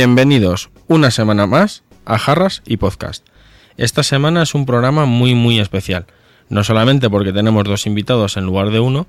Bienvenidos 0.00 0.70
una 0.88 1.10
semana 1.10 1.46
más 1.46 1.84
a 2.06 2.16
Jarras 2.16 2.62
y 2.64 2.78
Podcast. 2.78 3.26
Esta 3.76 4.02
semana 4.02 4.44
es 4.44 4.54
un 4.54 4.64
programa 4.64 5.04
muy 5.04 5.34
muy 5.34 5.60
especial. 5.60 6.06
No 6.48 6.64
solamente 6.64 7.10
porque 7.10 7.34
tenemos 7.34 7.64
dos 7.64 7.84
invitados 7.84 8.38
en 8.38 8.46
lugar 8.46 8.70
de 8.70 8.80
uno, 8.80 9.06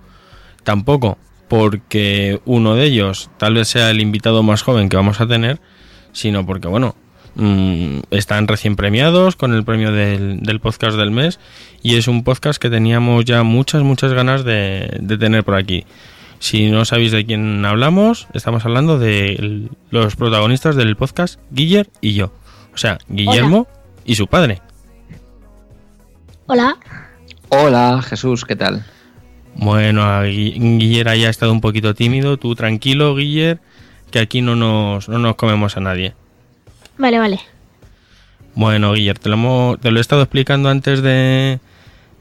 tampoco 0.66 1.18
porque 1.48 2.41
uno 2.44 2.76
de 2.76 2.84
ellos 2.84 3.30
tal 3.38 3.54
vez 3.54 3.70
sea 3.70 3.90
el 3.90 4.02
invitado 4.02 4.44
más 4.44 4.63
joven 4.63 4.90
que 4.90 4.98
vamos 4.98 5.22
a 5.22 5.27
tener, 5.27 5.62
sino 6.12 6.46
porque, 6.46 6.68
bueno, 6.68 6.94
mm, 7.35 7.99
están 8.12 8.49
recién 8.49 8.76
premiados 8.76 9.38
con 9.38 9.54
el 9.54 9.63
premio 9.63 9.94
del, 9.94 10.41
del 10.41 10.60
podcast 10.60 10.98
del 10.98 11.12
mes 11.12 11.40
y 11.82 11.96
es 11.96 12.10
un 12.10 12.26
podcast 12.26 12.62
que 12.62 12.70
teníamos 12.70 13.23
ya 13.23 13.44
muchas, 13.44 13.82
muchas 13.82 14.12
ganas 14.12 14.44
de, 14.44 14.98
de 14.99 15.18
tener 15.18 15.46
por 15.46 15.55
aquí. 15.55 15.85
Si 16.42 16.72
no 16.72 16.86
sabéis 16.86 17.12
de 17.12 17.24
quién 17.24 17.64
hablamos, 17.66 18.28
estamos 18.34 18.66
hablando 18.66 18.98
de 18.98 19.70
los 19.92 20.16
protagonistas 20.16 20.76
del 20.76 20.96
podcast, 20.96 21.40
Guiller 21.52 21.88
y 22.02 22.16
yo. 22.16 22.34
O 22.74 22.78
sea, 22.78 22.98
Guillermo 23.08 23.68
y 24.06 24.16
su 24.16 24.26
padre. 24.26 24.60
Hola. 26.48 26.78
Hola 27.50 28.02
Jesús, 28.02 28.44
¿qué 28.44 28.56
tal? 28.56 28.84
Bueno, 29.54 30.24
Guiller 30.24 31.10
ahí 31.10 31.26
ha 31.26 31.30
estado 31.30 31.52
un 31.52 31.62
poquito 31.62 31.94
tímido. 31.94 32.38
Tú 32.38 32.56
tranquilo, 32.56 33.16
Guiller, 33.16 33.60
que 34.10 34.18
aquí 34.18 34.42
no 34.42 34.56
nos, 34.56 35.10
no 35.10 35.20
nos 35.20 35.36
comemos 35.36 35.78
a 35.78 35.82
nadie. 35.82 36.16
Vale, 36.98 37.20
vale. 37.20 37.40
Bueno, 38.56 38.94
Guiller, 38.94 39.20
te 39.20 39.30
lo, 39.30 39.78
te 39.80 39.92
lo 39.92 40.00
he 40.00 40.02
estado 40.02 40.24
explicando 40.24 40.70
antes 40.70 41.04
de, 41.04 41.60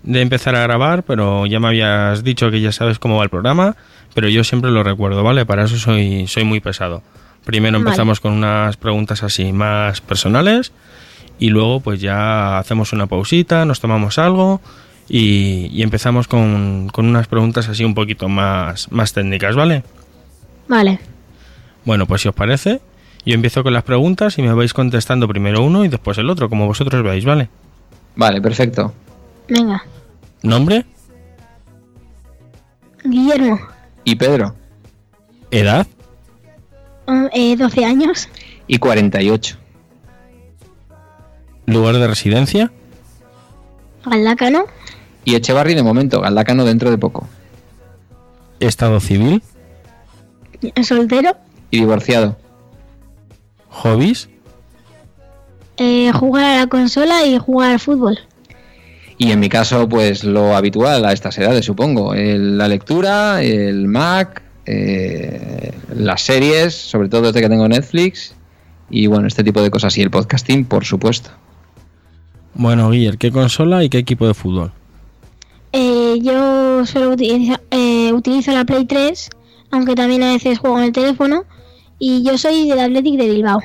de 0.03 0.20
empezar 0.20 0.56
a 0.56 0.62
grabar, 0.62 1.03
pero 1.03 1.47
ya 1.47 1.61
me 1.61 1.69
habías 1.69 2.25
dicho 2.25 2.51
que 2.51 2.61
ya 2.61 2.73
sabes 2.73 2.98
cómo 2.98 3.17
va 3.17 3.25
el 3.25 3.31
programa, 3.31 3.77
pero 4.15 4.29
yo 4.29 4.45
siempre 4.45 4.70
lo 4.70 4.83
recuerdo, 4.83 5.23
¿vale? 5.23 5.47
Para 5.47 5.65
eso 5.65 5.77
soy, 5.77 6.27
soy 6.27 6.45
muy 6.45 6.61
pesado. 6.61 7.03
Primero 7.45 7.79
Vale. 7.79 7.91
empezamos 7.91 8.20
con 8.20 8.33
unas 8.33 8.77
preguntas 8.77 9.23
así 9.23 9.53
más 9.53 10.01
personales 10.01 10.73
y 11.39 11.48
luego 11.48 11.81
pues 11.81 12.01
ya 12.01 12.59
hacemos 12.59 12.92
una 12.92 13.07
pausita, 13.07 13.65
nos 13.65 13.81
tomamos 13.81 14.19
algo 14.19 14.61
y, 15.09 15.69
y 15.73 15.83
empezamos 15.83 16.29
con, 16.29 16.89
con 16.92 17.07
unas 17.07 17.27
preguntas 17.27 17.69
así 17.69 17.85
un 17.85 17.95
poquito 17.95 18.29
más, 18.29 18.92
más 18.92 19.12
técnicas, 19.12 19.57
¿vale? 19.57 19.83
Vale. 20.69 21.01
Bueno, 21.85 22.07
pues 22.07 22.23
si 22.23 22.29
os 22.29 22.35
parece, 22.35 22.81
yo 23.25 23.35
empiezo 23.35 23.62
con 23.62 23.73
las 23.73 23.83
preguntas 23.83 24.39
y 24.39 24.42
me 24.42 24.53
vais 24.53 24.73
contestando 24.73 25.27
primero 25.27 25.62
uno 25.62 25.85
y 25.85 25.89
después 25.89 26.19
el 26.19 26.31
otro, 26.31 26.48
como 26.48 26.67
vosotros 26.67 27.03
veáis, 27.03 27.25
¿vale? 27.25 27.48
Vale, 28.17 28.41
perfecto. 28.41 28.92
Venga. 29.48 29.83
¿Nombre? 30.42 30.86
Guillermo. 33.05 33.61
¿Y 34.05 34.17
Pedro? 34.17 34.55
¿Edad? 35.51 35.86
mm, 37.06 37.27
eh, 37.33 37.56
12 37.56 37.84
años. 37.84 38.28
Y 38.67 38.79
48. 38.79 39.56
¿Lugar 41.67 41.96
de 41.96 42.06
residencia? 42.06 42.73
Galdácano. 44.05 44.64
Y 45.24 45.34
Echevarri 45.34 45.74
de 45.74 45.83
momento, 45.83 46.20
Galdácano 46.20 46.64
dentro 46.64 46.90
de 46.90 46.98
poco. 46.98 47.29
¿Estado 48.61 49.00
civil? 49.00 49.42
Soltero. 50.83 51.36
Y 51.70 51.80
divorciado. 51.80 52.36
¿Hobbies? 53.68 54.29
eh, 55.83 56.12
jugar 56.12 56.45
a 56.45 56.58
la 56.58 56.67
consola 56.67 57.24
y 57.24 57.39
jugar 57.39 57.73
al 57.73 57.80
fútbol. 57.80 58.18
Y 59.23 59.33
en 59.33 59.39
mi 59.39 59.51
caso, 59.51 59.86
pues 59.86 60.25
lo 60.25 60.57
habitual 60.57 61.05
a 61.05 61.13
estas 61.13 61.36
edades, 61.36 61.67
supongo. 61.67 62.14
El- 62.14 62.57
la 62.57 62.69
lectura, 62.69 63.42
el 63.42 63.86
Mac, 63.86 64.41
eh, 64.64 65.73
las 65.95 66.23
series, 66.23 66.75
sobre 66.75 67.11
todo 67.11 67.23
desde 67.27 67.42
que 67.42 67.48
tengo 67.51 67.69
Netflix. 67.69 68.35
Y 68.89 69.09
bueno, 69.09 69.29
este 69.29 69.45
tipo 69.45 69.61
de 69.61 69.70
cosas. 69.70 69.98
Y 69.98 70.01
el 70.01 70.11
podcasting, 70.11 70.64
por 70.64 70.86
supuesto. 70.86 71.29
Bueno, 72.55 72.89
Guiller, 72.91 73.19
¿qué 73.19 73.30
consola 73.30 73.85
y 73.85 73.91
qué 73.91 73.98
equipo 73.98 74.27
de 74.27 74.33
fútbol? 74.33 74.73
Eh, 75.73 76.19
yo 76.23 76.86
solo 76.86 77.11
utilizo, 77.11 77.61
eh, 77.70 78.13
utilizo 78.14 78.53
la 78.53 78.64
Play 78.64 78.86
3, 78.86 79.29
aunque 79.70 79.95
también 79.95 80.23
a 80.23 80.33
veces 80.33 80.59
juego 80.59 80.79
en 80.79 80.85
el 80.85 80.92
teléfono. 80.92 81.45
Y 81.98 82.23
yo 82.25 82.39
soy 82.39 82.67
del 82.70 82.80
Athletic 82.80 83.17
de 83.19 83.29
Bilbao. 83.29 83.61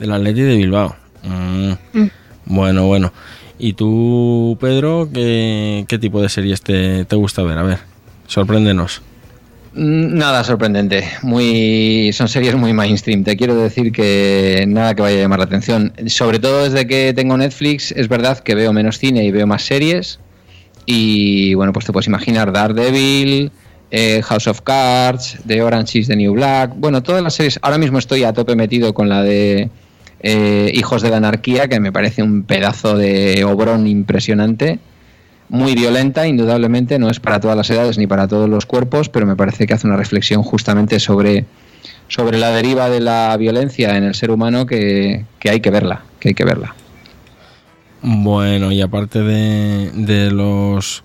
Del 0.00 0.10
Atleti 0.12 0.40
de 0.42 0.56
Bilbao. 0.56 0.96
Mm, 1.22 1.72
Mm. 1.92 2.10
Bueno, 2.46 2.86
bueno. 2.88 3.12
¿Y 3.58 3.74
tú, 3.74 4.56
Pedro, 4.60 5.08
qué, 5.12 5.84
qué 5.88 5.98
tipo 5.98 6.20
de 6.20 6.28
series 6.28 6.60
te, 6.62 7.04
te 7.04 7.16
gusta 7.16 7.42
ver? 7.42 7.58
A 7.58 7.62
ver, 7.62 7.78
sorpréndenos. 8.26 9.02
Mm, 9.74 10.16
Nada 10.16 10.44
sorprendente, 10.44 11.04
muy 11.22 12.10
son 12.12 12.28
series 12.28 12.54
muy 12.54 12.72
mainstream. 12.72 13.24
Te 13.24 13.36
quiero 13.36 13.56
decir 13.56 13.90
que 13.92 14.64
nada 14.68 14.94
que 14.94 15.02
vaya 15.02 15.18
a 15.18 15.20
llamar 15.22 15.38
la 15.40 15.46
atención. 15.46 15.92
Sobre 16.06 16.38
todo 16.38 16.64
desde 16.64 16.86
que 16.86 17.12
tengo 17.14 17.36
Netflix, 17.36 17.90
es 17.92 18.08
verdad 18.08 18.38
que 18.38 18.54
veo 18.54 18.72
menos 18.72 18.98
cine 18.98 19.24
y 19.24 19.30
veo 19.30 19.46
más 19.46 19.62
series. 19.62 20.20
Y 20.86 21.54
bueno, 21.54 21.72
pues 21.72 21.86
te 21.86 21.92
puedes 21.92 22.06
imaginar 22.06 22.52
Daredevil, 22.52 23.50
eh, 23.90 24.20
House 24.22 24.46
of 24.48 24.60
Cards, 24.60 25.38
The 25.46 25.62
Orange 25.62 25.98
is 25.98 26.08
the 26.08 26.16
New 26.16 26.34
Black. 26.34 26.72
Bueno, 26.76 27.02
todas 27.02 27.22
las 27.22 27.34
series. 27.34 27.58
Ahora 27.62 27.78
mismo 27.78 27.98
estoy 27.98 28.22
a 28.24 28.32
tope 28.32 28.54
metido 28.54 28.94
con 28.94 29.08
la 29.08 29.22
de 29.22 29.70
eh, 30.24 30.72
Hijos 30.74 31.02
de 31.02 31.10
la 31.10 31.18
Anarquía, 31.18 31.68
que 31.68 31.78
me 31.78 31.92
parece 31.92 32.22
un 32.22 32.42
pedazo 32.42 32.96
de 32.96 33.44
obrón 33.44 33.86
impresionante 33.86 34.80
muy 35.48 35.74
violenta, 35.74 36.26
indudablemente, 36.26 36.98
no 36.98 37.10
es 37.10 37.20
para 37.20 37.38
todas 37.38 37.56
las 37.56 37.68
edades 37.70 37.98
ni 37.98 38.06
para 38.06 38.26
todos 38.26 38.48
los 38.48 38.66
cuerpos, 38.66 39.08
pero 39.08 39.26
me 39.26 39.36
parece 39.36 39.66
que 39.66 39.74
hace 39.74 39.86
una 39.86 39.96
reflexión 39.96 40.42
justamente 40.42 40.98
sobre, 40.98 41.44
sobre 42.08 42.38
la 42.38 42.50
deriva 42.50 42.88
de 42.88 43.00
la 43.00 43.36
violencia 43.36 43.96
en 43.96 44.04
el 44.04 44.14
ser 44.14 44.30
humano 44.30 44.66
que, 44.66 45.24
que 45.38 45.50
hay 45.50 45.60
que 45.60 45.70
verla, 45.70 46.02
que 46.18 46.30
hay 46.30 46.34
que 46.34 46.44
verla. 46.44 46.74
Bueno, 48.02 48.72
y 48.72 48.80
aparte 48.80 49.20
de, 49.20 49.90
de 49.92 50.30
los 50.30 51.04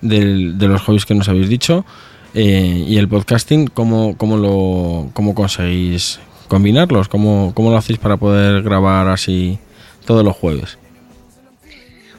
de, 0.00 0.54
los 0.58 0.82
hobbies 0.82 1.06
que 1.06 1.14
nos 1.14 1.28
habéis 1.28 1.48
dicho 1.48 1.84
eh, 2.34 2.84
y 2.88 2.98
el 2.98 3.08
podcasting, 3.08 3.68
¿cómo, 3.68 4.16
cómo 4.16 4.36
lo 4.36 5.10
cómo 5.12 5.34
conseguís 5.34 6.20
combinarlos? 6.46 7.08
¿Cómo, 7.08 7.52
¿Cómo 7.54 7.70
lo 7.70 7.76
hacéis 7.76 7.98
para 7.98 8.16
poder 8.16 8.62
grabar 8.62 9.08
así 9.08 9.58
todos 10.04 10.24
los 10.24 10.36
jueves? 10.36 10.78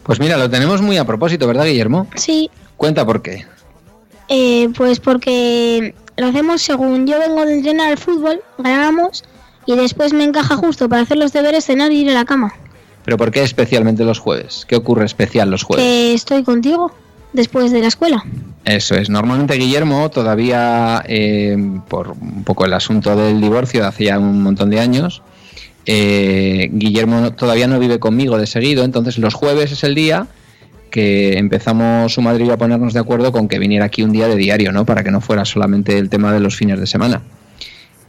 Pues 0.04 0.20
mira, 0.20 0.38
lo 0.38 0.50
tenemos 0.50 0.82
muy 0.82 0.98
a 0.98 1.06
propósito, 1.06 1.48
¿verdad, 1.48 1.66
Guillermo? 1.66 2.08
Sí, 2.16 2.50
Cuenta 2.78 3.06
por 3.06 3.22
qué. 3.22 3.46
eh, 4.30 4.70
pues 4.78 5.00
porque 5.00 5.94
lo 6.18 6.28
hacemos 6.28 6.62
según 6.62 7.08
yo 7.08 7.20
vengo 7.20 7.46
de 7.46 7.56
entrenar 7.56 7.90
al 7.92 7.98
fútbol, 7.98 8.42
grabamos 8.58 9.24
y 9.66 9.76
después 9.76 10.14
me 10.14 10.24
encaja 10.24 10.56
justo 10.56 10.88
para 10.88 11.02
hacer 11.02 11.18
los 11.18 11.34
deberes, 11.34 11.66
cenar 11.66 11.92
y 11.92 12.02
ir 12.02 12.10
a 12.10 12.14
la 12.14 12.26
cama. 12.26 12.54
Pero 13.04 13.18
¿por 13.18 13.32
qué 13.32 13.42
especialmente 13.44 14.04
los 14.04 14.20
jueves? 14.20 14.66
¿Qué 14.68 14.76
ocurre 14.76 15.06
especial 15.06 15.50
los 15.50 15.64
jueves? 15.64 15.84
Que 15.86 16.14
estoy 16.14 16.44
contigo 16.44 16.92
después 17.34 17.72
de 17.72 17.82
la 17.82 17.88
escuela. 17.88 18.24
Eso 18.66 18.96
es. 18.96 19.10
Normalmente 19.10 19.54
Guillermo 19.56 20.10
todavía, 20.10 21.04
eh, 21.08 21.58
por 21.88 22.10
un 22.10 22.44
poco 22.44 22.66
el 22.66 22.74
asunto 22.74 23.16
del 23.16 23.40
divorcio 23.40 23.82
de 23.82 23.88
hace 23.88 24.06
ya 24.06 24.20
un 24.20 24.42
montón 24.42 24.70
de 24.70 24.80
años, 24.80 25.22
eh, 25.86 26.70
Guillermo 26.74 27.32
todavía 27.32 27.68
no 27.68 27.80
vive 27.80 27.98
conmigo 28.00 28.38
de 28.38 28.46
seguido, 28.46 28.84
entonces 28.84 29.18
los 29.20 29.34
jueves 29.34 29.72
es 29.72 29.86
el 29.86 29.96
día 29.96 30.28
que 30.92 31.38
empezamos 31.38 32.14
su 32.14 32.22
madre 32.22 32.44
y 32.44 32.48
yo 32.48 32.54
a 32.54 32.58
ponernos 32.58 32.94
de 32.94 33.00
acuerdo 33.00 33.32
con 33.32 33.48
que 33.48 33.60
viniera 33.60 33.86
aquí 33.86 34.04
un 34.04 34.12
día 34.12 34.28
de 34.28 34.36
diario, 34.36 34.72
¿no? 34.72 34.86
Para 34.86 35.04
que 35.04 35.12
no 35.12 35.22
fuera 35.22 35.46
solamente 35.46 35.98
el 35.98 36.10
tema 36.10 36.34
de 36.34 36.40
los 36.40 36.56
fines 36.56 36.80
de 36.80 36.88
semana. 36.88 37.22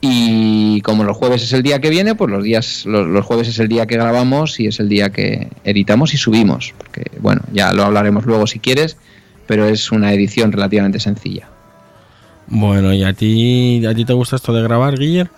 Y 0.00 0.80
como 0.82 1.02
los 1.02 1.16
jueves 1.16 1.42
es 1.42 1.52
el 1.52 1.62
día 1.62 1.80
que 1.80 1.90
viene, 1.90 2.14
pues 2.14 2.30
los 2.30 2.44
días, 2.44 2.86
los, 2.86 3.06
los 3.06 3.26
jueves 3.26 3.48
es 3.48 3.58
el 3.58 3.68
día 3.68 3.86
que 3.86 3.96
grabamos 3.96 4.60
y 4.60 4.66
es 4.66 4.78
el 4.78 4.88
día 4.88 5.10
que 5.10 5.48
editamos 5.64 6.14
y 6.14 6.16
subimos. 6.16 6.72
Porque, 6.78 7.10
bueno, 7.20 7.42
ya 7.52 7.72
lo 7.72 7.82
hablaremos 7.82 8.24
luego 8.24 8.46
si 8.46 8.60
quieres, 8.60 8.96
pero 9.46 9.66
es 9.66 9.90
una 9.90 10.12
edición 10.12 10.52
relativamente 10.52 11.00
sencilla. 11.00 11.48
Bueno, 12.46 12.94
¿y 12.94 13.02
a 13.02 13.12
ti, 13.12 13.84
a 13.86 13.94
ti 13.94 14.04
te 14.04 14.12
gusta 14.12 14.36
esto 14.36 14.52
de 14.52 14.62
grabar, 14.62 14.96
Guiller? 14.96 15.30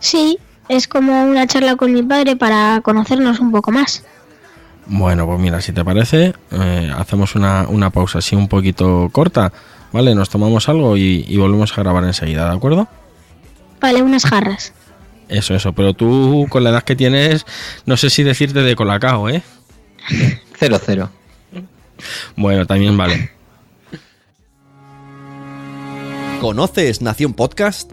Sí, 0.00 0.38
es 0.68 0.86
como 0.86 1.24
una 1.24 1.46
charla 1.46 1.76
con 1.76 1.92
mi 1.92 2.02
padre 2.02 2.36
para 2.36 2.80
conocernos 2.82 3.40
un 3.40 3.52
poco 3.52 3.72
más. 3.72 4.04
Bueno, 4.86 5.26
pues 5.26 5.40
mira, 5.40 5.60
si 5.60 5.72
te 5.72 5.84
parece, 5.84 6.34
eh, 6.50 6.92
hacemos 6.94 7.34
una, 7.36 7.66
una 7.68 7.90
pausa 7.90 8.18
así 8.18 8.36
un 8.36 8.48
poquito 8.48 9.08
corta 9.12 9.52
¿vale? 9.92 10.14
Nos 10.14 10.30
tomamos 10.30 10.68
algo 10.68 10.96
y, 10.96 11.24
y 11.28 11.36
volvemos 11.36 11.76
a 11.76 11.82
grabar 11.82 12.04
enseguida, 12.04 12.48
¿de 12.48 12.56
acuerdo? 12.56 12.88
Vale, 13.82 14.00
unas 14.00 14.24
jarras. 14.24 14.72
Eso, 15.28 15.54
eso. 15.54 15.72
Pero 15.72 15.92
tú, 15.92 16.46
con 16.48 16.62
la 16.64 16.70
edad 16.70 16.84
que 16.84 16.96
tienes, 16.96 17.44
no 17.84 17.96
sé 17.96 18.10
si 18.10 18.22
decirte 18.22 18.60
de 18.60 18.76
colacao, 18.76 19.28
¿eh? 19.28 19.42
Cero, 20.58 20.80
cero. 20.84 21.10
Bueno, 22.36 22.66
también 22.66 22.96
vale. 22.96 23.30
¿Conoces 26.40 27.02
Nación 27.02 27.34
Podcast? 27.34 27.92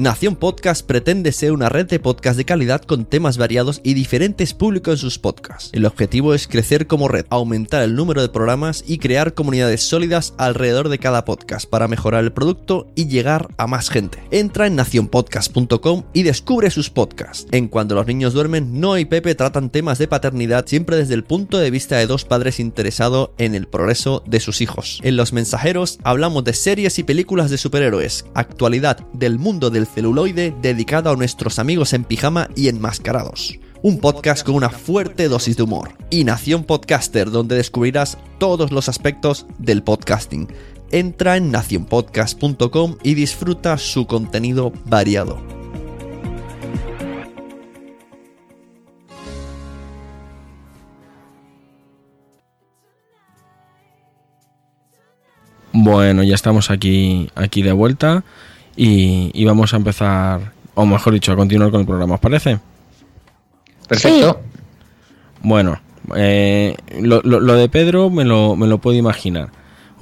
Nación 0.00 0.34
Podcast 0.34 0.86
pretende 0.86 1.30
ser 1.30 1.52
una 1.52 1.68
red 1.68 1.86
de 1.86 2.00
podcast 2.00 2.38
de 2.38 2.46
calidad 2.46 2.80
con 2.80 3.04
temas 3.04 3.36
variados 3.36 3.82
y 3.84 3.92
diferentes 3.92 4.54
públicos 4.54 4.94
en 4.94 4.98
sus 4.98 5.18
podcasts. 5.18 5.68
El 5.74 5.84
objetivo 5.84 6.32
es 6.32 6.48
crecer 6.48 6.86
como 6.86 7.06
red, 7.06 7.26
aumentar 7.28 7.82
el 7.82 7.94
número 7.94 8.22
de 8.22 8.30
programas 8.30 8.82
y 8.86 8.96
crear 8.96 9.34
comunidades 9.34 9.82
sólidas 9.82 10.32
alrededor 10.38 10.88
de 10.88 10.98
cada 10.98 11.26
podcast 11.26 11.68
para 11.68 11.86
mejorar 11.86 12.24
el 12.24 12.32
producto 12.32 12.86
y 12.94 13.08
llegar 13.08 13.48
a 13.58 13.66
más 13.66 13.90
gente. 13.90 14.22
Entra 14.30 14.66
en 14.66 14.76
nacionpodcast.com 14.76 16.04
y 16.14 16.22
descubre 16.22 16.70
sus 16.70 16.88
podcasts. 16.88 17.46
En 17.50 17.68
Cuando 17.68 17.94
los 17.94 18.06
niños 18.06 18.32
duermen, 18.32 18.80
Noah 18.80 19.00
y 19.00 19.04
Pepe 19.04 19.34
tratan 19.34 19.68
temas 19.68 19.98
de 19.98 20.08
paternidad 20.08 20.66
siempre 20.66 20.96
desde 20.96 21.12
el 21.12 21.24
punto 21.24 21.58
de 21.58 21.70
vista 21.70 21.98
de 21.98 22.06
dos 22.06 22.24
padres 22.24 22.58
interesados 22.58 23.32
en 23.36 23.54
el 23.54 23.68
progreso 23.68 24.24
de 24.26 24.40
sus 24.40 24.62
hijos. 24.62 25.00
En 25.02 25.18
Los 25.18 25.34
Mensajeros 25.34 25.98
hablamos 26.04 26.42
de 26.44 26.54
series 26.54 26.98
y 26.98 27.02
películas 27.02 27.50
de 27.50 27.58
superhéroes, 27.58 28.24
actualidad 28.32 29.06
del 29.12 29.38
mundo 29.38 29.68
del 29.68 29.89
celuloide 29.94 30.54
dedicado 30.62 31.10
a 31.10 31.16
nuestros 31.16 31.58
amigos 31.58 31.92
en 31.92 32.04
pijama 32.04 32.48
y 32.56 32.68
enmascarados. 32.68 33.58
Un 33.82 33.98
podcast 33.98 34.44
con 34.44 34.54
una 34.54 34.68
fuerte 34.68 35.28
dosis 35.28 35.56
de 35.56 35.62
humor. 35.62 35.92
Y 36.10 36.24
Nación 36.24 36.64
Podcaster, 36.64 37.30
donde 37.30 37.56
descubrirás 37.56 38.18
todos 38.38 38.72
los 38.72 38.88
aspectos 38.88 39.46
del 39.58 39.82
podcasting. 39.82 40.48
Entra 40.90 41.36
en 41.36 41.50
nacionpodcast.com 41.50 42.96
y 43.02 43.14
disfruta 43.14 43.78
su 43.78 44.06
contenido 44.06 44.72
variado. 44.86 45.40
Bueno, 55.72 56.22
ya 56.22 56.34
estamos 56.34 56.70
aquí, 56.70 57.30
aquí 57.34 57.62
de 57.62 57.72
vuelta 57.72 58.24
y, 58.76 59.30
y 59.34 59.44
vamos 59.44 59.72
a 59.74 59.76
empezar, 59.76 60.52
o 60.74 60.86
mejor 60.86 61.12
dicho, 61.14 61.32
a 61.32 61.36
continuar 61.36 61.70
con 61.70 61.80
el 61.80 61.86
programa, 61.86 62.14
¿os 62.14 62.20
parece? 62.20 62.58
Perfecto. 63.88 64.40
Bueno, 65.42 65.80
eh, 66.16 66.76
lo, 67.00 67.20
lo- 67.22 67.40
lo 67.40 67.54
de 67.54 67.68
Pedro 67.68 68.10
me 68.10 68.24
lo, 68.24 68.56
me 68.56 68.66
lo 68.66 68.78
puedo 68.78 68.96
imaginar. 68.96 69.48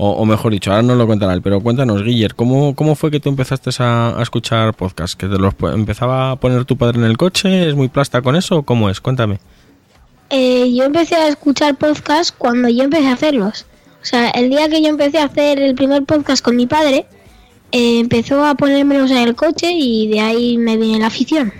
O, 0.01 0.11
o 0.13 0.25
mejor 0.25 0.53
dicho, 0.53 0.71
ahora 0.71 0.83
no 0.83 0.95
lo 0.95 1.09
contará 1.09 1.33
él, 1.35 1.43
pero 1.43 1.61
cuéntanos, 1.61 2.05
Guiller, 2.05 2.37
¿cómo, 2.37 2.77
¿cómo 2.77 2.95
fue 2.95 3.11
que 3.11 3.19
tú 3.19 3.31
empezaste 3.31 3.71
a, 3.83 4.17
a 4.17 4.23
escuchar 4.23 4.73
podcast? 4.75 5.19
¿Que 5.19 5.27
te 5.27 5.39
los 5.39 5.55
empezaba 5.75 6.31
a 6.31 6.37
poner 6.37 6.65
tu 6.67 6.77
padre 6.77 6.99
en 6.99 7.05
el 7.05 7.17
coche? 7.17 7.69
¿Es 7.69 7.75
muy 7.75 7.89
plasta 7.89 8.23
con 8.23 8.37
eso? 8.37 8.59
o 8.59 8.63
¿Cómo 8.63 8.91
es? 8.91 9.01
Cuéntame. 9.01 9.41
Eh, 10.31 10.73
yo 10.73 10.85
empecé 10.85 11.17
a 11.17 11.27
escuchar 11.27 11.77
podcasts 11.77 12.33
cuando 12.37 12.69
yo 12.69 12.85
empecé 12.85 13.09
a 13.09 13.15
hacerlos. 13.15 13.67
O 14.01 14.05
sea, 14.05 14.31
el 14.31 14.51
día 14.51 14.69
que 14.69 14.81
yo 14.81 14.89
empecé 14.89 15.19
a 15.19 15.25
hacer 15.25 15.59
el 15.59 15.75
primer 15.75 16.05
podcast 16.05 16.45
con 16.45 16.55
mi 16.55 16.67
padre, 16.69 17.07
eh, 17.73 18.01
empezó 18.01 18.45
a 18.45 18.55
ponérmelos 18.55 19.11
en 19.11 19.19
el 19.19 19.35
coche 19.35 19.71
y 19.73 20.09
de 20.09 20.21
ahí 20.21 20.59
me 20.59 20.77
viene 20.77 20.99
la 21.01 21.07
afición. 21.09 21.53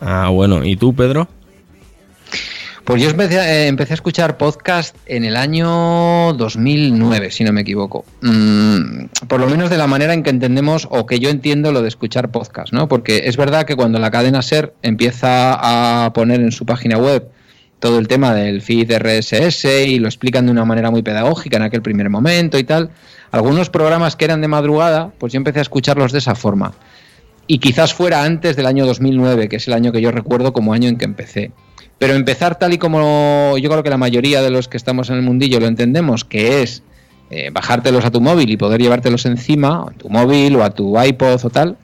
Ah, 0.00 0.28
bueno, 0.30 0.64
¿y 0.64 0.76
tú, 0.76 0.94
Pedro? 0.94 1.28
Pues 2.84 3.02
yo 3.02 3.08
empecé, 3.08 3.40
a- 3.40 3.50
eh, 3.50 3.66
empecé 3.68 3.94
a 3.94 3.96
escuchar 3.96 4.36
podcast 4.36 4.94
en 5.06 5.24
el 5.24 5.36
año 5.36 6.34
2009, 6.34 7.30
si 7.30 7.42
no 7.42 7.50
me 7.50 7.62
equivoco. 7.62 8.04
Mm, 8.20 9.06
por 9.26 9.40
lo 9.40 9.46
menos 9.46 9.70
de 9.70 9.78
la 9.78 9.86
manera 9.86 10.12
en 10.12 10.22
que 10.22 10.28
entendemos 10.28 10.86
o 10.90 11.06
que 11.06 11.18
yo 11.18 11.30
entiendo 11.30 11.72
lo 11.72 11.80
de 11.80 11.88
escuchar 11.88 12.30
podcast, 12.30 12.74
¿no? 12.74 12.86
Porque 12.86 13.22
es 13.24 13.38
verdad 13.38 13.64
que 13.64 13.74
cuando 13.74 13.98
la 13.98 14.10
cadena 14.10 14.42
SER 14.42 14.74
empieza 14.82 16.04
a 16.06 16.12
poner 16.12 16.40
en 16.42 16.52
su 16.52 16.66
página 16.66 16.98
web 16.98 17.26
todo 17.84 17.98
el 17.98 18.08
tema 18.08 18.32
del 18.32 18.62
feed 18.62 18.90
RSS 18.96 19.66
y 19.86 19.98
lo 19.98 20.08
explican 20.08 20.46
de 20.46 20.52
una 20.52 20.64
manera 20.64 20.90
muy 20.90 21.02
pedagógica 21.02 21.58
en 21.58 21.64
aquel 21.64 21.82
primer 21.82 22.08
momento 22.08 22.58
y 22.58 22.64
tal, 22.64 22.88
algunos 23.30 23.68
programas 23.68 24.16
que 24.16 24.24
eran 24.24 24.40
de 24.40 24.48
madrugada, 24.48 25.12
pues 25.18 25.34
yo 25.34 25.36
empecé 25.36 25.58
a 25.58 25.62
escucharlos 25.62 26.10
de 26.10 26.16
esa 26.16 26.34
forma. 26.34 26.72
Y 27.46 27.58
quizás 27.58 27.92
fuera 27.92 28.24
antes 28.24 28.56
del 28.56 28.64
año 28.64 28.86
2009, 28.86 29.50
que 29.50 29.56
es 29.56 29.68
el 29.68 29.74
año 29.74 29.92
que 29.92 30.00
yo 30.00 30.10
recuerdo 30.12 30.54
como 30.54 30.72
año 30.72 30.88
en 30.88 30.96
que 30.96 31.04
empecé. 31.04 31.52
Pero 31.98 32.14
empezar 32.14 32.58
tal 32.58 32.72
y 32.72 32.78
como 32.78 33.58
yo 33.58 33.68
creo 33.68 33.82
que 33.82 33.90
la 33.90 33.98
mayoría 33.98 34.40
de 34.40 34.48
los 34.48 34.66
que 34.66 34.78
estamos 34.78 35.10
en 35.10 35.16
el 35.16 35.22
mundillo 35.22 35.60
lo 35.60 35.66
entendemos, 35.66 36.24
que 36.24 36.62
es 36.62 36.82
eh, 37.28 37.50
bajártelos 37.52 38.06
a 38.06 38.10
tu 38.10 38.22
móvil 38.22 38.48
y 38.48 38.56
poder 38.56 38.80
llevártelos 38.80 39.26
encima, 39.26 39.84
a 39.88 39.90
tu 39.90 40.08
móvil 40.08 40.56
o 40.56 40.64
a 40.64 40.70
tu 40.70 40.98
iPod 40.98 41.44
o 41.44 41.50
tal, 41.50 41.76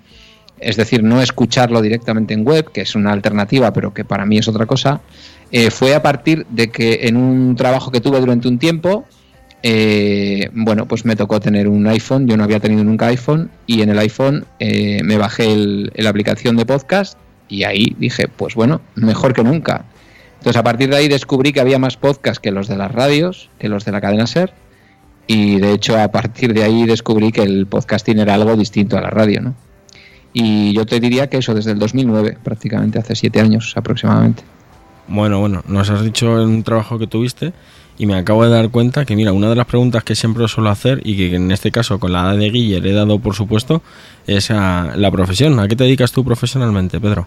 es 0.60 0.76
decir, 0.76 1.02
no 1.02 1.22
escucharlo 1.22 1.80
directamente 1.82 2.34
en 2.34 2.44
web, 2.44 2.70
que 2.72 2.82
es 2.82 2.94
una 2.94 3.12
alternativa, 3.12 3.72
pero 3.72 3.94
que 3.94 4.04
para 4.04 4.26
mí 4.26 4.38
es 4.38 4.48
otra 4.48 4.66
cosa, 4.66 5.00
eh, 5.52 5.70
fue 5.70 5.94
a 5.94 6.02
partir 6.02 6.46
de 6.50 6.70
que 6.70 7.00
en 7.02 7.16
un 7.16 7.56
trabajo 7.56 7.90
que 7.90 8.00
tuve 8.00 8.20
durante 8.20 8.48
un 8.48 8.58
tiempo, 8.58 9.04
eh, 9.62 10.48
bueno, 10.52 10.86
pues 10.86 11.04
me 11.04 11.16
tocó 11.16 11.40
tener 11.40 11.68
un 11.68 11.86
iPhone, 11.86 12.26
yo 12.26 12.36
no 12.36 12.44
había 12.44 12.60
tenido 12.60 12.84
nunca 12.84 13.06
iPhone, 13.06 13.50
y 13.66 13.82
en 13.82 13.90
el 13.90 13.98
iPhone 13.98 14.44
eh, 14.58 15.02
me 15.02 15.18
bajé 15.18 15.54
la 15.56 16.10
aplicación 16.10 16.56
de 16.56 16.66
podcast 16.66 17.18
y 17.48 17.64
ahí 17.64 17.96
dije, 17.98 18.28
pues 18.28 18.54
bueno, 18.54 18.80
mejor 18.94 19.32
que 19.32 19.42
nunca. 19.42 19.84
Entonces 20.38 20.58
a 20.58 20.62
partir 20.62 20.88
de 20.88 20.96
ahí 20.96 21.08
descubrí 21.08 21.52
que 21.52 21.60
había 21.60 21.78
más 21.78 21.96
podcasts 21.96 22.40
que 22.40 22.52
los 22.52 22.68
de 22.68 22.76
las 22.76 22.92
radios, 22.92 23.50
que 23.58 23.68
los 23.68 23.84
de 23.84 23.92
la 23.92 24.00
cadena 24.00 24.26
SER, 24.26 24.52
y 25.26 25.58
de 25.58 25.72
hecho 25.72 25.98
a 25.98 26.08
partir 26.08 26.54
de 26.54 26.62
ahí 26.62 26.86
descubrí 26.86 27.32
que 27.32 27.42
el 27.42 27.66
podcasting 27.66 28.18
era 28.20 28.34
algo 28.34 28.56
distinto 28.56 28.96
a 28.96 29.00
la 29.00 29.10
radio, 29.10 29.40
¿no? 29.42 29.54
Y 30.32 30.72
yo 30.72 30.86
te 30.86 31.00
diría 31.00 31.28
que 31.28 31.38
eso 31.38 31.54
desde 31.54 31.72
el 31.72 31.78
2009, 31.78 32.38
prácticamente 32.42 32.98
hace 32.98 33.14
siete 33.16 33.40
años 33.40 33.72
aproximadamente. 33.76 34.42
Bueno, 35.08 35.40
bueno, 35.40 35.62
nos 35.66 35.90
has 35.90 36.04
dicho 36.04 36.40
en 36.40 36.48
un 36.48 36.62
trabajo 36.62 36.98
que 36.98 37.08
tuviste 37.08 37.52
y 37.98 38.06
me 38.06 38.14
acabo 38.14 38.44
de 38.44 38.50
dar 38.50 38.70
cuenta 38.70 39.04
que, 39.04 39.16
mira, 39.16 39.32
una 39.32 39.50
de 39.50 39.56
las 39.56 39.66
preguntas 39.66 40.04
que 40.04 40.14
siempre 40.14 40.46
suelo 40.46 40.70
hacer 40.70 41.02
y 41.04 41.16
que 41.16 41.34
en 41.34 41.50
este 41.50 41.72
caso 41.72 41.98
con 41.98 42.12
la 42.12 42.22
edad 42.22 42.36
de 42.36 42.50
Guiller 42.50 42.86
he 42.86 42.92
dado 42.92 43.18
por 43.18 43.34
supuesto 43.34 43.82
es 44.26 44.50
a 44.50 44.92
la 44.96 45.10
profesión. 45.10 45.58
¿A 45.58 45.66
qué 45.66 45.74
te 45.74 45.84
dedicas 45.84 46.12
tú 46.12 46.24
profesionalmente, 46.24 47.00
Pedro? 47.00 47.26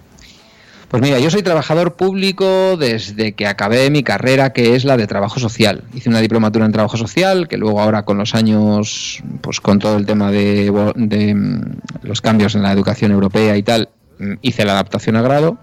Pues 0.93 1.01
mira, 1.01 1.17
yo 1.17 1.31
soy 1.31 1.41
trabajador 1.41 1.95
público 1.95 2.77
desde 2.77 3.31
que 3.31 3.47
acabé 3.47 3.89
mi 3.89 4.03
carrera, 4.03 4.53
que 4.53 4.75
es 4.75 4.85
la 4.85 4.95
de 4.95 5.07
trabajo 5.07 5.39
social. 5.39 5.85
Hice 5.95 6.07
una 6.07 6.21
diplomatura 6.21 6.67
en 6.67 6.71
trabajo 6.71 6.97
social, 6.97 7.47
que 7.47 7.57
luego 7.57 7.81
ahora 7.81 8.05
con 8.05 8.19
los 8.19 8.35
años, 8.35 9.23
pues 9.41 9.59
con 9.59 9.79
todo 9.79 9.97
el 9.97 10.05
tema 10.05 10.29
de, 10.29 10.71
mm, 10.71 12.05
los 12.05 12.21
cambios 12.21 12.53
en 12.53 12.61
la 12.61 12.71
educación 12.71 13.11
europea 13.11 13.57
y 13.57 13.63
tal, 13.63 13.89
mm, 14.19 14.33
hice 14.43 14.65
la 14.65 14.73
adaptación 14.73 15.15
a 15.15 15.23
grado. 15.23 15.57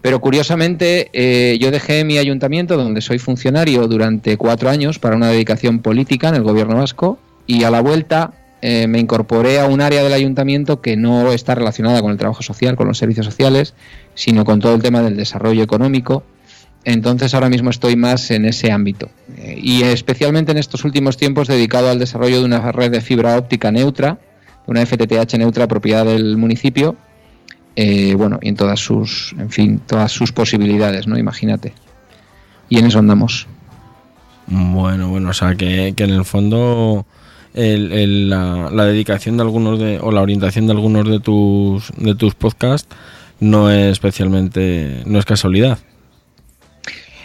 Pero 0.00 0.22
curiosamente, 0.22 1.10
eh, 1.12 1.58
yo 1.60 1.70
dejé 1.70 2.02
mi 2.04 2.16
ayuntamiento, 2.16 2.78
donde 2.78 3.02
soy 3.02 3.18
funcionario, 3.18 3.88
durante 3.88 4.38
cuatro 4.38 4.70
años 4.70 4.98
para 4.98 5.16
una 5.16 5.28
dedicación 5.28 5.80
política 5.80 6.30
en 6.30 6.36
el 6.36 6.44
gobierno 6.44 6.76
vasco, 6.76 7.18
y 7.46 7.64
a 7.64 7.70
la 7.70 7.82
vuelta 7.82 8.32
eh, 8.62 8.86
me 8.86 8.98
incorporé 8.98 9.58
a 9.58 9.66
un 9.66 9.80
área 9.80 10.02
del 10.02 10.12
ayuntamiento 10.12 10.82
que 10.82 10.96
no 10.96 11.32
está 11.32 11.54
relacionada 11.54 12.02
con 12.02 12.10
el 12.12 12.18
trabajo 12.18 12.42
social, 12.42 12.76
con 12.76 12.88
los 12.88 12.98
servicios 12.98 13.24
sociales, 13.24 13.74
sino 14.20 14.44
con 14.44 14.60
todo 14.60 14.74
el 14.74 14.82
tema 14.82 15.00
del 15.00 15.16
desarrollo 15.16 15.62
económico. 15.62 16.22
Entonces 16.84 17.32
ahora 17.32 17.48
mismo 17.48 17.70
estoy 17.70 17.96
más 17.96 18.30
en 18.30 18.44
ese 18.44 18.70
ámbito. 18.70 19.08
Eh, 19.38 19.58
y 19.62 19.82
especialmente 19.82 20.52
en 20.52 20.58
estos 20.58 20.84
últimos 20.84 21.16
tiempos 21.16 21.48
dedicado 21.48 21.88
al 21.88 21.98
desarrollo 21.98 22.40
de 22.40 22.44
una 22.44 22.70
red 22.70 22.90
de 22.90 23.00
fibra 23.00 23.38
óptica 23.38 23.72
neutra, 23.72 24.18
una 24.66 24.84
FTTH 24.84 25.38
neutra 25.38 25.66
propiedad 25.68 26.04
del 26.04 26.36
municipio, 26.36 26.96
eh, 27.76 28.14
bueno, 28.14 28.38
y 28.42 28.50
en 28.50 28.56
todas 28.56 28.78
sus, 28.78 29.34
en 29.38 29.48
fin, 29.48 29.80
todas 29.86 30.12
sus 30.12 30.32
posibilidades, 30.32 31.06
¿no? 31.06 31.16
Imagínate. 31.16 31.72
Y 32.68 32.78
en 32.78 32.86
eso 32.86 32.98
andamos. 32.98 33.46
Bueno, 34.48 35.08
bueno, 35.08 35.30
o 35.30 35.32
sea 35.32 35.54
que, 35.54 35.94
que 35.96 36.04
en 36.04 36.10
el 36.10 36.26
fondo 36.26 37.06
la, 37.54 38.68
la 38.70 38.84
dedicación 38.84 39.38
de 39.38 39.44
algunos 39.44 39.78
de, 39.78 39.98
o 39.98 40.12
la 40.12 40.20
orientación 40.20 40.66
de 40.66 40.72
algunos 40.72 41.08
de 41.08 41.20
tus, 41.20 41.90
de 41.96 42.14
tus 42.14 42.34
podcasts 42.34 42.94
no 43.40 43.70
es 43.70 43.92
especialmente, 43.92 45.02
no 45.06 45.18
es 45.18 45.24
casualidad. 45.24 45.78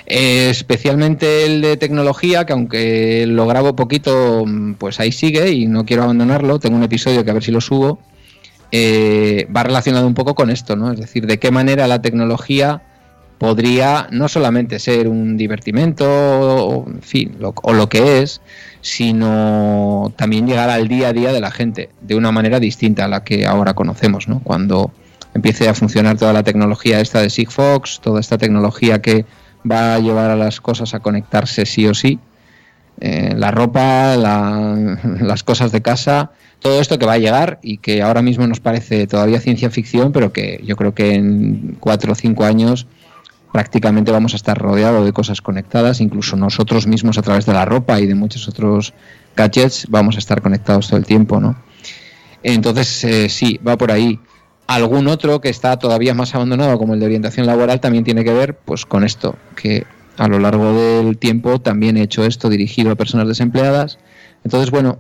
Especialmente 0.08 1.46
el 1.46 1.62
de 1.62 1.78
tecnología, 1.78 2.46
que 2.46 2.54
aunque 2.54 3.26
lo 3.28 3.48
grabo 3.48 3.76
poquito, 3.76 4.46
pues 4.78 5.00
ahí 5.00 5.12
sigue 5.12 5.52
y 5.52 5.66
no 5.66 5.86
quiero 5.86 6.04
abandonarlo. 6.04 6.60
Tengo 6.60 6.76
un 6.78 6.84
episodio 6.84 7.24
que 7.26 7.32
a 7.32 7.34
ver 7.34 7.44
si 7.44 7.52
lo 7.52 7.62
subo. 7.62 8.00
eh, 8.72 9.48
va 9.56 9.64
relacionado 9.64 10.06
un 10.08 10.14
poco 10.14 10.36
con 10.36 10.50
esto, 10.50 10.76
¿no? 10.76 10.92
Es 10.92 11.00
decir, 11.00 11.26
de 11.28 11.40
qué 11.40 11.52
manera 11.52 11.88
la 11.88 12.02
tecnología 12.02 12.82
podría 13.38 14.08
no 14.12 14.28
solamente 14.28 14.80
ser 14.80 15.08
un 15.08 15.38
divertimento, 15.38 16.06
o, 16.08 16.88
en 16.88 17.02
fin, 17.02 17.38
o 17.42 17.74
lo 17.74 17.90
que 17.90 18.22
es, 18.22 18.42
sino 18.82 20.14
también 20.16 20.48
llegar 20.48 20.70
al 20.70 20.88
día 20.88 21.10
a 21.10 21.14
día 21.14 21.32
de 21.34 21.42
la 21.42 21.52
gente 21.52 21.90
de 22.02 22.16
una 22.16 22.32
manera 22.32 22.60
distinta 22.60 23.06
a 23.06 23.08
la 23.08 23.24
que 23.24 23.46
ahora 23.46 23.74
conocemos, 23.74 24.28
¿no? 24.28 24.40
Cuando 24.44 24.92
empiece 25.36 25.70
a 25.70 25.76
funcionar 25.76 26.18
toda 26.18 26.34
la 26.34 26.42
tecnología 26.42 27.00
esta 27.00 27.22
de 27.22 27.30
Sigfox, 27.30 28.00
toda 28.02 28.20
esta 28.20 28.40
tecnología 28.40 29.02
que 29.04 29.26
va 29.70 29.94
a 29.96 30.00
llevar 30.00 30.32
a 30.32 30.36
las 30.36 30.60
cosas 30.62 30.96
a 30.96 31.00
conectarse 31.02 31.68
sí 31.68 31.86
o 31.86 31.94
sí, 31.94 32.18
eh, 33.02 33.34
la 33.38 33.52
ropa, 33.52 34.16
la- 34.16 34.98
las 35.22 35.44
cosas 35.44 35.72
de 35.72 35.82
casa, 35.82 36.32
todo 36.60 36.80
esto 36.82 36.98
que 36.98 37.06
va 37.06 37.14
a 37.14 37.18
llegar 37.20 37.60
y 37.62 37.78
que 37.78 38.02
ahora 38.02 38.22
mismo 38.24 38.48
nos 38.48 38.60
parece 38.60 39.06
todavía 39.06 39.40
ciencia 39.42 39.70
ficción, 39.70 40.12
pero 40.12 40.32
que 40.34 40.62
yo 40.66 40.76
creo 40.76 40.96
que 40.96 41.14
en 41.14 41.78
cuatro 41.80 42.14
o 42.14 42.16
cinco 42.16 42.46
años 42.46 42.88
prácticamente 43.52 44.12
vamos 44.12 44.34
a 44.34 44.36
estar 44.38 44.58
rodeados 44.58 45.06
de 45.06 45.14
cosas 45.14 45.42
conectadas, 45.42 46.02
incluso 46.02 46.36
nosotros 46.36 46.88
mismos 46.88 47.18
a 47.18 47.22
través 47.22 47.46
de 47.46 47.54
la 47.54 47.66
ropa 47.66 48.00
y 48.00 48.06
de 48.06 48.16
muchos 48.16 48.48
otros 48.48 48.94
gadgets 49.36 49.88
vamos 49.90 50.16
a 50.16 50.20
estar 50.20 50.42
conectados 50.42 50.88
todo 50.88 50.98
el 50.98 51.06
tiempo, 51.06 51.40
¿no? 51.40 51.56
Entonces, 52.44 53.04
eh, 53.04 53.30
sí, 53.30 53.60
va 53.66 53.78
por 53.78 53.92
ahí. 53.92 54.20
Algún 54.68 55.08
otro 55.08 55.42
que 55.42 55.50
está 55.50 55.78
todavía 55.78 56.14
más 56.14 56.34
abandonado, 56.34 56.78
como 56.78 56.94
el 56.94 57.00
de 57.00 57.06
orientación 57.06 57.46
laboral, 57.46 57.80
también 57.80 58.04
tiene 58.04 58.24
que 58.24 58.34
ver 58.34 58.56
pues, 58.56 58.86
con 58.86 59.04
esto, 59.04 59.36
que 59.56 59.86
a 60.18 60.28
lo 60.28 60.40
largo 60.40 60.74
del 60.74 61.18
tiempo 61.18 61.60
también 61.60 61.98
he 61.98 62.02
hecho 62.02 62.26
esto 62.26 62.50
dirigido 62.50 62.92
a 62.92 62.96
personas 62.96 63.28
desempleadas. 63.28 64.00
Entonces, 64.44 64.72
bueno, 64.72 65.00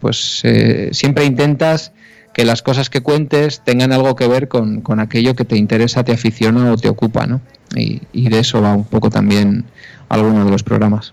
pues 0.00 0.40
eh, 0.44 0.90
siempre 0.92 1.24
intentas 1.24 1.92
que 2.32 2.44
las 2.44 2.62
cosas 2.62 2.90
que 2.90 3.00
cuentes 3.00 3.60
tengan 3.60 3.92
algo 3.92 4.16
que 4.16 4.28
ver 4.28 4.48
con, 4.48 4.80
con 4.80 5.00
aquello 5.00 5.34
que 5.34 5.44
te 5.44 5.56
interesa, 5.56 6.04
te 6.04 6.12
aficiona 6.12 6.72
o 6.72 6.76
te 6.76 6.88
ocupa, 6.88 7.26
¿no? 7.26 7.40
Y, 7.76 8.02
y 8.12 8.28
de 8.28 8.38
eso 8.40 8.62
va 8.62 8.74
un 8.74 8.84
poco 8.84 9.10
también 9.10 9.64
alguno 10.08 10.44
de 10.44 10.50
los 10.50 10.62
programas. 10.62 11.12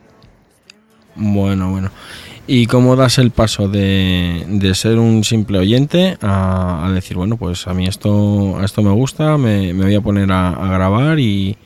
Bueno, 1.15 1.71
bueno. 1.71 1.91
¿Y 2.49 2.65
cómo 2.67 2.95
das 2.95 3.17
el 3.17 3.31
paso 3.31 3.67
de, 3.67 4.45
de 4.47 4.73
ser 4.73 4.99
un 4.99 5.25
simple 5.25 5.59
oyente 5.59 6.17
a, 6.21 6.87
a 6.87 6.91
decir, 6.91 7.17
bueno, 7.17 7.35
pues 7.35 7.67
a 7.67 7.73
mí 7.73 7.87
esto, 7.87 8.63
esto 8.63 8.81
me 8.81 8.91
gusta, 8.91 9.37
me, 9.37 9.73
voy 9.73 9.95
a 9.95 9.99
poner 10.01 10.31
a, 10.31 10.51
grabar 10.71 11.19
y, 11.19 11.57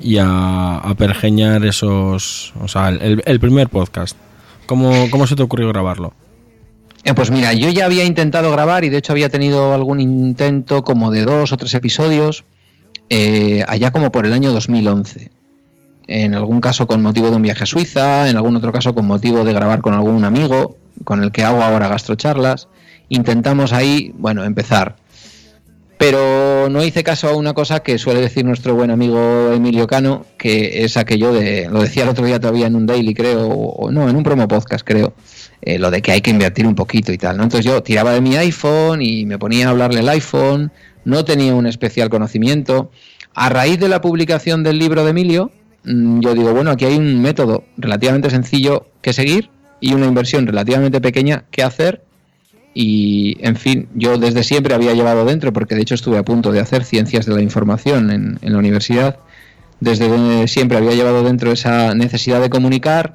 y 0.00 0.16
a, 0.16 0.78
a 0.78 0.94
pergeñar 0.94 1.64
esos... 1.66 2.54
O 2.62 2.68
sea, 2.68 2.88
el, 2.88 3.22
el 3.24 3.40
primer 3.40 3.68
podcast. 3.68 4.16
¿Cómo, 4.64 5.10
¿Cómo 5.10 5.26
se 5.26 5.36
te 5.36 5.42
ocurrió 5.42 5.68
grabarlo? 5.68 6.14
Eh, 7.04 7.12
Pues 7.12 7.30
mira, 7.30 7.52
yo 7.52 7.68
ya 7.68 7.84
había 7.84 8.04
intentado 8.04 8.50
grabar 8.50 8.84
y 8.84 8.88
de 8.88 8.96
hecho 8.96 9.12
había 9.12 9.28
tenido 9.28 9.74
algún 9.74 10.00
intento 10.00 10.84
como 10.84 11.10
de 11.10 11.24
dos 11.24 11.52
o 11.52 11.56
tres 11.58 11.74
episodios 11.74 12.44
eh, 13.10 13.62
allá 13.68 13.90
como 13.90 14.10
por 14.10 14.24
el 14.24 14.32
año 14.32 14.52
2011. 14.52 15.30
En 16.06 16.34
algún 16.34 16.60
caso 16.60 16.86
con 16.86 17.02
motivo 17.02 17.30
de 17.30 17.36
un 17.36 17.42
viaje 17.42 17.64
a 17.64 17.66
Suiza, 17.66 18.28
en 18.28 18.36
algún 18.36 18.56
otro 18.56 18.72
caso 18.72 18.94
con 18.94 19.06
motivo 19.06 19.44
de 19.44 19.52
grabar 19.52 19.80
con 19.80 19.94
algún 19.94 20.24
amigo 20.24 20.76
con 21.04 21.22
el 21.22 21.32
que 21.32 21.42
hago 21.44 21.62
ahora 21.62 21.88
gastrocharlas. 21.88 22.68
Intentamos 23.08 23.72
ahí, 23.72 24.12
bueno, 24.16 24.44
empezar. 24.44 24.96
Pero 25.98 26.68
no 26.70 26.82
hice 26.84 27.04
caso 27.04 27.28
a 27.28 27.36
una 27.36 27.54
cosa 27.54 27.80
que 27.80 27.98
suele 27.98 28.20
decir 28.20 28.44
nuestro 28.44 28.74
buen 28.74 28.90
amigo 28.90 29.52
Emilio 29.52 29.86
Cano, 29.86 30.26
que 30.36 30.84
es 30.84 30.96
aquello 30.96 31.32
de, 31.32 31.68
lo 31.70 31.80
decía 31.80 32.02
el 32.02 32.08
otro 32.08 32.26
día 32.26 32.40
todavía 32.40 32.66
en 32.66 32.74
un 32.74 32.84
daily 32.84 33.14
creo, 33.14 33.48
o 33.48 33.90
no, 33.90 34.08
en 34.08 34.16
un 34.16 34.22
promo 34.22 34.48
podcast 34.48 34.84
creo, 34.84 35.14
eh, 35.62 35.78
lo 35.78 35.90
de 35.90 36.02
que 36.02 36.12
hay 36.12 36.20
que 36.20 36.30
invertir 36.30 36.66
un 36.66 36.74
poquito 36.74 37.12
y 37.12 37.18
tal. 37.18 37.36
¿no? 37.36 37.44
Entonces 37.44 37.64
yo 37.64 37.82
tiraba 37.82 38.12
de 38.12 38.20
mi 38.20 38.36
iPhone 38.36 39.02
y 39.02 39.24
me 39.24 39.38
ponía 39.38 39.68
a 39.68 39.70
hablarle 39.70 40.00
el 40.00 40.08
iPhone, 40.08 40.72
no 41.04 41.24
tenía 41.24 41.54
un 41.54 41.66
especial 41.66 42.10
conocimiento. 42.10 42.90
A 43.32 43.48
raíz 43.48 43.78
de 43.78 43.88
la 43.88 44.00
publicación 44.00 44.62
del 44.62 44.78
libro 44.78 45.04
de 45.04 45.10
Emilio, 45.10 45.52
yo 45.84 46.34
digo, 46.34 46.52
bueno, 46.52 46.70
aquí 46.70 46.84
hay 46.84 46.96
un 46.96 47.20
método 47.20 47.64
relativamente 47.76 48.30
sencillo 48.30 48.86
que 49.02 49.12
seguir 49.12 49.50
y 49.80 49.94
una 49.94 50.06
inversión 50.06 50.46
relativamente 50.46 51.00
pequeña 51.00 51.44
que 51.50 51.62
hacer. 51.62 52.02
Y, 52.72 53.36
en 53.40 53.56
fin, 53.56 53.88
yo 53.94 54.18
desde 54.18 54.42
siempre 54.42 54.74
había 54.74 54.94
llevado 54.94 55.24
dentro, 55.24 55.52
porque 55.52 55.74
de 55.74 55.82
hecho 55.82 55.94
estuve 55.94 56.18
a 56.18 56.24
punto 56.24 56.50
de 56.50 56.60
hacer 56.60 56.84
ciencias 56.84 57.26
de 57.26 57.34
la 57.34 57.42
información 57.42 58.10
en, 58.10 58.38
en 58.42 58.52
la 58.52 58.58
universidad, 58.58 59.18
desde 59.80 60.48
siempre 60.48 60.78
había 60.78 60.92
llevado 60.92 61.22
dentro 61.22 61.52
esa 61.52 61.94
necesidad 61.94 62.40
de 62.40 62.50
comunicar, 62.50 63.14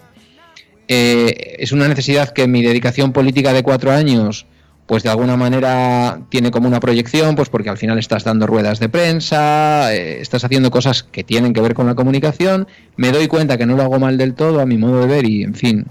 eh, 0.91 1.57
es 1.59 1.71
una 1.71 1.87
necesidad 1.87 2.29
que 2.29 2.47
mi 2.47 2.63
dedicación 2.63 3.13
política 3.13 3.53
de 3.53 3.61
cuatro 3.61 3.91
años, 3.91 4.47
pues 4.89 5.03
de 5.03 5.09
alguna 5.09 5.37
manera 5.37 6.19
tiene 6.29 6.49
como 6.49 6.67
una 6.67 6.79
proyección, 6.79 7.35
pues 7.35 7.47
porque 7.47 7.69
al 7.69 7.77
final 7.77 7.99
estás 7.99 8.23
dando 8.23 8.47
ruedas 8.47 8.79
de 8.79 8.89
prensa, 8.89 9.93
eh, 9.93 10.19
estás 10.19 10.43
haciendo 10.43 10.71
cosas 10.71 11.03
que 11.03 11.23
tienen 11.23 11.53
que 11.53 11.61
ver 11.61 11.75
con 11.75 11.85
la 11.85 11.93
comunicación, 11.93 12.67
me 12.97 13.11
doy 13.11 13.27
cuenta 13.27 13.55
que 13.59 13.67
no 13.67 13.75
lo 13.75 13.83
hago 13.83 13.99
mal 13.99 14.17
del 14.17 14.33
todo 14.33 14.61
a 14.61 14.65
mi 14.65 14.79
modo 14.79 15.01
de 15.01 15.05
ver 15.05 15.29
y, 15.29 15.43
en 15.43 15.53
fin, 15.53 15.85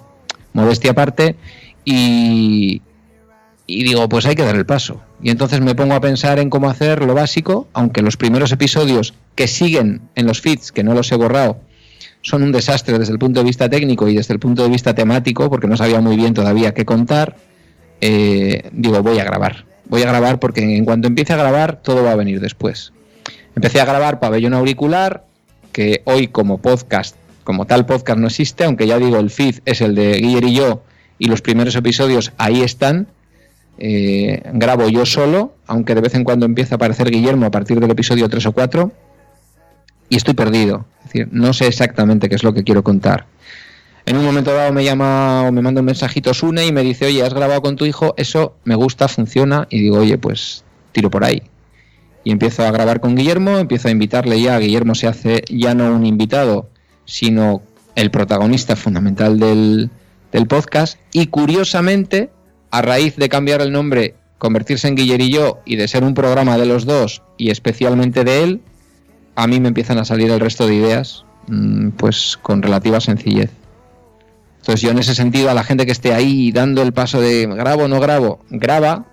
modestia 0.53 0.91
aparte, 0.91 1.37
y, 1.85 2.83
y 3.69 3.85
digo, 3.85 4.09
pues 4.09 4.27
hay 4.27 4.35
que 4.35 4.43
dar 4.43 4.57
el 4.57 4.67
paso. 4.67 5.01
Y 5.23 5.31
entonces 5.31 5.61
me 5.61 5.77
pongo 5.77 5.95
a 5.95 6.01
pensar 6.01 6.41
en 6.41 6.51
cómo 6.51 6.69
hacer 6.69 7.05
lo 7.05 7.15
básico, 7.15 7.69
aunque 7.75 8.03
los 8.03 8.17
primeros 8.17 8.51
episodios 8.51 9.15
que 9.37 9.47
siguen 9.47 10.01
en 10.17 10.27
los 10.27 10.41
feeds, 10.41 10.73
que 10.73 10.83
no 10.83 10.93
los 10.95 11.13
he 11.13 11.15
borrado, 11.15 11.61
son 12.23 12.43
un 12.43 12.51
desastre 12.51 12.99
desde 12.99 13.13
el 13.13 13.21
punto 13.21 13.39
de 13.39 13.47
vista 13.47 13.69
técnico 13.69 14.09
y 14.09 14.17
desde 14.17 14.35
el 14.35 14.41
punto 14.41 14.65
de 14.65 14.71
vista 14.71 14.93
temático, 14.97 15.49
porque 15.49 15.69
no 15.69 15.77
sabía 15.77 16.01
muy 16.01 16.17
bien 16.17 16.35
todavía 16.35 16.75
qué 16.75 16.85
contar, 16.85 17.37
eh, 18.01 18.69
digo, 18.73 19.03
voy 19.03 19.19
a 19.19 19.25
grabar. 19.25 19.65
Voy 19.87 20.03
a 20.03 20.07
grabar 20.07 20.39
porque 20.39 20.61
en 20.61 20.85
cuanto 20.85 21.09
empiece 21.09 21.33
a 21.33 21.37
grabar, 21.37 21.81
todo 21.83 22.05
va 22.05 22.13
a 22.13 22.17
venir 22.17 22.41
después. 22.41 22.93
Empecé 23.57 23.81
a 23.81 23.85
grabar 23.85 24.21
pabellón 24.21 24.55
auricular, 24.55 25.25
que 25.73 26.03
hoy 26.05 26.29
como 26.29 26.59
podcast, 26.59 27.17
como 27.45 27.67
tal 27.67 27.87
podcast 27.87 28.19
no 28.19 28.27
existe, 28.27 28.65
aunque 28.65 28.87
ya 28.87 28.99
digo, 28.99 29.19
el 29.19 29.31
feed 29.31 29.61
es 29.65 29.81
el 29.81 29.95
de 29.95 30.15
Guiller 30.15 30.45
y 30.45 30.55
yo, 30.55 30.83
y 31.19 31.29
los 31.29 31.43
primeros 31.43 31.75
episodios 31.77 32.33
ahí 32.37 32.63
están. 32.63 33.09
Eh, 33.79 34.43
grabo 34.53 34.89
yo 34.89 35.07
solo, 35.07 35.55
aunque 35.67 35.95
de 35.95 36.01
vez 36.01 36.15
en 36.15 36.25
cuando 36.25 36.47
empieza 36.47 36.75
a 36.75 36.77
aparecer 36.77 37.11
Guillermo 37.11 37.47
a 37.47 37.51
partir 37.51 37.79
del 37.81 37.91
episodio 37.91 38.29
3 38.29 38.47
o 38.47 38.53
4 38.53 38.93
y 40.09 40.17
estoy 40.17 40.35
perdido. 40.35 40.87
Es 40.99 41.05
decir, 41.05 41.29
no 41.31 41.53
sé 41.53 41.67
exactamente 41.67 42.29
qué 42.29 42.35
es 42.35 42.43
lo 42.43 42.53
que 42.53 42.65
quiero 42.65 42.83
contar. 42.83 43.27
En 44.09 44.17
un 44.17 44.25
momento 44.25 44.55
dado 44.55 44.73
me 44.73 44.85
llama 44.85 45.43
o 45.47 45.53
me 45.53 45.61
manda 45.61 45.81
un 45.83 45.85
mensajito 45.85 46.33
Sune 46.33 46.65
y 46.65 46.73
me 46.73 46.83
dice, 46.83 47.05
oye, 47.05 47.23
¿has 47.23 47.35
grabado 47.35 47.61
con 47.61 47.77
tu 47.77 47.85
hijo? 47.85 48.15
Eso 48.17 48.55
me 48.65 48.75
gusta, 48.75 49.07
funciona. 49.07 49.67
Y 49.69 49.81
digo, 49.81 49.99
oye, 49.99 50.17
pues 50.17 50.65
tiro 50.93 51.11
por 51.11 51.25
ahí. 51.25 51.43
Y 52.25 52.31
empiezo 52.31 52.65
a 52.67 52.71
grabar 52.71 53.01
con 53.01 53.15
Guillermo, 53.15 53.59
empiezo 53.59 53.89
a 53.89 53.91
invitarle 53.91 54.41
ya. 54.41 54.59
Guillermo 54.59 54.95
se 54.95 55.09
hace 55.09 55.45
ya 55.51 55.75
no 55.75 55.95
un 55.95 56.07
invitado, 56.07 56.71
sino 57.05 57.61
el 57.97 58.11
protagonista 58.11 58.77
fundamental 58.77 59.39
del, 59.39 59.91
del 60.33 60.47
podcast. 60.47 60.99
Y 61.13 61.27
curiosamente, 61.27 62.31
a 62.71 62.81
raíz 62.81 63.15
de 63.17 63.29
cambiar 63.29 63.61
el 63.61 63.73
nombre, 63.73 64.15
convertirse 64.39 64.89
en 64.89 64.95
Guiller 64.95 65.21
y 65.21 65.37
y 65.67 65.77
de 65.77 65.87
ser 65.87 66.03
un 66.03 66.15
programa 66.15 66.57
de 66.57 66.65
los 66.65 66.87
dos, 66.87 67.21
y 67.37 67.51
especialmente 67.51 68.25
de 68.25 68.43
él, 68.43 68.63
a 69.35 69.47
mí 69.47 69.61
me 69.61 69.69
empiezan 69.69 69.99
a 69.99 70.07
salir 70.07 70.31
el 70.31 70.41
resto 70.41 70.67
de 70.67 70.77
ideas, 70.77 71.27
mm, 71.49 71.91
pues 71.91 72.39
con 72.41 72.63
relativa 72.63 73.03
sencillez. 73.03 73.51
Entonces 74.59 74.81
yo 74.81 74.91
en 74.91 74.99
ese 74.99 75.15
sentido 75.15 75.51
a 75.51 75.55
la 75.55 75.65
gente 75.65 75.87
que 75.87 75.93
esté 75.93 76.13
ahí 76.13 76.53
dando 76.53 76.83
el 76.83 76.93
paso 76.93 77.21
de 77.21 77.47
grabo 77.47 77.89
no 77.89 78.01
grabo, 78.01 78.41
graba. 78.51 79.07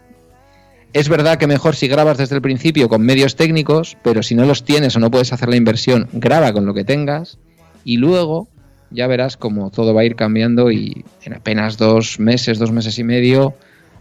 Es 0.94 1.10
verdad 1.10 1.38
que 1.38 1.48
mejor 1.48 1.75
si 1.75 1.88
grabas 1.88 2.18
desde 2.18 2.36
el 2.36 2.42
principio 2.42 2.90
con 2.90 3.02
medios 3.02 3.36
técnicos, 3.36 3.98
pero 4.02 4.24
si 4.24 4.36
no 4.36 4.46
los 4.46 4.64
tienes 4.64 4.96
o 4.96 5.00
no 5.00 5.12
puedes 5.12 5.34
hacer 5.34 5.50
la 5.50 5.58
inversión, 5.58 6.08
graba 6.14 6.54
con 6.54 6.66
lo 6.66 6.74
que 6.74 6.84
tengas 6.84 7.38
y 7.84 7.98
luego 7.98 8.48
ya 8.92 9.08
verás 9.08 9.38
cómo 9.38 9.72
todo 9.72 9.94
va 9.94 10.02
a 10.02 10.06
ir 10.06 10.16
cambiando 10.16 10.72
y 10.72 11.04
en 11.24 11.34
apenas 11.34 11.78
dos 11.78 12.20
meses, 12.20 12.60
dos 12.60 12.72
meses 12.72 12.98
y 12.98 13.04
medio, 13.04 13.54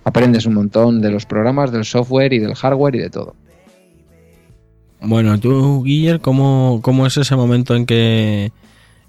aprendes 0.04 0.46
un 0.46 0.54
montón 0.54 1.00
de 1.00 1.10
los 1.10 1.26
programas, 1.26 1.72
del 1.72 1.84
software 1.84 2.32
y 2.32 2.38
del 2.38 2.54
hardware 2.54 2.96
y 2.96 2.98
de 3.00 3.10
todo. 3.10 3.34
Bueno, 5.00 5.38
tú, 5.38 5.82
Guiller, 5.84 6.20
¿cómo, 6.20 6.80
¿cómo 6.82 7.06
es 7.06 7.16
ese 7.16 7.36
momento 7.36 7.74
en 7.74 7.84
que 7.84 8.52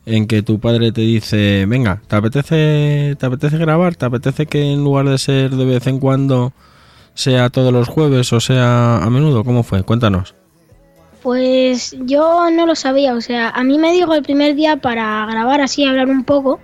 en 0.05 0.27
que 0.27 0.43
tu 0.43 0.59
padre 0.59 0.91
te 0.91 1.01
dice, 1.01 1.65
venga, 1.67 2.01
¿te 2.07 2.15
apetece, 2.15 3.15
¿te 3.19 3.25
apetece 3.25 3.57
grabar? 3.57 3.95
¿Te 3.95 4.05
apetece 4.05 4.45
que 4.45 4.61
en 4.73 4.83
lugar 4.83 5.09
de 5.09 5.17
ser 5.17 5.51
de 5.51 5.65
vez 5.65 5.87
en 5.87 5.99
cuando 5.99 6.53
sea 7.13 7.49
todos 7.49 7.73
los 7.73 7.87
jueves 7.87 8.31
o 8.33 8.39
sea 8.39 8.97
a 8.97 9.09
menudo? 9.09 9.43
¿Cómo 9.43 9.63
fue? 9.63 9.83
Cuéntanos. 9.83 10.35
Pues 11.23 11.95
yo 12.01 12.51
no 12.51 12.67
lo 12.67 12.75
sabía, 12.75 13.15
o 13.15 13.21
sea, 13.21 13.49
a 13.49 13.63
mí 13.63 13.79
me 13.79 13.91
dijo 13.91 14.13
el 14.13 14.21
primer 14.21 14.53
día 14.53 14.77
para 14.77 15.25
grabar 15.25 15.59
así, 15.59 15.83
hablar 15.83 16.07
un 16.07 16.23
poco, 16.23 16.59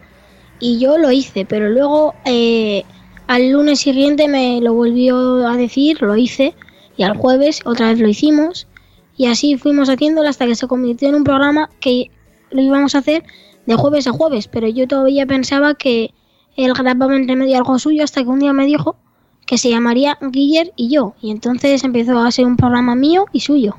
y 0.59 0.77
yo 0.77 0.99
lo 0.99 1.11
hice, 1.11 1.45
pero 1.45 1.69
luego 1.69 2.13
eh, 2.25 2.83
al 3.25 3.49
lunes 3.49 3.79
siguiente 3.79 4.27
me 4.27 4.61
lo 4.61 4.75
volvió 4.75 5.47
a 5.47 5.57
decir, 5.57 5.99
lo 6.03 6.15
hice, 6.15 6.53
y 6.95 7.01
al 7.01 7.17
jueves 7.17 7.61
otra 7.65 7.89
vez 7.89 7.99
lo 7.99 8.07
hicimos, 8.07 8.67
y 9.17 9.25
así 9.25 9.57
fuimos 9.57 9.89
haciéndolo 9.89 10.29
hasta 10.29 10.45
que 10.45 10.53
se 10.53 10.67
convirtió 10.67 11.09
en 11.09 11.15
un 11.15 11.23
programa 11.23 11.71
que 11.79 12.11
lo 12.51 12.61
íbamos 12.61 12.95
a 12.95 12.99
hacer 12.99 13.23
de 13.65 13.75
jueves 13.75 14.07
a 14.07 14.11
jueves, 14.11 14.47
pero 14.47 14.67
yo 14.67 14.87
todavía 14.87 15.25
pensaba 15.25 15.75
que 15.75 16.13
él 16.55 16.73
grababa 16.73 17.15
entre 17.15 17.35
medio 17.35 17.57
algo 17.57 17.79
suyo 17.79 18.03
hasta 18.03 18.23
que 18.23 18.29
un 18.29 18.39
día 18.39 18.53
me 18.53 18.65
dijo 18.65 18.95
que 19.45 19.57
se 19.57 19.69
llamaría 19.69 20.17
Guiller 20.21 20.71
y 20.75 20.93
yo, 20.93 21.15
y 21.21 21.31
entonces 21.31 21.83
empezó 21.83 22.19
a 22.19 22.31
ser 22.31 22.45
un 22.45 22.57
programa 22.57 22.95
mío 22.95 23.25
y 23.33 23.41
suyo. 23.41 23.75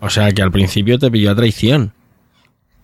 O 0.00 0.08
sea 0.08 0.32
que 0.32 0.42
al 0.42 0.50
principio 0.50 0.98
te 0.98 1.10
pilló 1.10 1.30
a 1.30 1.34
traición. 1.34 1.92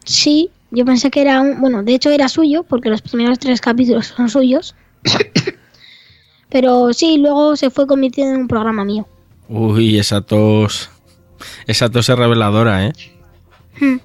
Sí, 0.04 0.50
yo 0.70 0.84
pensé 0.84 1.10
que 1.10 1.22
era 1.22 1.40
un... 1.40 1.60
Bueno, 1.60 1.82
de 1.82 1.94
hecho 1.94 2.10
era 2.10 2.28
suyo, 2.28 2.62
porque 2.62 2.90
los 2.90 3.02
primeros 3.02 3.38
tres 3.38 3.60
capítulos 3.60 4.08
son 4.08 4.28
suyos. 4.28 4.74
Pero 6.50 6.92
sí, 6.92 7.18
luego 7.18 7.56
se 7.56 7.70
fue 7.70 7.86
convirtiendo 7.86 8.34
en 8.34 8.42
un 8.42 8.48
programa 8.48 8.84
mío. 8.84 9.06
Uy, 9.48 9.98
esa 9.98 10.20
tos. 10.20 10.90
Esa 11.66 11.88
tos 11.88 12.08
es 12.08 12.16
reveladora, 12.16 12.86
¿eh? 12.86 12.92
Hmm, 13.80 13.96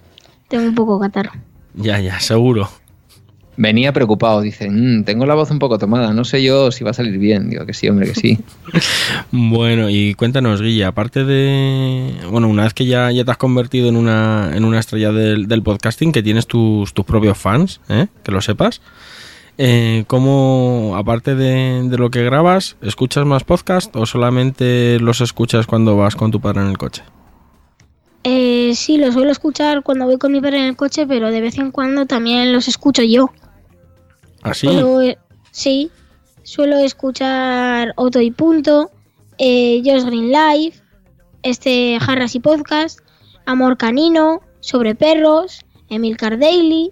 Tengo 0.51 0.67
un 0.67 0.75
poco 0.75 0.99
catarro. 0.99 1.31
Ya, 1.73 1.99
ya, 1.99 2.19
seguro. 2.19 2.69
venía 3.57 3.93
preocupado. 3.93 4.41
Dice, 4.41 4.69
"Mm, 4.69 5.03
tengo 5.03 5.25
la 5.27 5.35
voz 5.35 5.51
un 5.51 5.59
poco 5.59 5.77
tomada, 5.77 6.13
no 6.13 6.23
sé 6.23 6.41
yo 6.41 6.71
si 6.71 6.83
va 6.83 6.91
a 6.91 6.93
salir 6.93 7.17
bien. 7.19 7.49
Digo 7.49 7.65
que 7.65 7.73
sí, 7.73 7.87
hombre, 7.89 8.07
que 8.07 8.15
sí. 8.15 8.39
Bueno, 9.31 9.89
y 9.89 10.13
cuéntanos, 10.15 10.61
Guilla, 10.61 10.87
aparte 10.89 11.23
de. 11.25 12.11
Bueno, 12.29 12.47
una 12.47 12.63
vez 12.63 12.73
que 12.73 12.85
ya, 12.85 13.11
ya 13.11 13.23
te 13.23 13.31
has 13.31 13.37
convertido 13.37 13.87
en 13.87 13.95
una, 13.97 14.51
en 14.55 14.65
una 14.65 14.79
estrella 14.79 15.11
del, 15.11 15.47
del 15.47 15.61
podcasting, 15.63 16.11
que 16.11 16.23
tienes 16.23 16.47
tus, 16.47 16.93
tus 16.93 17.05
propios 17.05 17.37
fans, 17.37 17.81
¿eh? 17.89 18.07
que 18.23 18.31
lo 18.31 18.41
sepas. 18.41 18.81
Eh, 19.57 20.05
¿Cómo, 20.07 20.95
aparte 20.97 21.35
de, 21.35 21.83
de 21.87 21.97
lo 21.97 22.09
que 22.09 22.23
grabas, 22.23 22.77
escuchas 22.81 23.25
más 23.25 23.43
podcast 23.43 23.95
o 23.95 24.05
solamente 24.07 24.97
los 24.99 25.21
escuchas 25.21 25.67
cuando 25.67 25.95
vas 25.97 26.15
con 26.15 26.31
tu 26.31 26.39
padre 26.41 26.61
en 26.61 26.67
el 26.67 26.77
coche? 26.79 27.03
Eh, 28.23 28.73
sí, 28.75 28.97
lo 28.97 29.11
suelo 29.11 29.31
escuchar 29.31 29.81
cuando 29.83 30.05
voy 30.05 30.17
con 30.17 30.31
mi 30.31 30.41
padre 30.41 30.59
en 30.59 30.65
el 30.65 30.75
coche, 30.75 31.07
pero 31.07 31.31
de 31.31 31.41
vez 31.41 31.57
en 31.57 31.71
cuando 31.71 32.05
también 32.05 32.53
los 32.53 32.67
escucho 32.67 33.01
yo. 33.03 33.31
Así. 34.43 34.67
Suelo, 34.67 35.01
eh, 35.01 35.17
sí, 35.51 35.91
suelo 36.43 36.77
escuchar 36.77 37.93
Otto 37.95 38.21
y 38.21 38.31
Punto, 38.31 38.91
eh, 39.37 39.81
Josh 39.83 40.05
Green 40.05 40.31
Live, 40.31 40.73
este 41.43 41.97
Jarras 41.99 42.35
y 42.35 42.39
Podcast, 42.39 42.99
Amor 43.45 43.77
Canino, 43.77 44.41
Sobre 44.59 44.93
Perros, 44.93 45.65
Emilcar 45.89 46.37
Daily, 46.37 46.91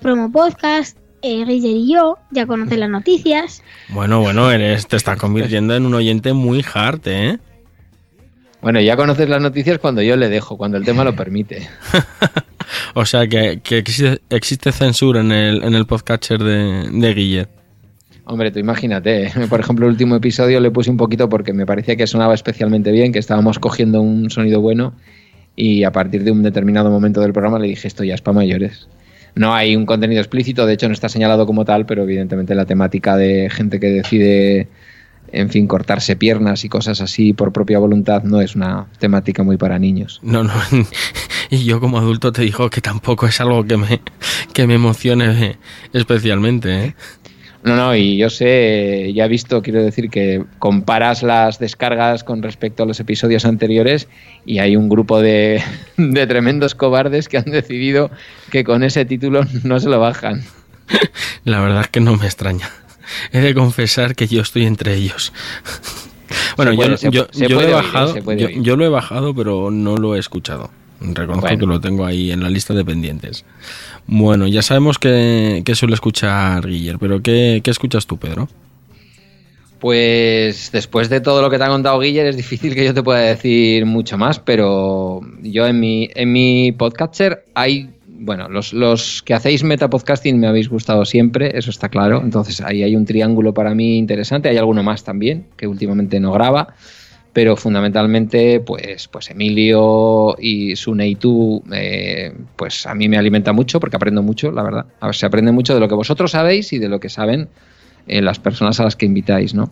Promo 0.00 0.30
Podcast, 0.32 0.98
eh, 1.22 1.44
y 1.48 1.90
yo, 1.90 2.18
ya 2.32 2.46
conocen 2.46 2.80
las 2.80 2.90
noticias. 2.90 3.62
Bueno, 3.88 4.20
bueno, 4.20 4.50
eres, 4.50 4.86
te 4.86 4.96
estás 4.96 5.18
convirtiendo 5.18 5.74
en 5.74 5.86
un 5.86 5.94
oyente 5.94 6.34
muy 6.34 6.62
hard, 6.74 7.00
¿eh? 7.06 7.38
Bueno, 8.64 8.80
ya 8.80 8.96
conoces 8.96 9.28
las 9.28 9.42
noticias 9.42 9.78
cuando 9.78 10.00
yo 10.00 10.16
le 10.16 10.30
dejo, 10.30 10.56
cuando 10.56 10.78
el 10.78 10.84
tema 10.84 11.04
lo 11.04 11.14
permite. 11.14 11.68
O 12.94 13.04
sea 13.04 13.26
que, 13.26 13.60
que 13.62 13.78
existe, 13.78 14.20
existe 14.30 14.72
censura 14.72 15.20
en 15.20 15.32
el, 15.32 15.62
en 15.62 15.74
el 15.74 15.84
podcatcher 15.84 16.42
de, 16.42 16.88
de 16.90 17.14
Guille. 17.14 17.46
Hombre, 18.24 18.50
tú 18.50 18.58
imagínate, 18.58 19.26
¿eh? 19.26 19.32
por 19.50 19.60
ejemplo, 19.60 19.84
el 19.86 19.92
último 19.92 20.16
episodio 20.16 20.60
le 20.60 20.70
puse 20.70 20.90
un 20.90 20.96
poquito 20.96 21.28
porque 21.28 21.52
me 21.52 21.66
parecía 21.66 21.94
que 21.96 22.06
sonaba 22.06 22.32
especialmente 22.32 22.90
bien, 22.90 23.12
que 23.12 23.18
estábamos 23.18 23.58
cogiendo 23.58 24.00
un 24.00 24.30
sonido 24.30 24.62
bueno 24.62 24.94
y 25.54 25.84
a 25.84 25.92
partir 25.92 26.24
de 26.24 26.30
un 26.30 26.42
determinado 26.42 26.90
momento 26.90 27.20
del 27.20 27.34
programa 27.34 27.58
le 27.58 27.68
dije 27.68 27.86
esto 27.86 28.02
ya 28.02 28.14
es 28.14 28.22
para 28.22 28.36
mayores. 28.36 28.88
No 29.34 29.54
hay 29.54 29.76
un 29.76 29.84
contenido 29.84 30.22
explícito, 30.22 30.64
de 30.64 30.72
hecho 30.72 30.88
no 30.88 30.94
está 30.94 31.10
señalado 31.10 31.44
como 31.44 31.66
tal, 31.66 31.84
pero 31.84 32.04
evidentemente 32.04 32.54
la 32.54 32.64
temática 32.64 33.16
de 33.16 33.50
gente 33.50 33.78
que 33.78 33.88
decide, 33.88 34.68
en 35.34 35.50
fin, 35.50 35.66
cortarse 35.66 36.16
piernas 36.16 36.64
y 36.64 36.68
cosas 36.68 37.00
así 37.00 37.32
por 37.32 37.52
propia 37.52 37.78
voluntad 37.78 38.22
no 38.22 38.40
es 38.40 38.54
una 38.54 38.86
temática 38.98 39.42
muy 39.42 39.56
para 39.56 39.78
niños. 39.78 40.20
No, 40.22 40.44
no. 40.44 40.54
Y 41.50 41.64
yo 41.64 41.78
como 41.78 41.98
adulto 41.98 42.32
te 42.32 42.42
digo 42.42 42.70
que 42.70 42.80
tampoco 42.80 43.26
es 43.26 43.38
algo 43.40 43.64
que 43.64 43.76
me, 43.76 44.00
que 44.54 44.66
me 44.66 44.74
emocione 44.74 45.58
especialmente, 45.92 46.86
¿eh? 46.86 46.94
No, 47.64 47.76
no, 47.76 47.96
y 47.96 48.18
yo 48.18 48.28
sé, 48.28 49.12
ya 49.14 49.24
he 49.24 49.28
visto, 49.28 49.62
quiero 49.62 49.82
decir 49.82 50.10
que 50.10 50.44
comparas 50.58 51.22
las 51.22 51.58
descargas 51.58 52.22
con 52.22 52.42
respecto 52.42 52.82
a 52.82 52.86
los 52.86 53.00
episodios 53.00 53.46
anteriores 53.46 54.06
y 54.44 54.58
hay 54.58 54.76
un 54.76 54.90
grupo 54.90 55.20
de, 55.20 55.62
de 55.96 56.26
tremendos 56.26 56.74
cobardes 56.74 57.28
que 57.28 57.38
han 57.38 57.46
decidido 57.46 58.10
que 58.50 58.64
con 58.64 58.82
ese 58.82 59.04
título 59.06 59.42
no 59.62 59.80
se 59.80 59.88
lo 59.88 59.98
bajan. 59.98 60.42
La 61.44 61.60
verdad 61.60 61.82
es 61.82 61.88
que 61.88 62.00
no 62.00 62.16
me 62.16 62.26
extraña. 62.26 62.68
He 63.32 63.40
de 63.40 63.54
confesar 63.54 64.14
que 64.14 64.26
yo 64.26 64.42
estoy 64.42 64.66
entre 64.66 64.94
ellos. 64.94 65.32
Bueno, 66.56 66.72
yo, 66.72 66.88
lo 67.48 67.60
he 67.60 67.70
bajado, 67.70 68.14
yo 68.16 68.76
lo 68.76 68.84
he 68.86 69.34
pero 69.34 69.70
no 69.70 69.96
lo 69.96 70.16
he 70.16 70.18
escuchado. 70.18 70.70
Reconozco 71.00 71.42
Bueno. 71.42 71.58
que 71.58 71.66
lo 71.66 71.80
tengo 71.80 72.06
ahí 72.06 72.30
en 72.30 72.42
la 72.42 72.48
lista 72.48 72.72
de 72.72 72.84
pendientes. 72.84 73.44
Bueno, 74.06 74.46
ya 74.46 74.62
sabemos 74.62 74.98
que, 74.98 75.62
que 75.64 75.74
suele 75.74 75.94
escuchar 75.94 76.66
Guiller, 76.66 76.98
pero 76.98 77.20
¿qué, 77.20 77.60
qué 77.62 77.70
escuchas 77.70 78.06
tú, 78.06 78.16
Pedro? 78.16 78.48
Pues 79.80 80.70
después 80.72 81.10
de 81.10 81.20
todo 81.20 81.42
lo 81.42 81.50
que 81.50 81.58
te 81.58 81.64
ha 81.64 81.68
contado 81.68 81.98
Guiller 82.00 82.26
es 82.26 82.36
difícil 82.36 82.74
que 82.74 82.84
yo 82.84 82.94
te 82.94 83.02
pueda 83.02 83.20
decir 83.20 83.84
mucho 83.84 84.16
más, 84.16 84.38
pero 84.38 85.20
yo 85.42 85.66
en 85.66 85.78
mi, 85.78 86.08
en 86.14 86.32
mi 86.32 86.72
podcatcher 86.72 87.44
hay, 87.54 87.90
bueno, 88.24 88.48
los, 88.48 88.72
los 88.72 89.22
que 89.22 89.34
hacéis 89.34 89.62
metapodcasting 89.64 90.38
me 90.38 90.46
habéis 90.46 90.68
gustado 90.68 91.04
siempre, 91.04 91.56
eso 91.56 91.70
está 91.70 91.88
claro, 91.88 92.22
entonces 92.22 92.60
ahí 92.60 92.82
hay 92.82 92.96
un 92.96 93.04
triángulo 93.04 93.52
para 93.52 93.74
mí 93.74 93.98
interesante, 93.98 94.48
hay 94.48 94.56
alguno 94.56 94.82
más 94.82 95.04
también 95.04 95.46
que 95.56 95.66
últimamente 95.66 96.18
no 96.20 96.32
graba, 96.32 96.74
pero 97.34 97.56
fundamentalmente 97.56 98.60
pues, 98.60 99.08
pues 99.08 99.30
Emilio 99.30 100.36
y 100.38 100.74
Sune 100.76 101.08
y 101.08 101.18
eh, 101.72 102.32
pues 102.56 102.86
a 102.86 102.94
mí 102.94 103.08
me 103.08 103.18
alimenta 103.18 103.52
mucho 103.52 103.78
porque 103.78 103.96
aprendo 103.96 104.22
mucho, 104.22 104.50
la 104.50 104.62
verdad, 104.62 104.86
a 105.00 105.06
ver, 105.06 105.14
se 105.14 105.26
aprende 105.26 105.52
mucho 105.52 105.74
de 105.74 105.80
lo 105.80 105.88
que 105.88 105.94
vosotros 105.94 106.30
sabéis 106.30 106.72
y 106.72 106.78
de 106.78 106.88
lo 106.88 107.00
que 107.00 107.10
saben 107.10 107.48
eh, 108.06 108.22
las 108.22 108.38
personas 108.38 108.80
a 108.80 108.84
las 108.84 108.96
que 108.96 109.06
invitáis, 109.06 109.54
¿no? 109.54 109.70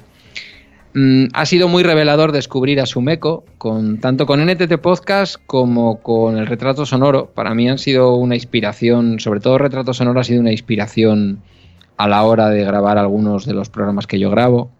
Mm, 0.95 1.27
ha 1.33 1.47
sido 1.47 1.69
muy 1.69 1.83
revelador 1.83 2.33
descubrir 2.33 2.81
a 2.81 2.87
Sumeco, 2.87 3.45
con, 3.57 3.99
tanto 3.99 4.27
con 4.27 4.45
NTT 4.45 4.79
Podcast 4.79 5.37
como 5.47 6.01
con 6.03 6.37
el 6.37 6.47
retrato 6.47 6.85
sonoro. 6.85 7.31
Para 7.35 7.55
mí 7.55 7.69
han 7.69 7.79
sido 7.79 8.15
una 8.17 8.35
inspiración, 8.35 9.19
sobre 9.19 9.41
todo 9.41 9.55
el 9.55 9.61
retrato 9.61 9.95
sonoro 9.95 10.21
ha 10.21 10.25
sido 10.25 10.41
una 10.41 10.53
inspiración 10.53 11.41
a 11.97 12.09
la 12.09 12.23
hora 12.25 12.49
de 12.51 12.65
grabar 12.65 12.99
algunos 12.99 13.47
de 13.47 13.55
los 13.55 13.71
programas 13.71 14.07
que 14.07 14.19
yo 14.19 14.31
grabo. 14.31 14.71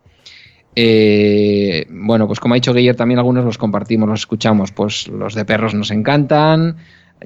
Eh, 0.75 1.87
bueno, 1.91 2.27
pues 2.27 2.41
como 2.41 2.55
ha 2.55 2.57
dicho 2.57 2.75
Guiller, 2.75 2.97
también 2.97 3.19
algunos 3.19 3.45
los 3.45 3.59
compartimos, 3.59 4.09
los 4.09 4.21
escuchamos. 4.21 4.73
Pues 4.73 5.09
los 5.09 5.35
de 5.35 5.45
perros 5.45 5.75
nos 5.75 5.91
encantan. 5.91 6.77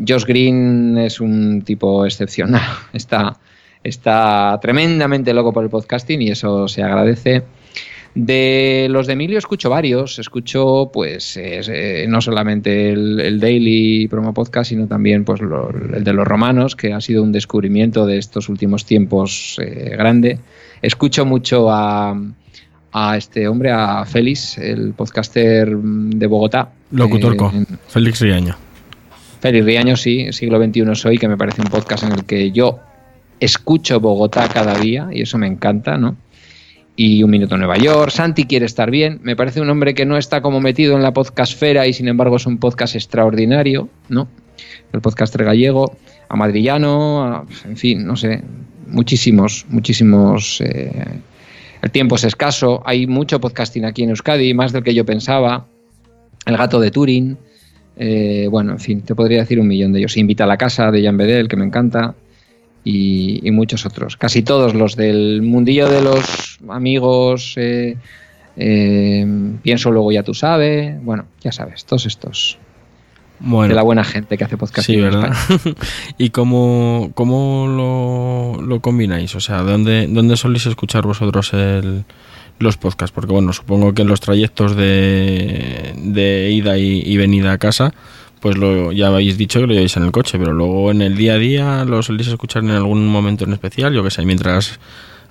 Josh 0.06 0.24
Green 0.24 0.96
es 0.98 1.20
un 1.20 1.62
tipo 1.62 2.04
excepcional. 2.04 2.62
Está, 2.92 3.38
está 3.82 4.58
tremendamente 4.60 5.32
loco 5.32 5.52
por 5.52 5.64
el 5.64 5.70
podcasting 5.70 6.22
y 6.22 6.30
eso 6.30 6.68
se 6.68 6.82
agradece. 6.82 7.44
De 8.18 8.86
los 8.90 9.06
de 9.06 9.12
Emilio 9.12 9.36
escucho 9.36 9.68
varios, 9.68 10.18
escucho 10.18 10.90
pues 10.90 11.36
eh, 11.36 12.06
no 12.08 12.22
solamente 12.22 12.90
el, 12.90 13.20
el 13.20 13.38
Daily 13.38 14.08
Promo 14.08 14.32
Podcast, 14.32 14.70
sino 14.70 14.86
también 14.86 15.22
pues 15.22 15.42
lo- 15.42 15.68
el 15.70 16.02
de 16.02 16.12
los 16.14 16.26
romanos, 16.26 16.74
que 16.76 16.94
ha 16.94 17.00
sido 17.02 17.22
un 17.22 17.30
descubrimiento 17.30 18.06
de 18.06 18.16
estos 18.16 18.48
últimos 18.48 18.86
tiempos 18.86 19.58
eh, 19.62 19.90
grande. 19.98 20.38
Escucho 20.80 21.26
mucho 21.26 21.70
a, 21.70 22.18
a 22.92 23.16
este 23.18 23.48
hombre, 23.48 23.70
a 23.70 24.06
Félix, 24.06 24.56
el 24.56 24.94
podcaster 24.94 25.76
de 25.76 26.26
Bogotá. 26.26 26.70
Locutorco, 26.92 27.52
Eh, 27.54 27.66
Félix 27.88 28.22
Riaño. 28.22 28.56
Félix 29.40 29.66
Riaño, 29.66 29.94
sí, 29.94 30.32
siglo 30.32 30.58
XXI 30.64 30.94
soy, 30.94 31.18
que 31.18 31.28
me 31.28 31.36
parece 31.36 31.60
un 31.60 31.68
podcast 31.68 32.04
en 32.04 32.12
el 32.12 32.24
que 32.24 32.50
yo 32.50 32.78
escucho 33.40 34.00
Bogotá 34.00 34.48
cada 34.48 34.74
día 34.78 35.08
y 35.12 35.20
eso 35.20 35.36
me 35.36 35.46
encanta, 35.46 35.98
¿no? 35.98 36.16
Y 36.96 37.22
Un 37.22 37.30
Minuto 37.30 37.54
en 37.54 37.60
Nueva 37.60 37.76
York, 37.76 38.10
Santi 38.10 38.44
quiere 38.44 38.66
estar 38.66 38.90
bien, 38.90 39.20
me 39.22 39.36
parece 39.36 39.60
un 39.60 39.68
hombre 39.68 39.94
que 39.94 40.06
no 40.06 40.16
está 40.16 40.40
como 40.40 40.60
metido 40.60 40.96
en 40.96 41.02
la 41.02 41.12
podcastfera 41.12 41.86
y 41.86 41.92
sin 41.92 42.08
embargo 42.08 42.36
es 42.36 42.46
un 42.46 42.58
podcast 42.58 42.94
extraordinario, 42.94 43.88
¿no? 44.08 44.28
El 44.92 45.02
podcaster 45.02 45.44
gallego, 45.44 45.96
a 46.28 46.36
Madrillano, 46.36 47.46
en 47.66 47.76
fin, 47.76 48.06
no 48.06 48.16
sé, 48.16 48.42
muchísimos, 48.86 49.66
muchísimos... 49.68 50.60
eh, 50.62 51.20
el 51.82 51.90
tiempo 51.90 52.16
es 52.16 52.24
escaso, 52.24 52.82
hay 52.84 53.06
mucho 53.06 53.40
podcasting 53.40 53.84
aquí 53.84 54.02
en 54.02 54.10
Euskadi, 54.10 54.54
más 54.54 54.72
del 54.72 54.82
que 54.82 54.94
yo 54.94 55.04
pensaba. 55.04 55.66
El 56.44 56.56
gato 56.56 56.80
de 56.80 56.90
Turing, 56.90 57.36
eh, 57.96 58.48
bueno, 58.50 58.72
en 58.72 58.80
fin, 58.80 59.02
te 59.02 59.14
podría 59.14 59.38
decir 59.40 59.60
un 59.60 59.68
millón 59.68 59.92
de 59.92 60.00
ellos. 60.00 60.16
Invita 60.16 60.44
a 60.44 60.46
la 60.46 60.56
casa 60.56 60.90
de 60.90 61.04
Jan 61.04 61.16
Bedel, 61.16 61.48
que 61.48 61.56
me 61.56 61.64
encanta, 61.64 62.14
y, 62.86 63.40
y 63.46 63.50
muchos 63.50 63.84
otros. 63.84 64.16
Casi 64.16 64.42
todos 64.42 64.72
los 64.74 64.94
del 64.94 65.42
mundillo 65.42 65.88
de 65.88 66.02
los 66.02 66.60
amigos, 66.68 67.54
eh, 67.56 67.96
eh, 68.56 69.26
pienso 69.60 69.90
luego 69.90 70.12
ya 70.12 70.22
tú 70.22 70.34
sabes, 70.34 71.02
bueno, 71.02 71.26
ya 71.42 71.50
sabes, 71.50 71.84
todos 71.84 72.06
estos. 72.06 72.58
Bueno, 73.40 73.68
De 73.70 73.74
la 73.74 73.82
buena 73.82 74.04
gente 74.04 74.38
que 74.38 74.44
hace 74.44 74.56
podcast. 74.56 74.86
sí, 74.86 74.94
en 74.94 75.02
¿verdad? 75.02 75.32
España. 75.50 75.74
¿Y 76.16 76.30
cómo, 76.30 77.10
cómo 77.14 77.66
lo, 77.66 78.62
lo 78.62 78.80
combináis? 78.80 79.34
O 79.34 79.40
sea, 79.40 79.58
¿dónde, 79.62 80.06
¿dónde 80.08 80.36
soléis 80.36 80.66
escuchar 80.66 81.04
vosotros 81.04 81.52
el, 81.54 82.04
los 82.60 82.76
podcasts? 82.76 83.12
Porque 83.12 83.32
bueno, 83.32 83.52
supongo 83.52 83.94
que 83.94 84.02
en 84.02 84.08
los 84.08 84.20
trayectos 84.20 84.76
de, 84.76 85.92
de 85.98 86.50
ida 86.52 86.78
y, 86.78 87.02
y 87.04 87.16
venida 87.16 87.52
a 87.52 87.58
casa, 87.58 87.92
pues 88.46 88.58
lo, 88.58 88.92
ya 88.92 89.08
habéis 89.08 89.36
dicho 89.36 89.58
que 89.58 89.66
lo 89.66 89.72
lleváis 89.72 89.96
en 89.96 90.04
el 90.04 90.12
coche, 90.12 90.38
pero 90.38 90.52
luego 90.52 90.92
en 90.92 91.02
el 91.02 91.16
día 91.16 91.34
a 91.34 91.36
día 91.36 91.84
lo 91.84 92.00
soléis 92.00 92.28
escuchar 92.28 92.62
en 92.62 92.70
algún 92.70 93.08
momento 93.08 93.44
en 93.44 93.52
especial, 93.52 93.92
yo 93.92 94.04
que 94.04 94.12
sé, 94.12 94.24
mientras 94.24 94.78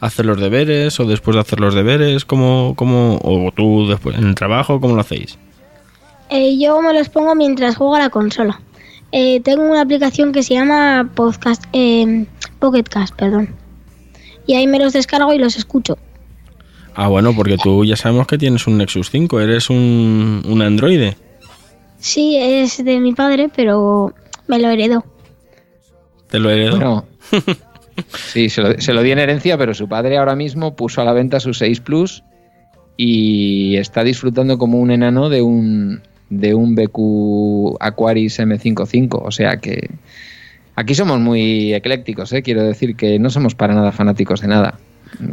hacer 0.01 0.25
los 0.25 0.37
deberes 0.37 0.99
o 0.99 1.05
después 1.05 1.35
de 1.35 1.39
hacer 1.39 1.61
los 1.61 1.73
deberes, 1.73 2.25
¿cómo, 2.25 2.73
cómo, 2.75 3.17
o 3.23 3.53
tú 3.55 3.87
después 3.87 4.17
en 4.17 4.27
el 4.27 4.35
trabajo, 4.35 4.81
¿cómo 4.81 4.95
lo 4.95 4.99
hacéis? 4.99 5.37
Eh, 6.29 6.57
yo 6.59 6.81
me 6.81 6.93
los 6.93 7.07
pongo 7.07 7.35
mientras 7.35 7.77
juego 7.77 7.95
a 7.95 7.99
la 7.99 8.09
consola. 8.09 8.59
Eh, 9.13 9.39
tengo 9.39 9.63
una 9.63 9.79
aplicación 9.79 10.33
que 10.33 10.43
se 10.43 10.55
llama 10.55 11.09
Podcast, 11.15 11.63
eh, 11.71 12.25
Pocket 12.59 12.83
Cast, 12.83 13.15
perdón. 13.15 13.47
Y 14.45 14.55
ahí 14.55 14.67
me 14.67 14.77
los 14.77 14.91
descargo 14.91 15.31
y 15.31 15.37
los 15.37 15.55
escucho. 15.55 15.97
Ah, 16.95 17.07
bueno, 17.07 17.33
porque 17.33 17.55
tú 17.55 17.85
ya 17.85 17.95
sabemos 17.95 18.27
que 18.27 18.37
tienes 18.37 18.67
un 18.67 18.77
Nexus 18.77 19.09
5, 19.09 19.39
eres 19.39 19.69
un, 19.69 20.43
un 20.45 20.61
androide. 20.61 21.15
Sí, 21.97 22.37
es 22.37 22.83
de 22.83 22.99
mi 22.99 23.13
padre, 23.13 23.49
pero 23.55 24.13
me 24.47 24.59
lo 24.59 24.69
heredó. 24.69 25.05
Te 26.29 26.39
lo 26.39 26.49
heredó. 26.49 26.77
Bueno, 26.77 27.05
Sí, 28.33 28.49
se 28.49 28.61
lo, 28.61 28.79
se 28.79 28.93
lo 28.93 29.01
di 29.03 29.11
en 29.11 29.19
herencia, 29.19 29.57
pero 29.57 29.73
su 29.73 29.87
padre 29.87 30.17
ahora 30.17 30.35
mismo 30.35 30.75
puso 30.75 31.01
a 31.01 31.05
la 31.05 31.13
venta 31.13 31.39
su 31.39 31.53
6 31.53 31.79
Plus 31.81 32.23
y 32.97 33.77
está 33.77 34.03
disfrutando 34.03 34.57
como 34.57 34.79
un 34.79 34.91
enano 34.91 35.29
de 35.29 35.41
un, 35.41 36.01
de 36.29 36.53
un 36.53 36.75
BQ 36.75 37.77
Aquaris 37.79 38.39
M55. 38.39 39.21
O 39.23 39.31
sea 39.31 39.57
que 39.57 39.89
aquí 40.75 40.95
somos 40.95 41.19
muy 41.19 41.73
eclécticos, 41.73 42.33
¿eh? 42.33 42.43
quiero 42.43 42.63
decir 42.63 42.95
que 42.95 43.19
no 43.19 43.29
somos 43.29 43.55
para 43.55 43.73
nada 43.73 43.91
fanáticos 43.91 44.41
de 44.41 44.47
nada. 44.47 44.77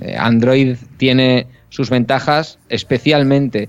Eh, 0.03 0.16
Android 0.16 0.77
tiene 0.96 1.46
sus 1.68 1.90
ventajas, 1.90 2.59
especialmente 2.68 3.68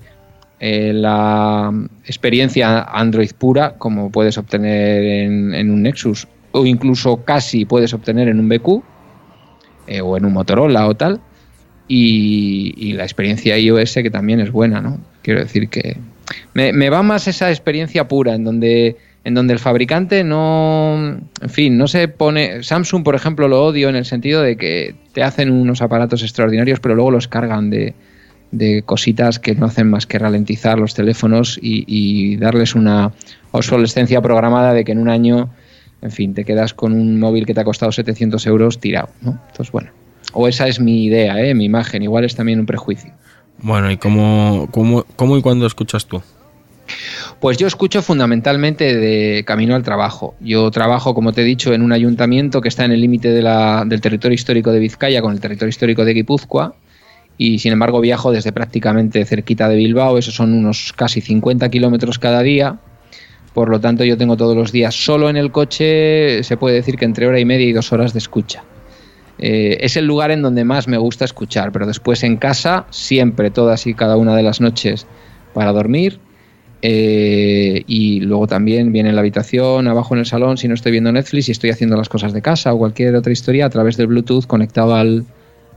eh, 0.66 0.94
la 0.94 1.70
experiencia 2.06 2.84
Android 2.84 3.30
pura, 3.36 3.74
como 3.76 4.10
puedes 4.10 4.38
obtener 4.38 5.04
en, 5.04 5.70
un 5.70 5.82
Nexus, 5.82 6.26
o 6.52 6.64
incluso 6.64 7.22
casi 7.22 7.66
puedes 7.66 7.92
obtener 7.92 8.28
en 8.28 8.40
un 8.40 8.48
BQ, 8.48 8.82
eh, 9.88 10.00
o 10.00 10.16
en 10.16 10.24
un 10.24 10.32
Motorola 10.32 10.88
o 10.88 10.94
tal, 10.94 11.20
y, 11.86 12.72
y 12.78 12.94
la 12.94 13.02
experiencia 13.02 13.58
iOS 13.58 13.92
que 13.92 14.10
también 14.10 14.40
es 14.40 14.50
buena, 14.52 14.80
¿no? 14.80 15.00
Quiero 15.20 15.40
decir 15.40 15.68
que 15.68 15.98
me, 16.54 16.72
me 16.72 16.88
va 16.88 17.02
más 17.02 17.28
esa 17.28 17.50
experiencia 17.50 18.08
pura, 18.08 18.34
en 18.34 18.44
donde 18.44 18.96
en 19.22 19.34
donde 19.34 19.52
el 19.52 19.58
fabricante 19.58 20.24
no, 20.24 21.20
en 21.42 21.50
fin, 21.50 21.76
no 21.76 21.88
se 21.88 22.08
pone. 22.08 22.62
Samsung, 22.62 23.04
por 23.04 23.14
ejemplo, 23.14 23.48
lo 23.48 23.62
odio 23.62 23.90
en 23.90 23.96
el 23.96 24.06
sentido 24.06 24.40
de 24.40 24.56
que 24.56 24.94
te 25.12 25.22
hacen 25.22 25.50
unos 25.50 25.82
aparatos 25.82 26.22
extraordinarios, 26.22 26.80
pero 26.80 26.94
luego 26.94 27.10
los 27.10 27.28
cargan 27.28 27.68
de, 27.68 27.94
de 28.56 28.82
cositas 28.82 29.38
que 29.38 29.54
no 29.54 29.66
hacen 29.66 29.90
más 29.90 30.06
que 30.06 30.18
ralentizar 30.18 30.78
los 30.78 30.94
teléfonos 30.94 31.58
y, 31.60 31.84
y 31.86 32.36
darles 32.36 32.74
una 32.74 33.12
obsolescencia 33.50 34.20
programada 34.20 34.72
de 34.72 34.84
que 34.84 34.92
en 34.92 34.98
un 34.98 35.08
año, 35.08 35.50
en 36.02 36.10
fin, 36.10 36.34
te 36.34 36.44
quedas 36.44 36.74
con 36.74 36.92
un 36.92 37.18
móvil 37.18 37.46
que 37.46 37.54
te 37.54 37.60
ha 37.60 37.64
costado 37.64 37.92
700 37.92 38.46
euros 38.46 38.78
tirado, 38.78 39.08
¿no? 39.20 39.38
Entonces, 39.48 39.72
bueno, 39.72 39.90
o 40.32 40.48
esa 40.48 40.68
es 40.68 40.80
mi 40.80 41.04
idea, 41.04 41.40
¿eh? 41.40 41.54
mi 41.54 41.64
imagen, 41.64 42.02
igual 42.02 42.24
es 42.24 42.34
también 42.34 42.60
un 42.60 42.66
prejuicio. 42.66 43.12
Bueno, 43.58 43.90
¿y 43.90 43.96
cómo, 43.96 44.68
cómo, 44.70 45.04
cómo 45.16 45.36
y 45.36 45.42
cuándo 45.42 45.66
escuchas 45.66 46.06
tú? 46.06 46.22
Pues 47.40 47.56
yo 47.56 47.66
escucho 47.66 48.02
fundamentalmente 48.02 48.96
de 48.96 49.44
camino 49.44 49.74
al 49.74 49.82
trabajo. 49.82 50.34
Yo 50.40 50.70
trabajo, 50.70 51.14
como 51.14 51.32
te 51.32 51.42
he 51.42 51.44
dicho, 51.44 51.72
en 51.72 51.82
un 51.82 51.92
ayuntamiento 51.92 52.60
que 52.60 52.68
está 52.68 52.84
en 52.84 52.92
el 52.92 53.00
límite 53.00 53.30
de 53.30 53.42
del 53.86 54.00
territorio 54.00 54.34
histórico 54.34 54.72
de 54.72 54.80
Vizcaya 54.80 55.22
con 55.22 55.32
el 55.32 55.40
territorio 55.40 55.70
histórico 55.70 56.04
de 56.04 56.14
Guipúzcoa 56.14 56.74
y 57.36 57.58
sin 57.58 57.72
embargo 57.72 58.00
viajo 58.00 58.30
desde 58.32 58.52
prácticamente 58.52 59.24
cerquita 59.24 59.68
de 59.68 59.76
Bilbao, 59.76 60.18
esos 60.18 60.34
son 60.34 60.52
unos 60.52 60.92
casi 60.94 61.20
50 61.20 61.68
kilómetros 61.68 62.18
cada 62.18 62.42
día. 62.42 62.78
Por 63.52 63.68
lo 63.68 63.80
tanto, 63.80 64.04
yo 64.04 64.16
tengo 64.16 64.36
todos 64.36 64.56
los 64.56 64.72
días 64.72 64.94
solo 64.94 65.30
en 65.30 65.36
el 65.36 65.52
coche, 65.52 66.42
se 66.42 66.56
puede 66.56 66.76
decir 66.76 66.96
que 66.96 67.04
entre 67.04 67.26
hora 67.26 67.38
y 67.38 67.44
media 67.44 67.66
y 67.66 67.72
dos 67.72 67.92
horas 67.92 68.12
de 68.12 68.18
escucha. 68.18 68.64
Eh, 69.38 69.78
es 69.80 69.96
el 69.96 70.06
lugar 70.06 70.30
en 70.30 70.42
donde 70.42 70.64
más 70.64 70.88
me 70.88 70.96
gusta 70.96 71.24
escuchar, 71.24 71.72
pero 71.72 71.86
después 71.86 72.22
en 72.22 72.36
casa, 72.36 72.86
siempre, 72.90 73.50
todas 73.50 73.86
y 73.86 73.94
cada 73.94 74.16
una 74.16 74.36
de 74.36 74.42
las 74.42 74.60
noches 74.60 75.06
para 75.52 75.72
dormir. 75.72 76.18
Eh, 76.82 77.82
y 77.86 78.20
luego 78.20 78.46
también 78.46 78.92
viene 78.92 79.08
en 79.08 79.14
la 79.14 79.22
habitación, 79.22 79.88
abajo 79.88 80.14
en 80.14 80.20
el 80.20 80.26
salón, 80.26 80.58
si 80.58 80.68
no 80.68 80.74
estoy 80.74 80.92
viendo 80.92 81.10
Netflix 81.12 81.48
y 81.48 81.52
estoy 81.52 81.70
haciendo 81.70 81.96
las 81.96 82.08
cosas 82.08 82.32
de 82.32 82.42
casa 82.42 82.74
o 82.74 82.78
cualquier 82.78 83.14
otra 83.16 83.32
historia 83.32 83.66
a 83.66 83.70
través 83.70 83.96
del 83.96 84.08
Bluetooth 84.08 84.46
conectado 84.46 84.94
al, 84.94 85.24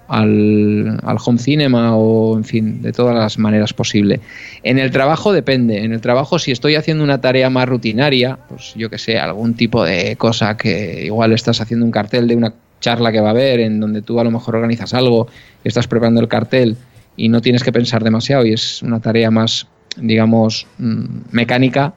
al, 0.07 0.99
al 1.03 1.17
home 1.23 1.39
cinema 1.39 1.95
o 1.95 2.37
en 2.37 2.43
fin, 2.43 2.81
de 2.81 2.91
todas 2.91 3.15
las 3.15 3.37
maneras 3.37 3.73
posible. 3.73 4.19
En 4.63 4.79
el 4.79 4.91
trabajo 4.91 5.33
depende, 5.33 5.83
en 5.83 5.93
el 5.93 6.01
trabajo 6.01 6.39
si 6.39 6.51
estoy 6.51 6.75
haciendo 6.75 7.03
una 7.03 7.21
tarea 7.21 7.49
más 7.49 7.67
rutinaria, 7.67 8.37
pues 8.49 8.73
yo 8.75 8.89
que 8.89 8.97
sé, 8.97 9.19
algún 9.19 9.55
tipo 9.55 9.83
de 9.83 10.15
cosa 10.15 10.57
que 10.57 11.05
igual 11.05 11.33
estás 11.33 11.61
haciendo 11.61 11.85
un 11.85 11.91
cartel 11.91 12.27
de 12.27 12.35
una 12.35 12.53
charla 12.79 13.11
que 13.11 13.19
va 13.19 13.29
a 13.29 13.31
haber 13.31 13.59
en 13.59 13.79
donde 13.79 14.01
tú 14.01 14.19
a 14.19 14.23
lo 14.23 14.31
mejor 14.31 14.55
organizas 14.55 14.93
algo 14.93 15.27
estás 15.63 15.87
preparando 15.87 16.21
el 16.21 16.27
cartel 16.27 16.77
y 17.15 17.29
no 17.29 17.41
tienes 17.41 17.63
que 17.63 17.71
pensar 17.71 18.03
demasiado 18.03 18.45
y 18.45 18.53
es 18.53 18.81
una 18.83 18.99
tarea 18.99 19.31
más, 19.31 19.67
digamos, 19.97 20.67
mm, 20.77 21.05
mecánica, 21.31 21.95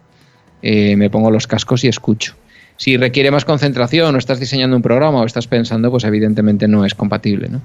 eh, 0.63 0.97
me 0.97 1.11
pongo 1.11 1.31
los 1.31 1.47
cascos 1.47 1.85
y 1.85 1.89
escucho. 1.89 2.35
Si 2.77 2.97
requiere 2.97 3.31
más 3.31 3.45
concentración 3.45 4.15
o 4.15 4.19
estás 4.19 4.41
diseñando 4.41 4.75
un 4.75 4.83
programa 4.83 5.21
o 5.21 5.27
estás 5.27 5.47
pensando, 5.47 5.91
pues 5.91 6.05
evidentemente 6.05 6.67
no 6.67 6.87
es 6.87 6.95
compatible, 6.95 7.51
¿no? 7.51 7.61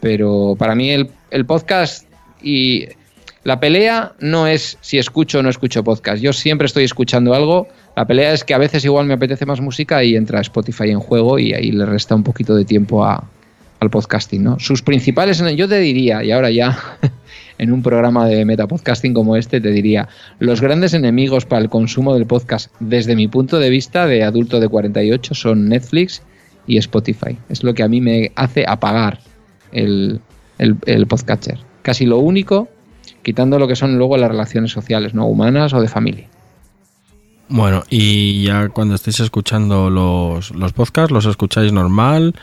Pero 0.00 0.56
para 0.58 0.74
mí 0.74 0.90
el, 0.90 1.46
podcast 1.46 2.06
y 2.42 2.86
la 3.44 3.60
pelea 3.60 4.12
no 4.20 4.46
es 4.46 4.78
si 4.80 4.98
escucho 4.98 5.38
o 5.38 5.42
no 5.42 5.48
escucho 5.48 5.84
podcast. 5.84 6.22
Yo 6.22 6.32
siempre 6.32 6.66
estoy 6.66 6.84
escuchando 6.84 7.34
algo. 7.34 7.68
La 7.96 8.06
pelea 8.06 8.32
es 8.32 8.44
que 8.44 8.54
a 8.54 8.58
veces 8.58 8.84
igual 8.84 9.06
me 9.06 9.14
apetece 9.14 9.46
más 9.46 9.60
música 9.60 10.04
y 10.04 10.14
entra 10.14 10.40
Spotify 10.40 10.90
en 10.90 11.00
juego 11.00 11.38
y 11.38 11.52
ahí 11.52 11.72
le 11.72 11.84
resta 11.84 12.14
un 12.14 12.22
poquito 12.22 12.54
de 12.54 12.64
tiempo 12.64 13.04
al 13.04 13.90
podcasting, 13.90 14.44
¿no? 14.44 14.58
Sus 14.60 14.82
principales, 14.82 15.42
yo 15.56 15.68
te 15.68 15.78
diría, 15.78 16.22
y 16.22 16.30
ahora 16.30 16.50
ya 16.50 16.78
en 17.58 17.72
un 17.72 17.82
programa 17.82 18.26
de 18.26 18.44
metapodcasting 18.44 19.14
como 19.14 19.36
este, 19.36 19.60
te 19.60 19.70
diría, 19.70 20.08
los 20.38 20.60
grandes 20.60 20.94
enemigos 20.94 21.44
para 21.44 21.62
el 21.62 21.68
consumo 21.68 22.14
del 22.14 22.26
podcast, 22.26 22.72
desde 22.78 23.16
mi 23.16 23.26
punto 23.26 23.58
de 23.58 23.70
vista 23.70 24.06
de 24.06 24.22
adulto 24.22 24.60
de 24.60 24.68
48, 24.68 25.34
son 25.34 25.68
Netflix 25.68 26.22
y 26.68 26.76
Spotify. 26.78 27.36
Es 27.48 27.64
lo 27.64 27.74
que 27.74 27.82
a 27.82 27.88
mí 27.88 28.00
me 28.00 28.30
hace 28.36 28.64
apagar 28.66 29.18
el, 29.72 30.20
el, 30.58 30.76
el 30.86 31.06
podcatcher. 31.06 31.58
Casi 31.82 32.06
lo 32.06 32.18
único, 32.18 32.68
quitando 33.22 33.58
lo 33.58 33.68
que 33.68 33.76
son 33.76 33.98
luego 33.98 34.16
las 34.16 34.30
relaciones 34.30 34.72
sociales, 34.72 35.14
¿no? 35.14 35.26
Humanas 35.26 35.72
o 35.74 35.80
de 35.80 35.88
familia. 35.88 36.26
Bueno, 37.48 37.82
y 37.88 38.42
ya 38.44 38.68
cuando 38.68 38.94
estéis 38.94 39.20
escuchando 39.20 39.88
los, 39.88 40.50
los 40.50 40.72
podcasts, 40.74 41.10
¿los 41.10 41.24
escucháis 41.24 41.72
normal? 41.72 42.34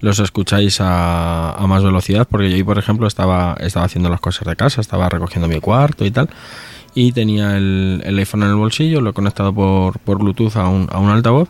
¿Los 0.00 0.18
escucháis 0.18 0.80
a, 0.80 1.52
a 1.52 1.66
más 1.66 1.84
velocidad? 1.84 2.26
Porque 2.28 2.56
yo 2.56 2.64
por 2.64 2.78
ejemplo, 2.78 3.06
estaba, 3.06 3.56
estaba 3.60 3.86
haciendo 3.86 4.08
las 4.08 4.20
cosas 4.20 4.46
de 4.46 4.56
casa, 4.56 4.80
estaba 4.80 5.08
recogiendo 5.08 5.48
mi 5.48 5.60
cuarto 5.60 6.04
y 6.04 6.10
tal, 6.10 6.28
y 6.94 7.12
tenía 7.12 7.56
el, 7.56 8.02
el 8.04 8.18
iPhone 8.18 8.42
en 8.42 8.48
el 8.50 8.56
bolsillo, 8.56 9.00
lo 9.00 9.10
he 9.10 9.12
conectado 9.12 9.52
por, 9.52 9.98
por 10.00 10.18
Bluetooth 10.18 10.56
a 10.56 10.68
un, 10.68 10.88
a 10.90 10.98
un 10.98 11.10
altavoz, 11.10 11.48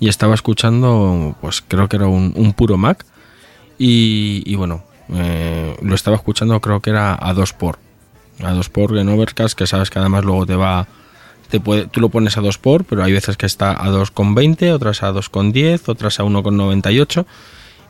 y 0.00 0.08
estaba 0.08 0.34
escuchando, 0.34 1.36
pues 1.40 1.62
creo 1.66 1.88
que 1.88 1.96
era 1.96 2.06
un, 2.06 2.32
un 2.36 2.52
puro 2.52 2.76
Mac, 2.76 3.06
y, 3.78 4.54
bueno, 4.56 4.84
eh, 5.12 5.76
lo 5.82 5.94
estaba 5.94 6.16
escuchando 6.16 6.60
creo 6.60 6.80
que 6.80 6.90
era 6.90 7.18
a 7.20 7.34
2 7.34 7.52
por 7.52 7.78
a 8.42 8.52
2 8.52 8.68
por 8.70 8.96
en 8.96 9.08
Overcast, 9.08 9.56
que 9.56 9.66
sabes 9.66 9.90
que 9.90 9.98
además 9.98 10.24
luego 10.24 10.46
te 10.46 10.56
va 10.56 10.86
te 11.48 11.60
tú 11.60 12.00
lo 12.00 12.08
pones 12.08 12.36
a 12.36 12.40
2 12.40 12.58
por, 12.58 12.84
pero 12.84 13.04
hay 13.04 13.12
veces 13.12 13.36
que 13.36 13.46
está 13.46 13.72
a 13.72 13.90
2,20, 13.90 14.72
otras 14.72 15.02
a 15.02 15.12
2,10, 15.12 15.82
otras 15.86 16.18
a 16.20 16.24
1,98. 16.24 17.26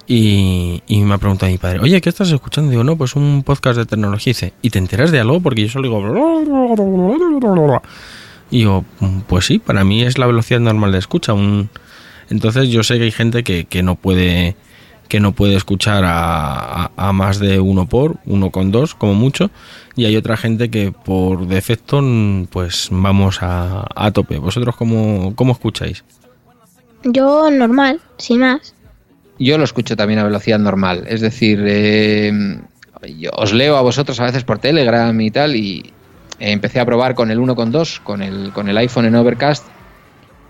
Y, 0.06 0.82
y 0.86 1.00
me 1.00 1.14
ha 1.14 1.18
preguntado 1.18 1.50
mi 1.50 1.56
padre, 1.56 1.80
oye, 1.80 1.98
¿qué 2.02 2.10
estás 2.10 2.30
escuchando? 2.30 2.70
Digo, 2.70 2.84
no, 2.84 2.96
pues 2.96 3.16
un 3.16 3.42
podcast 3.42 3.78
de 3.78 3.86
tecnología. 3.86 4.32
Y 4.32 4.34
dice, 4.34 4.52
¿y 4.60 4.68
te 4.68 4.78
enteras 4.78 5.10
de 5.10 5.20
algo? 5.20 5.40
Porque 5.40 5.62
yo 5.62 5.68
solo 5.70 5.88
digo... 5.88 7.82
Y 8.50 8.58
digo, 8.58 8.84
pues 9.26 9.46
sí, 9.46 9.58
para 9.58 9.82
mí 9.82 10.02
es 10.02 10.18
la 10.18 10.26
velocidad 10.26 10.60
normal 10.60 10.92
de 10.92 10.98
escucha. 10.98 11.32
Un... 11.32 11.70
Entonces 12.28 12.68
yo 12.68 12.82
sé 12.82 12.98
que 12.98 13.04
hay 13.04 13.12
gente 13.12 13.44
que, 13.44 13.64
que 13.64 13.82
no 13.82 13.94
puede 13.94 14.56
que 15.08 15.20
no 15.20 15.32
puede 15.32 15.56
escuchar 15.56 16.04
a, 16.04 16.84
a, 16.84 16.90
a 16.96 17.12
más 17.12 17.38
de 17.38 17.60
uno 17.60 17.86
por, 17.86 18.16
uno 18.26 18.50
con 18.50 18.70
dos, 18.70 18.94
como 18.94 19.14
mucho, 19.14 19.50
y 19.96 20.06
hay 20.06 20.16
otra 20.16 20.36
gente 20.36 20.70
que 20.70 20.92
por 20.92 21.46
defecto, 21.46 22.02
pues 22.50 22.88
vamos 22.90 23.42
a, 23.42 23.86
a 23.94 24.10
tope. 24.10 24.38
¿Vosotros 24.38 24.74
cómo, 24.76 25.34
cómo 25.36 25.52
escucháis? 25.52 26.04
Yo 27.04 27.50
normal, 27.50 28.00
sin 28.16 28.40
más. 28.40 28.74
Yo 29.38 29.58
lo 29.58 29.64
escucho 29.64 29.96
también 29.96 30.20
a 30.20 30.24
velocidad 30.24 30.58
normal. 30.58 31.04
Es 31.06 31.20
decir, 31.20 31.62
eh, 31.66 32.32
yo 33.18 33.30
os 33.36 33.52
leo 33.52 33.76
a 33.76 33.82
vosotros 33.82 34.18
a 34.20 34.24
veces 34.24 34.44
por 34.44 34.58
Telegram 34.58 35.18
y 35.20 35.30
tal, 35.30 35.54
y 35.56 35.92
empecé 36.38 36.80
a 36.80 36.86
probar 36.86 37.14
con 37.14 37.30
el 37.30 37.38
1.2, 37.38 38.00
con 38.02 38.22
el, 38.22 38.52
con 38.52 38.68
el 38.68 38.76
iPhone 38.78 39.04
en 39.04 39.16
Overcast, 39.16 39.66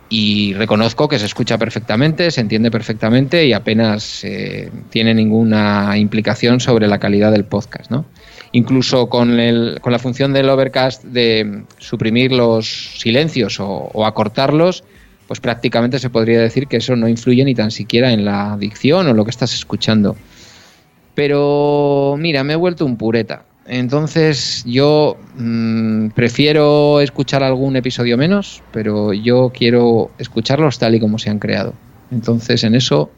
y 0.08 0.54
reconozco 0.54 1.08
que 1.08 1.18
se 1.18 1.26
escucha 1.26 1.58
perfectamente, 1.58 2.30
se 2.30 2.40
entiende 2.40 2.70
perfectamente 2.70 3.46
y 3.46 3.52
apenas 3.52 4.22
eh, 4.24 4.70
tiene 4.90 5.14
ninguna 5.14 5.96
implicación 5.96 6.60
sobre 6.60 6.86
la 6.86 6.98
calidad 6.98 7.32
del 7.32 7.44
podcast, 7.44 7.90
¿no? 7.90 8.04
Incluso 8.52 9.08
con, 9.08 9.40
el, 9.40 9.78
con 9.80 9.92
la 9.92 9.98
función 9.98 10.32
del 10.32 10.48
Overcast 10.48 11.04
de 11.04 11.64
suprimir 11.78 12.32
los 12.32 12.98
silencios 12.98 13.58
o, 13.58 13.66
o 13.66 14.06
acortarlos, 14.06 14.84
pues 15.26 15.40
prácticamente 15.40 15.98
se 15.98 16.10
podría 16.10 16.40
decir 16.40 16.68
que 16.68 16.76
eso 16.76 16.94
no 16.94 17.08
influye 17.08 17.44
ni 17.44 17.54
tan 17.54 17.70
siquiera 17.70 18.12
en 18.12 18.24
la 18.24 18.56
dicción 18.58 19.08
o 19.08 19.14
lo 19.14 19.24
que 19.24 19.30
estás 19.30 19.54
escuchando. 19.54 20.16
Pero 21.14 22.16
mira, 22.18 22.44
me 22.44 22.52
he 22.52 22.56
vuelto 22.56 22.84
un 22.84 22.96
pureta. 22.96 23.44
Entonces 23.66 24.62
yo 24.66 25.16
mmm, 25.36 26.08
prefiero 26.08 27.00
escuchar 27.00 27.42
algún 27.42 27.76
episodio 27.76 28.18
menos, 28.18 28.62
pero 28.72 29.12
yo 29.12 29.50
quiero 29.54 30.10
escucharlos 30.18 30.78
tal 30.78 30.94
y 30.94 31.00
como 31.00 31.18
se 31.18 31.30
han 31.30 31.38
creado. 31.38 31.72
Entonces 32.10 32.62
en 32.64 32.74
eso 32.74 33.10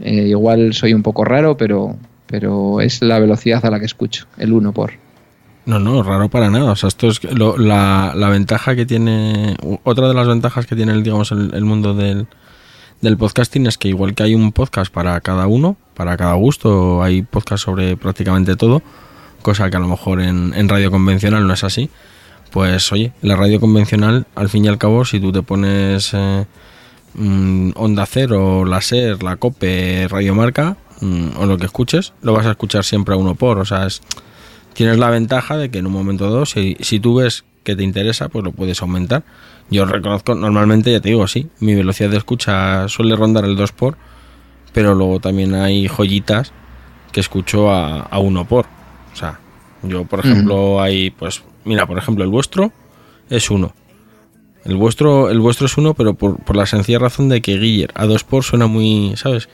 eh, 0.00 0.28
igual 0.28 0.74
soy 0.74 0.92
un 0.92 1.02
poco 1.02 1.24
raro, 1.24 1.56
pero, 1.56 1.96
pero 2.26 2.80
es 2.80 3.00
la 3.02 3.18
velocidad 3.18 3.64
a 3.64 3.70
la 3.70 3.78
que 3.78 3.86
escucho, 3.86 4.26
el 4.36 4.52
1 4.52 4.72
por. 4.72 4.92
No, 5.66 5.80
no, 5.80 6.02
raro 6.02 6.28
para 6.28 6.50
nada. 6.50 6.72
O 6.72 6.76
sea, 6.76 6.88
esto 6.88 7.08
es 7.08 7.22
lo, 7.24 7.56
la, 7.56 8.12
la, 8.14 8.28
ventaja 8.28 8.76
que 8.76 8.86
tiene, 8.86 9.56
otra 9.82 10.06
de 10.08 10.14
las 10.14 10.28
ventajas 10.28 10.66
que 10.66 10.76
tiene, 10.76 11.00
digamos, 11.02 11.32
el, 11.32 11.52
el 11.54 11.64
mundo 11.64 11.94
del, 11.94 12.28
del 13.00 13.16
podcasting 13.16 13.66
es 13.66 13.76
que 13.76 13.88
igual 13.88 14.14
que 14.14 14.22
hay 14.22 14.34
un 14.34 14.52
podcast 14.52 14.92
para 14.92 15.20
cada 15.20 15.46
uno, 15.48 15.76
para 15.94 16.16
cada 16.16 16.34
gusto, 16.34 17.02
hay 17.02 17.22
podcast 17.22 17.64
sobre 17.64 17.96
prácticamente 17.96 18.54
todo, 18.54 18.82
cosa 19.46 19.70
que 19.70 19.76
a 19.76 19.80
lo 19.80 19.86
mejor 19.86 20.20
en, 20.20 20.68
radio 20.68 20.90
convencional 20.90 21.46
no 21.46 21.54
es 21.54 21.62
así. 21.62 21.88
Pues 22.50 22.90
oye, 22.90 23.12
la 23.22 23.36
radio 23.36 23.60
convencional, 23.60 24.26
al 24.34 24.48
fin 24.48 24.64
y 24.64 24.68
al 24.68 24.76
cabo, 24.76 25.04
si 25.04 25.20
tú 25.20 25.30
te 25.30 25.42
pones 25.42 26.10
eh, 26.14 26.46
mm, 27.14 27.70
Onda 27.76 28.06
Cero, 28.06 28.64
la 28.64 28.80
SER, 28.80 29.22
la 29.22 29.36
COPE, 29.36 30.08
Radio 30.08 30.34
Marca, 30.34 30.76
mm, 31.00 31.36
o 31.38 31.46
lo 31.46 31.58
que 31.58 31.66
escuches, 31.66 32.12
lo 32.22 32.32
vas 32.32 32.44
a 32.46 32.50
escuchar 32.50 32.82
siempre 32.82 33.14
a 33.14 33.18
uno 33.18 33.36
por. 33.36 33.58
O 33.58 33.64
sea, 33.64 33.86
es, 33.86 34.02
tienes 34.72 34.98
la 34.98 35.10
ventaja 35.10 35.56
de 35.56 35.70
que 35.70 35.78
en 35.78 35.86
un 35.86 35.92
momento 35.92 36.28
dado, 36.28 36.44
si, 36.44 36.76
si 36.80 36.98
tú 36.98 37.14
ves 37.14 37.44
que 37.62 37.76
te 37.76 37.84
interesa, 37.84 38.28
pues 38.28 38.44
lo 38.44 38.50
puedes 38.50 38.82
aumentar. 38.82 39.22
Yo 39.70 39.84
reconozco, 39.84 40.34
normalmente, 40.34 40.90
ya 40.90 40.98
te 40.98 41.10
digo, 41.10 41.28
sí, 41.28 41.50
mi 41.60 41.76
velocidad 41.76 42.10
de 42.10 42.16
escucha 42.16 42.88
suele 42.88 43.14
rondar 43.14 43.44
el 43.44 43.54
2 43.54 43.70
por, 43.70 43.96
pero 44.72 44.96
luego 44.96 45.20
también 45.20 45.54
hay 45.54 45.86
joyitas 45.86 46.52
que 47.12 47.20
escucho 47.20 47.70
a, 47.70 48.00
a 48.00 48.18
1 48.18 48.48
por. 48.48 48.75
O 49.16 49.18
sea, 49.18 49.40
yo, 49.82 50.04
por 50.04 50.20
ejemplo, 50.20 50.82
hay, 50.82 51.10
pues, 51.10 51.42
mira, 51.64 51.86
por 51.86 51.96
ejemplo, 51.96 52.22
el 52.22 52.28
vuestro 52.28 52.70
es 53.30 53.50
1. 53.50 53.72
El 54.66 54.76
vuestro, 54.76 55.30
el 55.30 55.40
vuestro 55.40 55.64
es 55.64 55.78
1, 55.78 55.94
pero 55.94 56.12
por, 56.12 56.36
por, 56.44 56.54
la 56.54 56.66
sencilla 56.66 56.98
razón 56.98 57.30
de 57.30 57.40
que 57.40 57.56
Guiller 57.56 57.92
a 57.94 58.04
2 58.04 58.24
por 58.24 58.44
suena 58.44 58.66
muy, 58.66 59.14
¿sabes? 59.16 59.48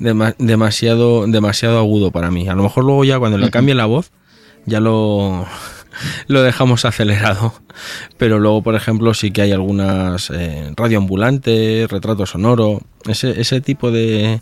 Dema 0.00 0.34
demasiado, 0.38 1.28
demasiado 1.28 1.78
agudo 1.78 2.10
para 2.10 2.32
mí. 2.32 2.48
A 2.48 2.56
lo 2.56 2.64
mejor 2.64 2.84
luego 2.84 3.04
ya 3.04 3.20
cuando 3.20 3.38
le 3.38 3.48
cambie 3.50 3.76
la 3.76 3.86
voz, 3.86 4.10
ya 4.64 4.80
lo, 4.80 5.46
lo 6.26 6.42
dejamos 6.42 6.84
acelerado. 6.84 7.54
Pero 8.18 8.40
luego, 8.40 8.64
por 8.64 8.74
ejemplo, 8.74 9.14
sí 9.14 9.30
que 9.30 9.42
hay 9.42 9.52
algunas 9.52 10.30
eh, 10.30 10.72
radioambulantes, 10.76 11.88
retrato 11.88 12.26
sonoro, 12.26 12.80
ese, 13.06 13.40
ese 13.40 13.60
tipo 13.60 13.92
de, 13.92 14.40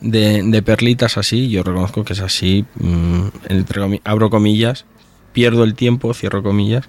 de, 0.00 0.42
de, 0.42 0.62
perlitas 0.62 1.18
así, 1.18 1.48
yo 1.48 1.62
reconozco 1.62 2.04
que 2.04 2.14
es 2.14 2.20
así, 2.20 2.64
mmm, 2.76 3.26
entre, 3.48 4.00
abro 4.04 4.30
comillas, 4.30 4.84
pierdo 5.32 5.64
el 5.64 5.74
tiempo, 5.74 6.14
cierro 6.14 6.42
comillas, 6.42 6.88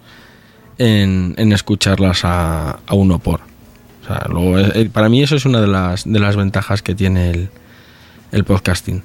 en, 0.78 1.36
en 1.38 1.54
escucharlas 1.54 2.26
a, 2.26 2.80
a, 2.86 2.94
uno 2.96 3.20
por. 3.20 3.42
O 4.04 4.08
sea, 4.08 4.26
luego, 4.30 4.60
eh, 4.60 4.90
para 4.92 5.10
mí 5.10 5.22
eso 5.22 5.36
es 5.36 5.46
una 5.46 5.62
de 5.62 5.68
las, 5.68 6.12
de 6.12 6.20
las 6.20 6.36
ventajas 6.36 6.82
que 6.82 6.96
tiene 6.96 7.30
el, 7.30 7.50
el 8.32 8.44
podcasting. 8.44 9.04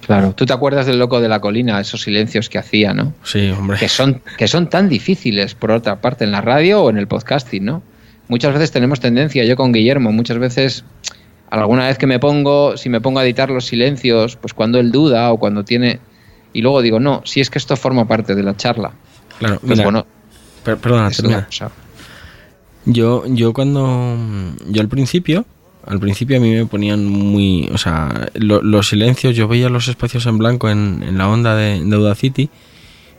Claro, 0.00 0.34
tú 0.34 0.46
te 0.46 0.52
acuerdas 0.52 0.86
del 0.86 0.98
loco 0.98 1.20
de 1.20 1.28
la 1.28 1.40
colina, 1.40 1.80
esos 1.80 2.02
silencios 2.02 2.48
que 2.48 2.58
hacía, 2.58 2.92
¿no? 2.92 3.14
Sí, 3.22 3.50
hombre. 3.50 3.78
Que 3.78 3.88
son, 3.88 4.20
que 4.36 4.48
son 4.48 4.68
tan 4.68 4.88
difíciles, 4.88 5.54
por 5.54 5.70
otra 5.70 6.00
parte, 6.00 6.24
en 6.24 6.32
la 6.32 6.40
radio 6.40 6.82
o 6.82 6.90
en 6.90 6.98
el 6.98 7.06
podcasting, 7.06 7.64
¿no? 7.64 7.82
Muchas 8.26 8.52
veces 8.52 8.72
tenemos 8.72 8.98
tendencia, 8.98 9.44
yo 9.44 9.54
con 9.56 9.72
Guillermo, 9.72 10.10
muchas 10.10 10.38
veces, 10.38 10.84
alguna 11.60 11.86
vez 11.86 11.98
que 11.98 12.06
me 12.06 12.18
pongo, 12.18 12.76
si 12.76 12.88
me 12.88 13.00
pongo 13.00 13.20
a 13.20 13.24
editar 13.24 13.50
los 13.50 13.66
silencios, 13.66 14.36
pues 14.36 14.54
cuando 14.54 14.78
él 14.78 14.90
duda 14.90 15.32
o 15.32 15.38
cuando 15.38 15.64
tiene... 15.64 16.00
Y 16.52 16.62
luego 16.62 16.82
digo, 16.82 17.00
no, 17.00 17.22
si 17.24 17.40
es 17.40 17.50
que 17.50 17.58
esto 17.58 17.76
forma 17.76 18.06
parte 18.06 18.34
de 18.34 18.42
la 18.42 18.56
charla. 18.56 18.92
Claro, 19.38 19.58
pues 19.60 19.70
mira, 19.70 19.84
bueno, 19.84 20.06
per 20.64 20.76
perdona. 20.78 21.10
Yo, 22.84 23.24
yo 23.26 23.52
cuando... 23.52 24.16
Yo 24.68 24.80
al 24.82 24.88
principio 24.88 25.46
al 25.86 25.98
principio 25.98 26.36
a 26.36 26.40
mí 26.40 26.54
me 26.54 26.66
ponían 26.66 27.06
muy. 27.06 27.68
O 27.72 27.78
sea, 27.78 28.28
lo, 28.34 28.62
los 28.62 28.88
silencios, 28.88 29.34
yo 29.34 29.48
veía 29.48 29.68
los 29.68 29.88
espacios 29.88 30.26
en 30.26 30.38
blanco 30.38 30.68
en, 30.70 31.02
en 31.02 31.18
la 31.18 31.28
onda 31.28 31.56
de, 31.56 31.82
de 31.84 31.96
Audacity 31.96 32.50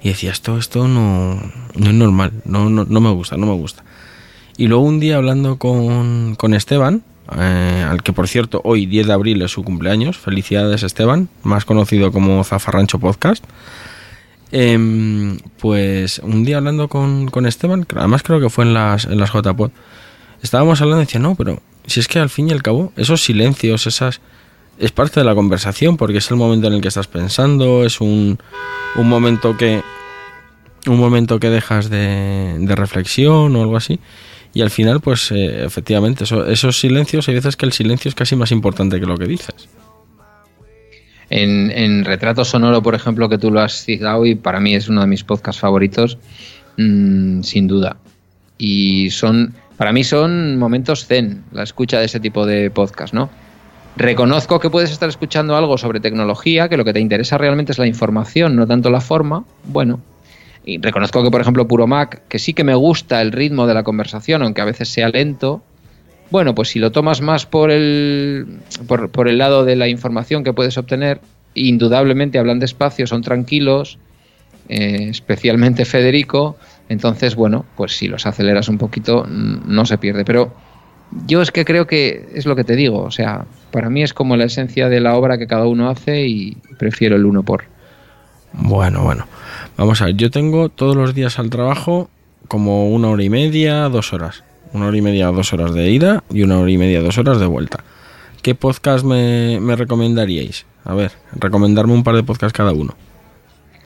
y 0.02 0.10
decía, 0.10 0.32
esto, 0.32 0.58
esto 0.58 0.88
no, 0.88 1.36
no 1.76 1.88
es 1.88 1.94
normal, 1.94 2.34
no, 2.46 2.70
no, 2.70 2.86
no, 2.86 3.02
me 3.02 3.10
gusta, 3.12 3.38
no 3.38 3.48
me 3.48 3.54
gusta. 3.54 3.84
Y 4.58 4.68
luego 4.68 4.84
un 4.84 5.00
día 5.00 5.18
hablando 5.18 5.58
con, 5.58 6.36
con 6.36 6.54
Esteban, 6.54 7.04
eh, 7.38 7.86
al 7.90 8.04
que 8.04 8.14
por 8.14 8.28
cierto 8.28 8.62
hoy 8.64 8.86
10 8.86 9.08
de 9.08 9.14
abril 9.14 9.42
es 9.42 9.52
su 9.52 9.64
cumpleaños, 9.64 10.18
felicidades 10.18 10.84
Esteban, 10.84 11.30
más 11.44 11.66
conocido 11.66 12.12
como 12.12 12.44
Zafarrancho 12.44 13.00
Podcast. 13.00 13.44
Eh, 14.52 15.38
pues 15.60 16.20
un 16.20 16.44
día 16.44 16.58
hablando 16.58 16.88
con, 16.88 17.28
con 17.28 17.48
Esteban, 17.48 17.88
además 17.96 18.22
creo 18.22 18.40
que 18.40 18.50
fue 18.50 18.66
en 18.66 18.76
las, 18.76 19.06
en 19.06 19.20
las 19.20 19.32
estábamos 20.44 20.80
hablando 20.82 21.02
y 21.02 21.06
decía, 21.06 21.20
no, 21.20 21.34
pero 21.34 21.60
si 21.88 22.00
es 22.00 22.08
que 22.08 22.20
al 22.20 22.30
fin 22.30 22.50
y 22.50 22.52
al 22.52 22.62
cabo, 22.62 22.94
esos 22.96 23.24
silencios, 23.24 23.88
esas. 23.88 24.22
es 24.78 24.92
parte 24.92 25.20
de 25.20 25.26
la 25.26 25.36
conversación, 25.36 25.98
porque 25.98 26.20
es 26.20 26.30
el 26.32 26.38
momento 26.38 26.68
en 26.68 26.74
el 26.74 26.82
que 26.82 26.88
estás 26.88 27.08
pensando, 27.08 27.84
es 27.84 28.00
un, 28.00 28.38
un 28.96 29.10
momento 29.10 29.58
que. 29.58 29.82
un 30.88 31.00
momento 31.00 31.40
que 31.40 31.50
dejas 31.50 31.90
de, 31.90 32.58
de 32.60 32.76
reflexión 32.76 33.56
o 33.56 33.62
algo 33.62 33.78
así. 33.78 34.00
Y 34.54 34.62
al 34.62 34.70
final, 34.70 35.02
pues 35.02 35.32
eh, 35.32 35.66
efectivamente, 35.66 36.26
eso, 36.26 36.46
esos 36.46 36.80
silencios, 36.80 37.28
hay 37.28 37.36
veces 37.36 37.56
que 37.56 37.66
el 37.66 37.74
silencio 37.74 38.10
es 38.10 38.16
casi 38.16 38.36
más 38.36 38.52
importante 38.52 39.00
que 39.00 39.06
lo 39.06 39.18
que 39.18 39.26
dices. 39.26 39.68
En, 41.30 41.72
en, 41.72 42.06
Retrato 42.06 42.46
Sonoro, 42.46 42.84
por 42.84 42.94
ejemplo, 42.94 43.28
que 43.28 43.40
tú 43.40 43.50
lo 43.50 43.62
has 43.62 43.84
citado 43.84 44.26
y 44.26 44.36
para 44.36 44.60
mí 44.60 44.76
es 44.76 44.88
uno 44.90 45.02
de 45.02 45.08
mis 45.08 45.24
podcasts 45.24 45.60
favoritos, 45.60 46.20
mmm, 46.78 47.42
sin 47.42 47.68
duda. 47.68 47.98
Y 48.60 49.10
son 49.10 49.56
para 49.78 49.92
mí 49.92 50.04
son 50.04 50.58
momentos 50.58 51.08
zen, 51.08 51.44
la 51.52 51.64
escucha 51.64 52.00
de 52.00 52.06
ese 52.06 52.20
tipo 52.20 52.46
de 52.46 52.70
podcast, 52.70 53.14
¿no? 53.14 53.30
Reconozco 53.96 54.60
que 54.60 54.70
puedes 54.70 54.92
estar 54.92 55.10
escuchando 55.10 55.56
algo 55.56 55.78
sobre 55.78 56.00
tecnología, 56.00 56.70
que 56.70 56.78
lo 56.78 56.86
que 56.86 56.94
te 56.94 57.00
interesa 57.00 57.38
realmente 57.38 57.72
es 57.72 57.78
la 57.78 57.88
información, 57.88 58.56
no 58.56 58.66
tanto 58.66 58.90
la 58.90 59.02
forma. 59.02 59.44
Bueno, 59.66 60.00
y 60.66 60.80
reconozco 60.80 61.24
que, 61.24 61.32
por 61.32 61.42
ejemplo, 61.42 61.68
Puro 61.68 61.88
Mac, 61.88 62.22
que 62.28 62.40
sí 62.40 62.54
que 62.54 62.64
me 62.64 62.76
gusta 62.76 63.22
el 63.22 63.32
ritmo 63.32 63.68
de 63.68 63.74
la 63.74 63.84
conversación, 63.84 64.44
aunque 64.44 64.62
a 64.62 64.66
veces 64.66 64.90
sea 64.90 65.10
lento. 65.10 65.62
Bueno, 66.32 66.56
pues 66.56 66.70
si 66.70 66.80
lo 66.80 66.92
tomas 66.92 67.22
más 67.22 67.46
por 67.46 67.70
el, 67.70 68.60
por, 68.88 69.12
por 69.12 69.28
el 69.28 69.38
lado 69.38 69.66
de 69.66 69.76
la 69.76 69.88
información 69.88 70.44
que 70.44 70.54
puedes 70.54 70.78
obtener, 70.78 71.20
indudablemente 71.54 72.40
hablan 72.40 72.60
despacio, 72.60 73.08
son 73.08 73.22
tranquilos, 73.22 74.00
eh, 74.70 75.08
especialmente 75.10 75.86
Federico. 75.86 76.58
Entonces, 76.90 77.36
bueno, 77.36 77.66
pues 77.76 77.98
si 77.98 78.08
los 78.08 78.26
aceleras 78.26 78.70
un 78.70 78.78
poquito, 78.78 79.26
no 79.28 79.86
se 79.86 79.98
pierde. 79.98 80.26
Pero 80.26 80.54
yo 81.28 81.42
es 81.42 81.52
que 81.52 81.66
creo 81.66 81.88
que 81.88 82.28
es 82.34 82.46
lo 82.46 82.56
que 82.56 82.64
te 82.64 82.76
digo. 82.76 83.04
O 83.04 83.12
sea, 83.12 83.46
para 83.72 83.90
mí 83.90 84.04
es 84.04 84.14
como 84.14 84.38
la 84.38 84.46
esencia 84.46 84.90
de 84.90 85.00
la 85.00 85.16
obra 85.16 85.38
que 85.38 85.48
cada 85.48 85.68
uno 85.68 85.90
hace 85.90 86.26
y 86.26 86.58
prefiero 86.78 87.16
el 87.16 87.26
uno 87.26 87.44
por. 87.44 87.73
Bueno, 88.54 89.04
bueno. 89.04 89.28
Vamos 89.78 90.02
a 90.02 90.06
ver, 90.06 90.16
yo 90.16 90.32
tengo 90.32 90.70
todos 90.70 90.96
los 90.96 91.14
días 91.14 91.40
al 91.40 91.50
trabajo 91.50 92.10
como 92.48 92.90
una 92.90 93.10
hora 93.10 93.24
y 93.24 93.30
media, 93.30 93.90
dos 93.90 94.14
horas. 94.14 94.44
Una 94.74 94.88
hora 94.88 94.98
y 94.98 95.02
media 95.02 95.30
o 95.30 95.34
dos 95.34 95.54
horas 95.54 95.74
de 95.74 95.92
ida 95.92 96.24
y 96.32 96.44
una 96.44 96.60
hora 96.60 96.72
y 96.72 96.78
media, 96.78 97.02
dos 97.02 97.18
horas 97.18 97.40
de 97.40 97.46
vuelta. 97.46 97.84
¿Qué 98.42 98.56
podcast 98.56 99.06
me, 99.06 99.60
me 99.60 99.76
recomendaríais? 99.76 100.66
A 100.86 100.94
ver, 100.94 101.12
recomendarme 101.34 101.94
un 101.94 102.04
par 102.04 102.16
de 102.16 102.24
podcasts 102.24 102.56
cada 102.56 102.74
uno. 102.74 102.96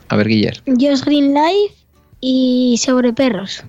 A 0.10 0.16
ver, 0.16 0.28
Guiller. 0.28 0.62
Just 0.66 1.06
Green 1.06 1.34
Life 1.34 1.76
y 2.22 2.78
sobre 2.80 3.14
perros. 3.14 3.64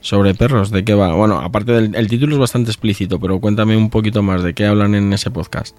¿Sobre 0.00 0.34
perros? 0.34 0.70
¿De 0.70 0.84
qué 0.84 0.94
va? 0.94 1.14
Bueno, 1.14 1.40
aparte 1.40 1.72
del 1.72 1.94
el 1.94 2.08
título 2.08 2.34
es 2.34 2.40
bastante 2.40 2.70
explícito, 2.70 3.18
pero 3.18 3.40
cuéntame 3.40 3.76
un 3.76 3.90
poquito 3.90 4.22
más 4.22 4.42
de 4.42 4.54
qué 4.54 4.66
hablan 4.66 4.94
en 4.94 5.12
ese 5.12 5.30
podcast. 5.30 5.76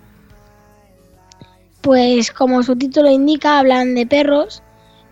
Pues 1.82 2.32
como 2.32 2.64
su 2.64 2.76
título 2.76 3.10
indica, 3.12 3.60
hablan 3.60 3.96
de 3.96 4.06
perros, 4.06 4.64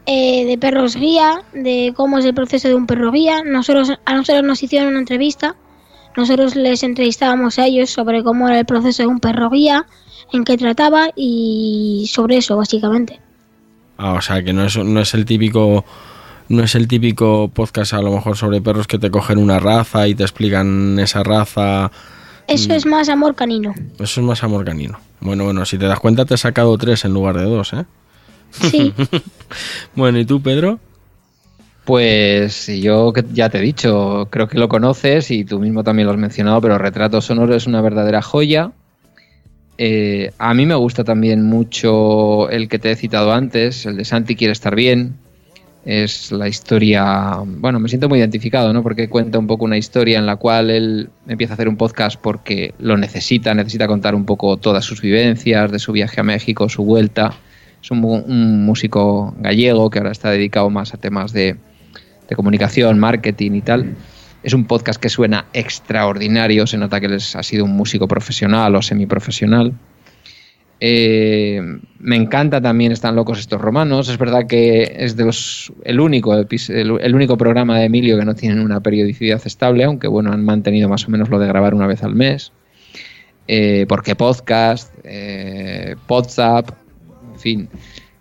eh, 0.06 0.45
de 0.45 0.58
perros 0.58 0.95
guía, 0.95 1.43
de 1.54 1.93
cómo 1.95 2.19
es 2.19 2.25
el 2.25 2.34
proceso 2.34 2.67
de 2.67 2.75
un 2.75 2.88
perro 2.88 3.12
guía. 3.12 3.43
Nosotros, 3.43 3.91
a 4.06 4.13
nosotros 4.13 4.43
nos 4.43 4.62
hicieron 4.62 4.89
una 4.89 4.99
entrevista, 4.99 5.56
nosotros 6.15 6.56
les 6.56 6.84
entrevistábamos 6.84 7.60
a 7.60 7.65
ellos 7.65 7.89
sobre 7.89 8.23
cómo 8.23 8.47
era 8.47 8.60
el 8.60 8.65
proceso 8.65 9.04
de 9.04 9.08
un 9.08 9.19
perro 9.19 9.49
guía, 9.49 9.86
en 10.32 10.43
qué 10.43 10.58
trataba 10.58 11.10
y 11.15 12.10
sobre 12.12 12.38
eso, 12.38 12.58
básicamente. 12.58 13.19
Ah, 13.97 14.13
o 14.13 14.21
sea, 14.21 14.43
que 14.43 14.54
no 14.54 14.65
es, 14.65 14.78
no 14.78 14.99
es 14.99 15.13
el 15.13 15.25
típico 15.25 15.86
no 16.47 16.63
es 16.63 16.75
el 16.75 16.88
típico 16.88 17.49
podcast 17.51 17.93
a 17.93 18.01
lo 18.01 18.12
mejor 18.12 18.38
sobre 18.38 18.62
perros 18.62 18.86
que 18.88 18.99
te 18.99 19.10
cogen 19.10 19.39
una 19.39 19.60
raza 19.60 20.08
y 20.08 20.13
te 20.13 20.23
explican 20.23 20.99
esa 20.99 21.23
raza. 21.23 21.91
Eso 22.47 22.73
es 22.73 22.86
más 22.86 23.10
amor 23.10 23.36
canino. 23.36 23.73
Eso 23.99 24.21
es 24.21 24.25
más 24.25 24.43
amor 24.43 24.65
canino. 24.65 24.99
Bueno, 25.19 25.45
bueno, 25.45 25.65
si 25.65 25.77
te 25.77 25.86
das 25.86 25.99
cuenta 25.99 26.25
te 26.25 26.36
he 26.36 26.38
sacado 26.38 26.77
tres 26.77 27.05
en 27.05 27.13
lugar 27.13 27.38
de 27.38 27.45
dos, 27.45 27.73
¿eh? 27.73 27.86
Sí. 28.51 28.93
bueno, 29.95 30.19
¿y 30.19 30.25
tú, 30.25 30.41
Pedro? 30.41 30.79
Pues 31.84 32.67
yo 32.67 33.13
ya 33.31 33.49
te 33.49 33.60
he 33.60 33.62
dicho, 33.62 34.27
creo 34.31 34.47
que 34.47 34.58
lo 34.58 34.67
conoces 34.67 35.29
y 35.29 35.45
tú 35.45 35.60
mismo 35.60 35.84
también 35.84 36.08
lo 36.08 36.13
has 36.13 36.19
mencionado, 36.19 36.60
pero 36.62 36.77
Retrato 36.77 37.21
Sonoro 37.21 37.55
es 37.55 37.67
una 37.67 37.81
verdadera 37.81 38.21
joya. 38.21 38.71
Eh, 39.77 40.31
a 40.39 40.53
mí 40.53 40.65
me 40.65 40.75
gusta 40.75 41.03
también 41.03 41.43
mucho 41.43 42.49
el 42.49 42.69
que 42.69 42.79
te 42.79 42.91
he 42.91 42.95
citado 42.95 43.34
antes, 43.34 43.86
el 43.86 43.97
de 43.97 44.05
Santi 44.05 44.36
quiere 44.36 44.53
estar 44.53 44.75
bien. 44.75 45.15
Es 45.86 46.32
la 46.32 46.48
historia, 46.48 47.36
bueno, 47.45 47.80
me 47.80 47.88
siento 47.89 48.10
muy 48.10 48.17
identificado, 48.17 48.74
¿no? 48.74 48.82
Porque 48.82 49.08
cuenta 49.08 49.38
un 49.38 49.45
poco 49.45 49.65
una 49.65 49.78
historia 49.78 50.17
en 50.17 50.26
la 50.26 50.36
cual 50.36 50.71
él 50.71 51.10
empieza 51.28 51.54
a 51.54 51.56
hacer 51.56 51.69
un 51.69 51.78
podcast 51.78 52.19
porque 52.19 52.74
lo 52.80 52.98
necesita, 52.98 53.54
necesita 53.54 53.88
contar 53.88 54.15
un 54.15 54.26
poco 54.26 54.58
todas 54.58 54.84
sus 54.84 55.00
vivencias, 55.00 55.71
de 55.71 55.78
su 55.78 55.91
viaje 55.91 56.19
a 56.19 56.24
México, 56.24 56.69
su 56.69 56.84
vuelta. 56.84 57.34
Es 57.84 57.91
un, 57.91 58.04
un 58.04 58.65
músico 58.65 59.36
gallego 59.38 59.91
que 59.91 60.00
ahora 60.00 60.12
está 60.12 60.32
dedicado 60.32 60.71
más 60.71 60.95
a 60.95 60.98
temas 60.98 61.32
de, 61.34 61.56
de 62.28 62.36
comunicación, 62.36 62.98
marketing 62.98 63.52
y 63.52 63.62
tal. 63.62 63.95
Es 64.41 64.54
un 64.54 64.65
podcast 64.65 65.00
que 65.00 65.10
suena 65.10 65.45
extraordinario, 65.54 66.67
se 66.67 66.78
nota 66.78 67.00
que 67.00 67.10
les 67.10 67.36
ha 67.36 67.43
sido 67.43 67.65
un 67.65 67.71
músico 67.71 68.08
profesional 68.08 68.76
o 68.76 68.82
semiprofesional. 68.82 69.74
Eh, 70.79 71.61
me 71.99 72.17
encanta 72.17 72.59
también 72.61 72.91
Están 72.91 73.15
locos 73.15 73.39
estos 73.39 73.61
romanos. 73.61 74.09
Es 74.09 74.17
verdad 74.17 74.47
que 74.47 74.95
es 74.97 75.15
de 75.15 75.25
los, 75.25 75.71
el, 75.83 75.99
único, 75.99 76.35
el, 76.35 77.15
único 77.15 77.38
programa 77.38 77.79
de 77.79 77.85
Emilio 77.85 78.17
que 78.17 78.25
no 78.25 78.35
tienen 78.35 78.59
una 78.59 78.81
periodicidad 78.81 79.41
estable, 79.45 79.83
aunque 79.83 80.07
bueno, 80.07 80.31
han 80.31 80.43
mantenido 80.43 80.89
más 80.89 81.07
o 81.07 81.11
menos 81.11 81.29
lo 81.29 81.39
de 81.39 81.47
grabar 81.47 81.73
una 81.73 81.88
vez 81.88 82.03
al 82.03 82.15
mes. 82.15 82.51
Eh, 83.47 83.85
porque 83.88 84.15
podcast, 84.15 84.93
eh, 85.03 85.95
WhatsApp, 86.07 86.71
en 87.33 87.39
fin. 87.39 87.69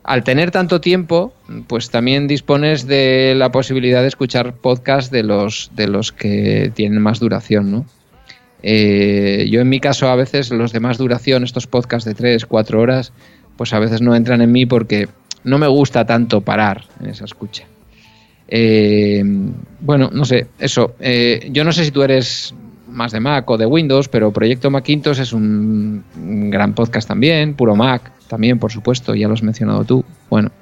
Al 0.02 0.22
tener 0.22 0.50
tanto 0.50 0.82
tiempo, 0.82 1.32
pues 1.66 1.88
también 1.88 2.26
dispones 2.26 2.86
de 2.86 3.34
la 3.34 3.50
posibilidad 3.50 4.02
de 4.02 4.08
escuchar 4.08 4.54
podcast 4.54 5.10
de 5.10 5.22
los, 5.22 5.70
de 5.74 5.88
los 5.88 6.12
que 6.12 6.70
tienen 6.74 7.00
más 7.00 7.20
duración, 7.20 7.70
¿no? 7.70 7.86
Eh, 8.66 9.46
yo 9.50 9.61
en 9.61 9.68
mi 9.68 9.79
caso 9.79 10.09
a 10.09 10.16
veces 10.16 10.50
los 10.50 10.72
de 10.72 10.81
más 10.81 10.96
duración, 10.96 11.44
estos 11.44 11.66
podcasts 11.66 12.09
de 12.09 12.14
3, 12.14 12.46
4 12.46 12.81
horas, 12.81 13.12
pues 13.59 13.74
a 13.74 13.79
veces 13.79 14.00
no 14.00 14.16
entran 14.16 14.40
en 14.40 14.53
mí 14.53 14.64
porque 14.64 15.07
no 15.44 15.59
me 15.59 15.66
gusta 15.66 16.07
tanto 16.07 16.40
parar 16.40 16.85
en 16.98 17.11
esa 17.11 17.27
escucha. 17.27 17.64
Eh, 18.48 19.22
bueno, 19.81 20.09
no 20.11 20.24
sé, 20.24 20.46
eso. 20.59 20.94
Eh, 20.98 21.50
yo 21.53 21.62
no 21.62 21.72
sé 21.72 21.85
si 21.85 21.90
tú 21.90 22.03
eres 22.03 22.55
más 22.88 23.12
de 23.12 23.20
Mac 23.20 23.50
o 23.50 23.59
de 23.59 23.66
Windows, 23.66 24.09
pero 24.09 24.33
Proyecto 24.33 24.70
Macintosh 24.70 25.20
es 25.20 25.35
un, 25.35 26.03
gran 26.50 26.74
podcast 26.74 27.07
también, 27.07 27.53
puro 27.53 27.77
Mac 27.77 28.12
también, 28.29 28.59
por 28.59 28.72
supuesto, 28.72 29.14
ya 29.14 29.29
lo 29.29 29.35
has 29.35 29.42
mencionado 29.42 29.85
tú. 29.85 30.07
Bueno, 30.31 30.53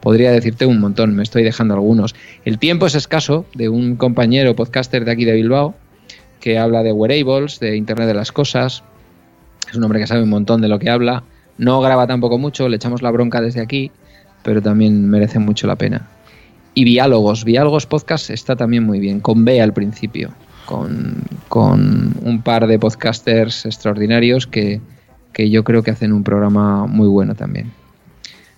podría 0.00 0.32
decirte 0.32 0.66
un 0.66 0.80
montón, 0.80 1.14
me 1.14 1.22
estoy 1.22 1.44
dejando 1.44 1.74
algunos. 1.74 2.16
El 2.44 2.58
tiempo 2.58 2.86
es 2.86 2.96
escaso 2.96 3.46
de 3.54 3.68
un 3.68 3.94
compañero 3.94 4.56
podcaster 4.56 5.04
de 5.04 5.12
aquí 5.12 5.24
de 5.24 5.34
Bilbao, 5.34 5.76
que 6.42 6.58
habla 6.58 6.82
de 6.82 6.92
wearables, 6.92 7.60
de 7.60 7.76
Internet 7.76 8.08
de 8.08 8.14
las 8.14 8.32
Cosas. 8.32 8.82
Es 9.70 9.76
un 9.76 9.84
hombre 9.84 10.00
que 10.00 10.08
sabe 10.08 10.24
un 10.24 10.28
montón 10.28 10.60
de 10.60 10.68
lo 10.68 10.78
que 10.80 10.90
habla. 10.90 11.22
No 11.56 11.80
graba 11.80 12.06
tampoco 12.08 12.36
mucho, 12.36 12.68
le 12.68 12.76
echamos 12.76 13.00
la 13.00 13.12
bronca 13.12 13.40
desde 13.40 13.60
aquí, 13.60 13.92
pero 14.42 14.60
también 14.60 15.08
merece 15.08 15.38
mucho 15.38 15.68
la 15.68 15.76
pena. 15.76 16.08
Y 16.74 16.84
Diálogos, 16.84 17.44
Diálogos 17.44 17.86
Podcast 17.86 18.30
está 18.30 18.56
también 18.56 18.82
muy 18.82 18.98
bien, 18.98 19.20
con 19.20 19.44
B 19.44 19.62
al 19.62 19.72
principio, 19.72 20.30
con, 20.66 21.22
un 22.22 22.42
par 22.42 22.66
de 22.66 22.78
podcasters 22.78 23.64
extraordinarios 23.64 24.48
que, 24.48 24.80
que 25.32 25.48
yo 25.48 25.62
creo 25.62 25.84
que 25.84 25.92
hacen 25.92 26.12
un 26.12 26.24
programa 26.24 26.86
muy 26.86 27.06
bueno 27.06 27.36
también. 27.36 27.70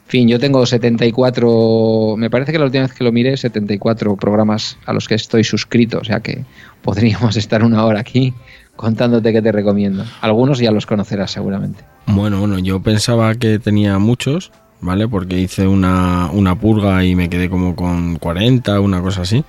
Fin, 0.06 0.28
yo 0.28 0.38
tengo 0.38 0.64
74, 0.66 2.14
me 2.18 2.28
parece 2.28 2.52
que 2.52 2.58
la 2.58 2.66
última 2.66 2.84
vez 2.84 2.92
que 2.92 3.04
lo 3.04 3.10
miré, 3.10 3.36
74 3.36 4.16
programas 4.16 4.76
a 4.84 4.92
los 4.92 5.08
que 5.08 5.14
estoy 5.14 5.44
suscrito, 5.44 5.98
o 5.98 6.04
sea 6.04 6.20
que 6.20 6.44
podríamos 6.82 7.36
estar 7.38 7.64
una 7.64 7.84
hora 7.84 8.00
aquí 8.00 8.34
contándote 8.76 9.32
que 9.32 9.40
te 9.40 9.52
recomiendo. 9.52 10.04
Algunos 10.20 10.58
ya 10.58 10.70
los 10.70 10.86
conocerás 10.86 11.30
seguramente. 11.30 11.84
Bueno, 12.06 12.40
bueno, 12.40 12.58
yo 12.58 12.80
pensaba 12.80 13.34
que 13.34 13.58
tenía 13.58 13.98
muchos, 13.98 14.52
¿vale? 14.80 15.08
Porque 15.08 15.38
hice 15.38 15.66
una, 15.66 16.30
una 16.32 16.58
purga 16.58 17.04
y 17.04 17.14
me 17.14 17.28
quedé 17.28 17.48
como 17.48 17.74
con 17.74 18.16
40, 18.16 18.80
una 18.80 19.00
cosa 19.00 19.22
así. 19.22 19.44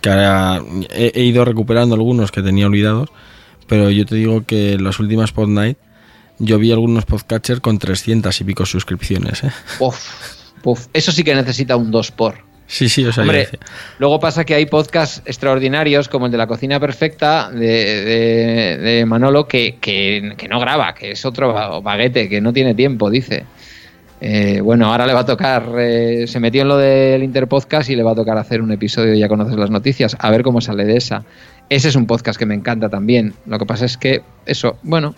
Que 0.00 0.10
ahora 0.10 0.62
he, 0.90 1.22
ido 1.22 1.44
recuperando 1.44 1.94
algunos 1.94 2.30
que 2.30 2.42
tenía 2.42 2.66
olvidados, 2.66 3.08
pero 3.66 3.90
yo 3.90 4.04
te 4.04 4.16
digo 4.16 4.44
que 4.44 4.76
las 4.78 5.00
últimas 5.00 5.32
Pod 5.32 5.48
Night 5.48 5.78
yo 6.38 6.58
vi 6.58 6.72
algunos 6.72 7.04
podcatchers 7.04 7.60
con 7.60 7.78
300 7.78 8.40
y 8.40 8.44
pico 8.44 8.66
suscripciones. 8.66 9.44
¿eh? 9.44 9.50
Uf, 9.78 10.86
Eso 10.92 11.12
sí 11.12 11.24
que 11.24 11.34
necesita 11.34 11.76
un 11.76 11.90
2 11.90 12.10
por. 12.12 12.54
Sí, 12.66 12.88
sí, 12.88 13.04
o 13.04 13.12
sea, 13.12 13.22
Hombre, 13.22 13.48
luego 13.98 14.18
pasa 14.18 14.44
que 14.44 14.54
hay 14.54 14.64
podcasts 14.64 15.20
extraordinarios 15.26 16.08
como 16.08 16.26
el 16.26 16.32
de 16.32 16.38
la 16.38 16.46
cocina 16.46 16.80
perfecta 16.80 17.50
de, 17.50 19.04
Manolo 19.06 19.46
que, 19.46 19.76
que, 19.80 20.34
no 20.48 20.58
graba, 20.58 20.94
que 20.94 21.10
es 21.10 21.24
otro 21.26 21.82
baguete, 21.82 22.28
que 22.28 22.40
no 22.40 22.52
tiene 22.54 22.74
tiempo, 22.74 23.10
dice. 23.10 23.44
Eh, 24.20 24.62
bueno, 24.62 24.90
ahora 24.90 25.06
le 25.06 25.12
va 25.12 25.20
a 25.20 25.26
tocar, 25.26 25.68
eh, 25.78 26.26
se 26.26 26.40
metió 26.40 26.62
en 26.62 26.68
lo 26.68 26.78
del 26.78 27.22
Interpodcast 27.22 27.90
y 27.90 27.96
le 27.96 28.02
va 28.02 28.12
a 28.12 28.14
tocar 28.14 28.38
hacer 28.38 28.62
un 28.62 28.72
episodio, 28.72 29.14
ya 29.14 29.28
conoces 29.28 29.56
las 29.56 29.70
noticias, 29.70 30.16
a 30.18 30.30
ver 30.30 30.42
cómo 30.42 30.62
sale 30.62 30.86
de 30.86 30.96
esa. 30.96 31.24
Ese 31.68 31.88
es 31.88 31.96
un 31.96 32.06
podcast 32.06 32.38
que 32.38 32.46
me 32.46 32.54
encanta 32.54 32.88
también. 32.88 33.34
Lo 33.44 33.58
que 33.58 33.66
pasa 33.66 33.84
es 33.84 33.98
que, 33.98 34.22
eso, 34.46 34.78
bueno, 34.82 35.14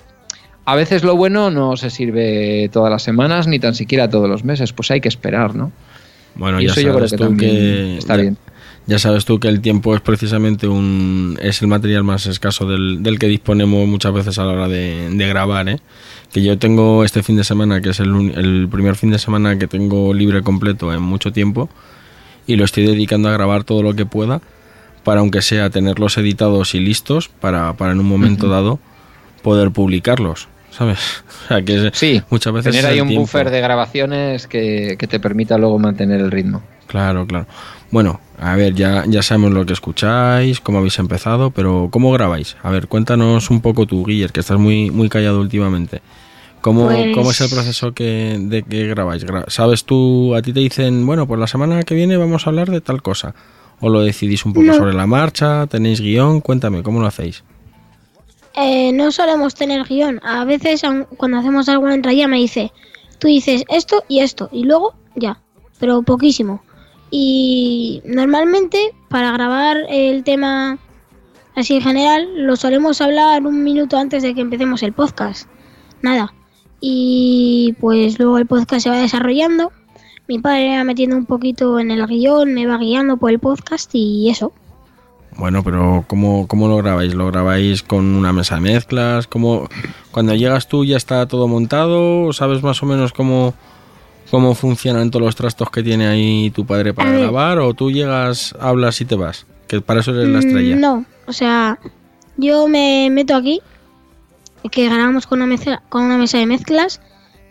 a 0.66 0.74
veces 0.74 1.05
lo 1.05 1.16
bueno 1.16 1.50
no 1.50 1.76
se 1.76 1.90
sirve 1.90 2.68
todas 2.72 2.90
las 2.90 3.05
semanas 3.05 3.46
ni 3.46 3.61
tan 3.61 3.74
siquiera 3.74 4.11
todos 4.11 4.29
los 4.29 4.44
meses, 4.44 4.72
pues 4.72 4.90
hay 4.90 5.00
que 5.00 5.09
esperar, 5.09 5.55
¿no? 5.55 5.70
Bueno, 6.35 6.61
ya 6.61 6.74
sabes 6.74 7.14
tú 7.16 7.37
que 7.37 7.96
está 7.98 8.16
bien. 8.16 8.37
Ya 8.88 8.98
sabes 8.98 9.24
tú 9.24 9.40
que 9.40 9.48
el 9.48 9.61
tiempo 9.61 9.94
es 9.94 10.00
precisamente 10.00 10.68
un 10.68 11.38
es 11.40 11.62
el 11.62 11.68
material 11.68 12.05
más 12.05 12.26
escaso 12.26 12.66
del, 12.66 13.16
que 13.18 13.26
disponemos 13.26 13.87
muchas 13.88 14.12
veces 14.12 14.38
a 14.38 14.44
la 14.44 14.52
hora 14.52 14.68
de, 14.68 15.09
grabar, 15.29 15.68
¿eh? 15.68 15.81
Que 16.33 16.42
yo 16.42 16.59
tengo 16.59 17.05
este 17.05 17.22
fin 17.22 17.37
de 17.37 17.44
semana, 17.44 17.81
que 17.81 17.90
es 17.90 18.00
el, 18.00 18.33
el 18.37 18.68
primer 18.68 18.96
fin 18.96 19.11
de 19.11 19.18
semana 19.18 19.59
que 19.59 19.66
tengo 19.66 20.12
libre 20.14 20.42
completo 20.42 20.92
en 20.92 21.02
mucho 21.02 21.33
tiempo, 21.33 21.68
y 22.46 22.57
lo 22.57 22.64
estoy 22.64 22.87
dedicando 22.87 23.29
a 23.29 23.33
grabar 23.33 23.64
todo 23.64 23.83
lo 23.83 23.94
que 23.94 24.07
pueda, 24.07 24.40
para 25.05 25.20
aunque 25.20 25.42
sea 25.42 25.70
tenerlos 25.70 26.18
editados 26.18 26.74
y 26.74 26.81
listos, 26.81 27.29
para, 27.29 27.76
para 27.76 27.92
en 27.92 28.00
un 28.00 28.07
momento 28.07 28.48
dado 28.48 28.81
poder 29.42 29.70
publicarlos. 29.70 30.48
¿Sabes? 30.76 30.98
O 31.44 31.48
sea, 31.48 31.62
que 31.62 31.90
sí, 31.92 32.20
muchas 32.28 32.52
veces 32.52 32.74
tener 32.74 32.90
ahí 32.90 33.00
un 33.00 33.14
buffer 33.14 33.50
de 33.50 33.60
grabaciones 33.60 34.48
que, 34.48 34.96
te 34.98 35.20
permita 35.20 35.56
luego 35.58 35.78
mantener 35.78 36.20
el 36.20 36.32
ritmo. 36.32 36.60
Claro, 36.88 37.24
claro. 37.24 37.46
Bueno, 37.92 38.20
a 38.40 38.56
ver, 38.56 38.74
ya, 38.74 39.04
ya 39.06 39.22
sabemos 39.22 39.52
lo 39.52 39.64
que 39.64 39.72
escucháis, 39.72 40.60
cómo 40.60 40.78
habéis 40.78 40.98
empezado, 40.98 41.52
pero 41.52 41.88
¿cómo 41.92 42.10
grabáis? 42.10 42.56
A 42.64 42.70
ver, 42.70 42.88
cuéntanos 42.88 43.48
un 43.50 43.60
poco 43.60 43.86
tú, 43.86 44.04
Guiller, 44.04 44.32
que 44.32 44.40
estás 44.40 44.58
muy, 44.58 44.90
muy 44.90 45.08
callado 45.08 45.40
últimamente. 45.40 46.02
¿Cómo, 46.62 46.86
pues 46.86 47.14
¿Cómo, 47.14 47.30
es 47.30 47.40
el 47.40 47.48
proceso 47.48 47.92
que, 47.92 48.36
de 48.40 48.64
que 48.64 48.88
grabáis? 48.88 49.24
¿Sabes 49.46 49.84
tú, 49.84 50.34
a 50.34 50.42
ti 50.42 50.52
te 50.52 50.58
dicen, 50.58 51.06
bueno, 51.06 51.28
pues 51.28 51.38
la 51.38 51.46
semana 51.46 51.84
que 51.84 51.94
viene 51.94 52.16
vamos 52.16 52.44
a 52.44 52.50
hablar 52.50 52.70
de 52.70 52.80
tal 52.80 53.02
cosa? 53.02 53.36
¿O 53.78 53.88
lo 53.88 54.00
decidís 54.00 54.44
un 54.44 54.52
poco 54.52 54.72
sobre 54.72 54.94
la 54.94 55.06
marcha? 55.06 55.68
¿Tenéis 55.68 56.00
guion? 56.00 56.40
Cuéntame, 56.40 56.82
¿cómo 56.82 57.00
lo 57.00 57.06
hacéis? 57.06 57.44
Eh, 58.57 58.90
no 58.92 59.12
solemos 59.12 59.55
tener 59.55 59.85
guion. 59.85 60.19
A 60.25 60.45
veces 60.47 60.83
cuando 61.19 61.38
hacemos 61.38 61.69
algo 61.69 61.90
en 61.90 62.03
raya 62.03 62.27
me 62.27 62.38
dice, 62.38 62.73
tú 63.19 63.29
dices 63.29 63.64
esto 63.69 64.03
y 64.09 64.21
esto 64.21 64.49
y 64.51 64.64
luego 64.64 64.95
ya, 65.14 65.42
pero 65.79 66.03
poquísimo. 66.03 66.62
Y 67.11 68.03
normalmente 68.07 68.95
para 69.09 69.31
grabar 69.33 69.77
el 69.90 70.25
tema 70.25 70.79
así 71.55 71.77
en 71.77 71.83
general 71.83 72.47
lo 72.47 72.57
solemos 72.57 73.01
hablar 73.01 73.47
un 73.47 73.62
minuto 73.62 73.99
antes 73.99 74.23
de 74.23 74.35
que 74.35 74.40
empecemos 74.40 74.83
el 74.83 74.95
podcast. 74.95 75.49
Nada. 76.01 76.33
Y 76.81 77.75
pues 77.79 78.19
luego 78.19 78.38
el 78.38 78.47
podcast 78.47 78.85
se 78.85 78.90
va 78.90 78.97
desarrollando. 78.97 79.71
Mi 80.29 80.38
padre 80.38 80.79
va 80.79 80.85
metiendo 80.85 81.16
un 81.16 81.27
poquito 81.27 81.79
en 81.79 81.90
el 81.90 82.07
guion, 82.07 82.55
me 82.55 82.66
va 82.66 82.79
guiando 82.79 83.19
por 83.19 83.31
el 83.31 83.38
podcast 83.38 83.90
y 83.95 84.31
eso. 84.31 84.53
Bueno, 85.38 85.62
pero 85.62 86.05
¿cómo, 86.07 86.49
¿cómo, 86.49 86.66
lo 86.66 86.79
grabáis? 86.79 87.14
¿Lo 87.14 87.27
grabáis 87.27 87.83
con 87.83 88.05
una 88.14 88.33
mesa 88.33 88.55
de 88.55 88.62
mezclas? 88.62 89.27
¿Cómo, 89.27 89.68
cuando 90.11 90.35
llegas 90.35 90.66
tú 90.66 90.85
ya 90.85 90.96
está 90.96 91.27
todo 91.27 91.46
montado? 91.46 92.33
¿Sabes 92.33 92.62
más 92.62 92.83
o 92.83 92.87
menos 92.87 93.12
cómo, 93.12 93.53
cómo 94.31 94.55
funcionan 94.55 95.11
todos 95.11 95.27
los 95.27 95.37
trastos 95.37 95.70
que 95.70 95.83
tiene 95.83 96.07
ahí 96.07 96.51
tu 96.51 96.64
padre 96.64 96.94
para 96.94 97.11
grabar? 97.12 97.59
¿O 97.59 97.75
tú 97.75 97.90
llegas, 97.90 98.55
hablas 98.59 99.01
y 99.03 99.05
te 99.05 99.14
vas? 99.14 99.46
Que 99.68 99.83
para 99.83 100.01
eso 100.01 100.12
eres 100.12 100.29
la 100.29 100.38
estrella. 100.38 100.77
Mm, 100.77 100.81
no, 100.81 101.05
o 101.27 101.33
sea, 101.33 101.79
yo 102.38 102.66
me 102.66 103.11
meto 103.11 103.37
aquí, 103.37 103.61
que 104.70 104.87
grabamos 104.87 105.27
con 105.27 105.40
una, 105.40 105.46
mezcla, 105.46 105.83
con 105.90 106.05
una 106.05 106.16
mesa 106.16 106.38
de 106.38 106.46
mezclas, 106.46 107.03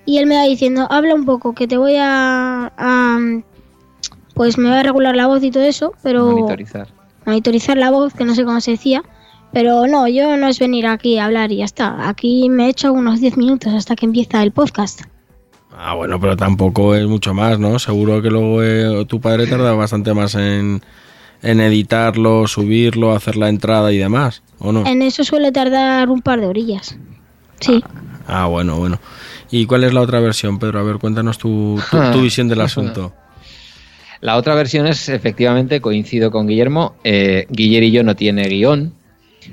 y 0.08 0.18
él 0.18 0.26
me 0.26 0.38
va 0.38 0.44
diciendo, 0.44 0.88
habla 0.90 1.14
un 1.14 1.26
poco, 1.26 1.54
que 1.54 1.68
te 1.68 1.78
voy 1.78 1.98
a, 1.98 2.74
a 2.78 3.20
pues 4.34 4.58
me 4.58 4.70
va 4.70 4.80
a 4.80 4.84
regular 4.84 5.16
la 5.16 5.28
voz 5.28 5.44
y 5.44 5.52
todo 5.52 5.64
eso, 5.64 5.94
pero... 6.02 6.26
Monitorizar 6.32 6.95
monitorizar 7.26 7.78
la 7.78 7.92
voz, 7.92 8.14
que 8.14 8.26
no 8.26 8.36
sé 8.36 8.46
cómo 8.46 8.62
se 8.62 8.72
decía. 8.72 9.04
Pero 9.54 9.88
no, 9.88 10.08
yo 10.08 10.36
no 10.38 10.48
es 10.48 10.60
venir 10.60 10.86
aquí 10.86 11.18
a 11.18 11.26
hablar 11.26 11.52
y 11.52 11.58
ya 11.58 11.66
está. 11.66 12.10
Aquí 12.10 12.50
me 12.50 12.66
he 12.66 12.70
hecho 12.70 12.92
unos 12.92 13.22
10 13.22 13.38
minutos 13.38 13.74
hasta 13.74 13.96
que 13.96 14.06
empieza 14.06 14.44
el 14.44 14.52
podcast. 14.52 15.02
Ah, 15.78 15.94
bueno, 15.96 16.20
pero 16.20 16.36
tampoco 16.38 16.96
es 16.96 17.06
mucho 17.06 17.34
más, 17.34 17.60
¿no? 17.60 17.80
Seguro 17.80 18.22
que 18.22 18.30
luego 18.30 18.64
eh, 18.64 19.06
tu 19.06 19.20
padre 19.20 19.48
tarda 19.48 19.74
bastante 19.76 20.14
más 20.14 20.36
en, 20.36 20.82
en 21.42 21.60
editarlo, 21.62 22.48
subirlo, 22.48 23.14
hacer 23.14 23.38
la 23.38 23.50
entrada 23.50 23.92
y 23.92 23.98
demás, 23.98 24.42
¿o 24.60 24.72
no? 24.72 24.86
En 24.86 25.02
eso 25.02 25.24
suele 25.24 25.52
tardar 25.52 26.10
un 26.10 26.22
par 26.22 26.40
de 26.40 26.48
orillas. 26.48 26.98
Sí. 27.60 27.84
Ah, 28.28 28.44
ah 28.44 28.46
bueno, 28.48 28.78
bueno. 28.78 29.00
¿Y 29.52 29.66
cuál 29.66 29.84
es 29.84 29.94
la 29.94 30.02
otra 30.02 30.20
versión, 30.20 30.60
Pedro? 30.60 30.80
A 30.80 30.84
ver, 30.84 30.98
cuéntanos 30.98 31.38
tu, 31.38 31.80
tu 32.12 32.22
visión 32.22 32.48
del 32.48 32.62
asunto. 32.62 33.14
La 34.22 34.38
otra 34.38 34.56
versión 34.56 34.88
es, 34.88 35.10
efectivamente, 35.10 35.82
coincido 35.82 36.32
con 36.32 36.48
Guillermo, 36.48 36.96
eh, 37.04 37.48
yo 37.50 38.04
no 38.04 38.16
tiene 38.16 38.48
guion. 38.48 38.94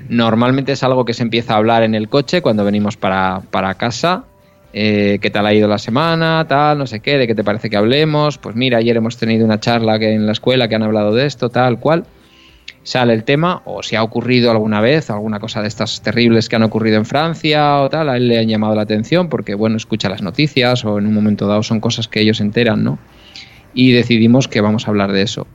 Normalmente 0.09 0.71
es 0.71 0.83
algo 0.83 1.05
que 1.05 1.13
se 1.13 1.23
empieza 1.23 1.53
a 1.53 1.57
hablar 1.57 1.83
en 1.83 1.95
el 1.95 2.09
coche 2.09 2.41
cuando 2.41 2.65
venimos 2.65 2.97
para, 2.97 3.41
casa. 3.77 4.25
Eh, 4.73 5.19
¿Qué 5.21 5.29
tal 5.29 5.45
ha 5.45 5.53
ido 5.53 5.67
la 5.67 5.77
semana? 5.77 6.45
Tal, 6.47 6.79
no 6.79 6.87
sé 6.87 6.99
qué, 6.99 7.17
de 7.17 7.27
qué 7.27 7.35
te 7.35 7.43
parece 7.43 7.69
que 7.69 7.77
hablemos. 7.77 8.37
Pues 8.37 8.55
mira, 8.55 8.79
ayer 8.79 8.97
hemos 8.97 9.17
tenido 9.17 9.45
una 9.45 9.59
charla 9.59 9.99
que 9.99 10.13
en 10.13 10.25
la 10.25 10.31
escuela 10.31 10.67
que 10.67 10.75
han 10.75 10.83
hablado 10.83 11.13
de 11.13 11.25
esto, 11.25 11.49
tal 11.49 11.79
cual. 11.79 12.05
sale 12.81 13.13
el 13.13 13.23
tema 13.23 13.61
o 13.65 13.81
si 13.83 13.95
ha 13.95 14.03
ocurrido 14.03 14.51
alguna 14.51 14.81
vez 14.81 15.09
alguna 15.09 15.39
cosa 15.39 15.61
de 15.61 15.69
estas 15.69 16.01
terribles 16.01 16.49
que 16.49 16.57
han 16.57 16.63
ocurrido 16.63 16.97
en 16.97 17.05
Francia 17.05 17.79
o 17.79 17.89
tal, 17.89 18.09
a 18.09 18.17
él 18.17 18.27
le 18.27 18.39
han 18.39 18.47
llamado 18.47 18.75
la 18.75 18.81
atención 18.81 19.29
porque, 19.29 19.53
bueno, 19.55 19.77
escucha 19.77 20.09
las 20.09 20.21
noticias 20.21 20.83
o 20.83 20.97
en 20.97 21.07
un 21.07 21.13
momento 21.13 21.47
dado 21.47 21.63
son 21.63 21.79
cosas 21.79 22.07
que 22.07 22.19
ellos 22.21 22.41
enteran, 22.41 22.83
¿no? 22.83 22.97
Y 23.73 23.91
decidimos 23.91 24.47
que 24.47 24.61
vamos 24.61 24.87
a 24.87 24.91
hablar 24.91 25.11
de 25.11 25.23
eso. 25.23 25.47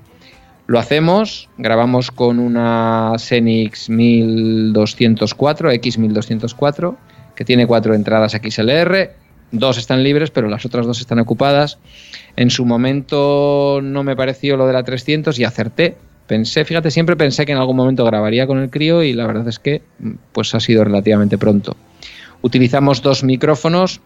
Lo 0.67 0.79
hacemos, 0.79 1.49
grabamos 1.57 2.11
con 2.11 2.39
una 2.39 3.15
Xenix 3.17 3.89
1204, 3.89 5.73
X1204, 5.73 6.97
que 7.35 7.45
tiene 7.45 7.67
cuatro 7.67 7.95
entradas 7.95 8.33
XLR, 8.33 9.13
dos 9.51 9.79
están 9.79 10.03
libres, 10.03 10.31
pero 10.31 10.49
las 10.49 10.67
otras 10.67 10.87
dos 10.87 11.01
están 11.01 11.21
ocupadas. 11.21 11.79
En 12.37 12.51
su 12.51 12.67
momento 12.67 13.81
no 13.83 14.03
me 14.03 14.15
pareció 14.15 14.57
lo 14.57 14.67
de 14.67 14.75
la 14.75 14.83
300 14.83 15.39
y 15.39 15.45
acerté. 15.45 15.97
Pensé, 16.27 16.67
fíjate, 16.67 16.91
siempre 16.91 17.17
pensé 17.17 17.47
que 17.47 17.53
en 17.53 17.59
algún 17.59 17.77
momento 17.77 18.05
grabaría 18.05 18.47
con 18.47 18.59
el 18.59 18.69
crío 18.69 19.03
y 19.03 19.15
la 19.15 19.27
verdad 19.27 19.49
es 19.49 19.59
que 19.59 19.81
pues 20.33 20.55
ha 20.55 20.61
sido 20.61 20.85
relativamente 20.85 21.39
pronto. 21.39 21.77
Utilizamos 22.43 23.01
dos 23.01 23.25
micrófonos 23.25 24.01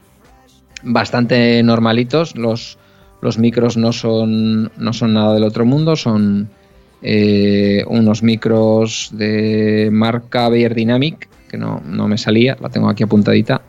bastante 0.84 1.60
normalitos, 1.64 2.36
los, 2.36 2.78
los 3.22 3.38
micros 3.38 3.76
no 3.76 3.92
son, 3.92 4.70
no 4.76 4.92
son 4.92 5.14
nada 5.14 5.32
del 5.32 5.44
otro 5.44 5.64
mundo, 5.64 5.94
son 5.94 6.50
eh, 7.02 7.84
unos 7.86 8.22
micros 8.22 9.10
de 9.12 9.88
marca 9.92 10.48
Bayer 10.48 10.74
Dynamic, 10.74 11.28
que 11.48 11.56
no, 11.56 11.80
no 11.86 12.08
me 12.08 12.18
salía, 12.18 12.58
la 12.60 12.68
tengo 12.68 12.90
aquí 12.90 13.04
apuntadita. 13.04 13.62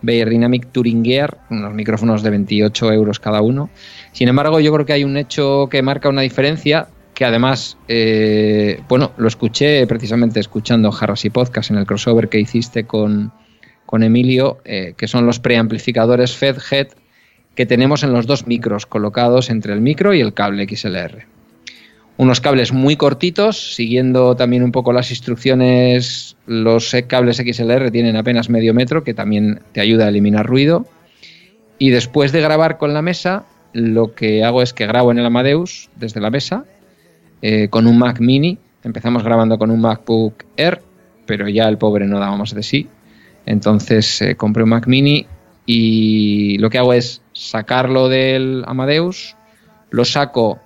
Bayer 0.00 0.30
Dynamic 0.30 0.68
Touring 0.70 1.04
Gear, 1.04 1.38
unos 1.50 1.74
micrófonos 1.74 2.22
de 2.22 2.30
28 2.30 2.92
euros 2.92 3.18
cada 3.18 3.42
uno. 3.42 3.68
Sin 4.12 4.28
embargo, 4.28 4.60
yo 4.60 4.72
creo 4.72 4.86
que 4.86 4.92
hay 4.92 5.04
un 5.04 5.16
hecho 5.16 5.68
que 5.68 5.82
marca 5.82 6.08
una 6.08 6.22
diferencia, 6.22 6.86
que 7.12 7.24
además, 7.24 7.78
eh, 7.88 8.80
bueno, 8.88 9.10
lo 9.18 9.26
escuché 9.26 9.84
precisamente 9.88 10.38
escuchando 10.38 10.92
Jarras 10.92 11.24
y 11.24 11.30
Podcast 11.30 11.72
en 11.72 11.78
el 11.78 11.84
crossover 11.84 12.28
que 12.28 12.38
hiciste 12.38 12.84
con, 12.84 13.32
con 13.86 14.04
Emilio, 14.04 14.58
eh, 14.64 14.94
que 14.96 15.08
son 15.08 15.26
los 15.26 15.40
preamplificadores 15.40 16.36
FedHead 16.36 16.88
que 17.54 17.66
tenemos 17.66 18.02
en 18.02 18.12
los 18.12 18.26
dos 18.26 18.46
micros 18.46 18.86
colocados 18.86 19.50
entre 19.50 19.72
el 19.72 19.80
micro 19.80 20.14
y 20.14 20.20
el 20.20 20.34
cable 20.34 20.66
XLR. 20.68 21.26
Unos 22.16 22.40
cables 22.40 22.72
muy 22.72 22.96
cortitos, 22.96 23.74
siguiendo 23.74 24.36
también 24.36 24.62
un 24.62 24.72
poco 24.72 24.92
las 24.92 25.10
instrucciones, 25.10 26.36
los 26.46 26.94
cables 27.06 27.38
XLR 27.38 27.90
tienen 27.90 28.16
apenas 28.16 28.50
medio 28.50 28.74
metro, 28.74 29.04
que 29.04 29.14
también 29.14 29.60
te 29.72 29.80
ayuda 29.80 30.04
a 30.04 30.08
eliminar 30.08 30.46
ruido. 30.46 30.86
Y 31.78 31.90
después 31.90 32.32
de 32.32 32.42
grabar 32.42 32.76
con 32.76 32.92
la 32.92 33.00
mesa, 33.00 33.46
lo 33.72 34.14
que 34.14 34.44
hago 34.44 34.60
es 34.60 34.74
que 34.74 34.86
grabo 34.86 35.12
en 35.12 35.18
el 35.18 35.26
Amadeus 35.26 35.88
desde 35.96 36.20
la 36.20 36.30
mesa 36.30 36.66
eh, 37.40 37.68
con 37.68 37.86
un 37.86 37.98
Mac 37.98 38.20
mini. 38.20 38.58
Empezamos 38.84 39.22
grabando 39.22 39.58
con 39.58 39.70
un 39.70 39.80
MacBook 39.80 40.44
Air, 40.56 40.82
pero 41.24 41.48
ya 41.48 41.68
el 41.68 41.78
pobre 41.78 42.06
no 42.06 42.18
dábamos 42.18 42.54
de 42.54 42.62
sí. 42.62 42.88
Entonces 43.46 44.20
eh, 44.20 44.36
compré 44.36 44.62
un 44.62 44.68
Mac 44.68 44.86
mini 44.86 45.26
y 45.64 46.58
lo 46.58 46.68
que 46.68 46.78
hago 46.78 46.92
es 46.92 47.22
sacarlo 47.40 48.08
del 48.08 48.64
Amadeus, 48.66 49.34
lo 49.90 50.04
saco 50.04 50.60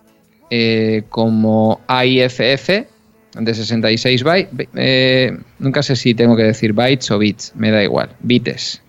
eh, 0.50 1.04
como 1.08 1.80
AIFF 1.86 2.68
de 2.68 3.54
66 3.54 4.22
bytes. 4.22 4.68
Eh, 4.74 5.36
nunca 5.58 5.82
sé 5.82 5.96
si 5.96 6.14
tengo 6.14 6.36
que 6.36 6.42
decir 6.42 6.72
bytes 6.72 7.10
o 7.10 7.18
bits, 7.18 7.52
me 7.56 7.70
da 7.70 7.82
igual, 7.82 8.10
bites. 8.20 8.82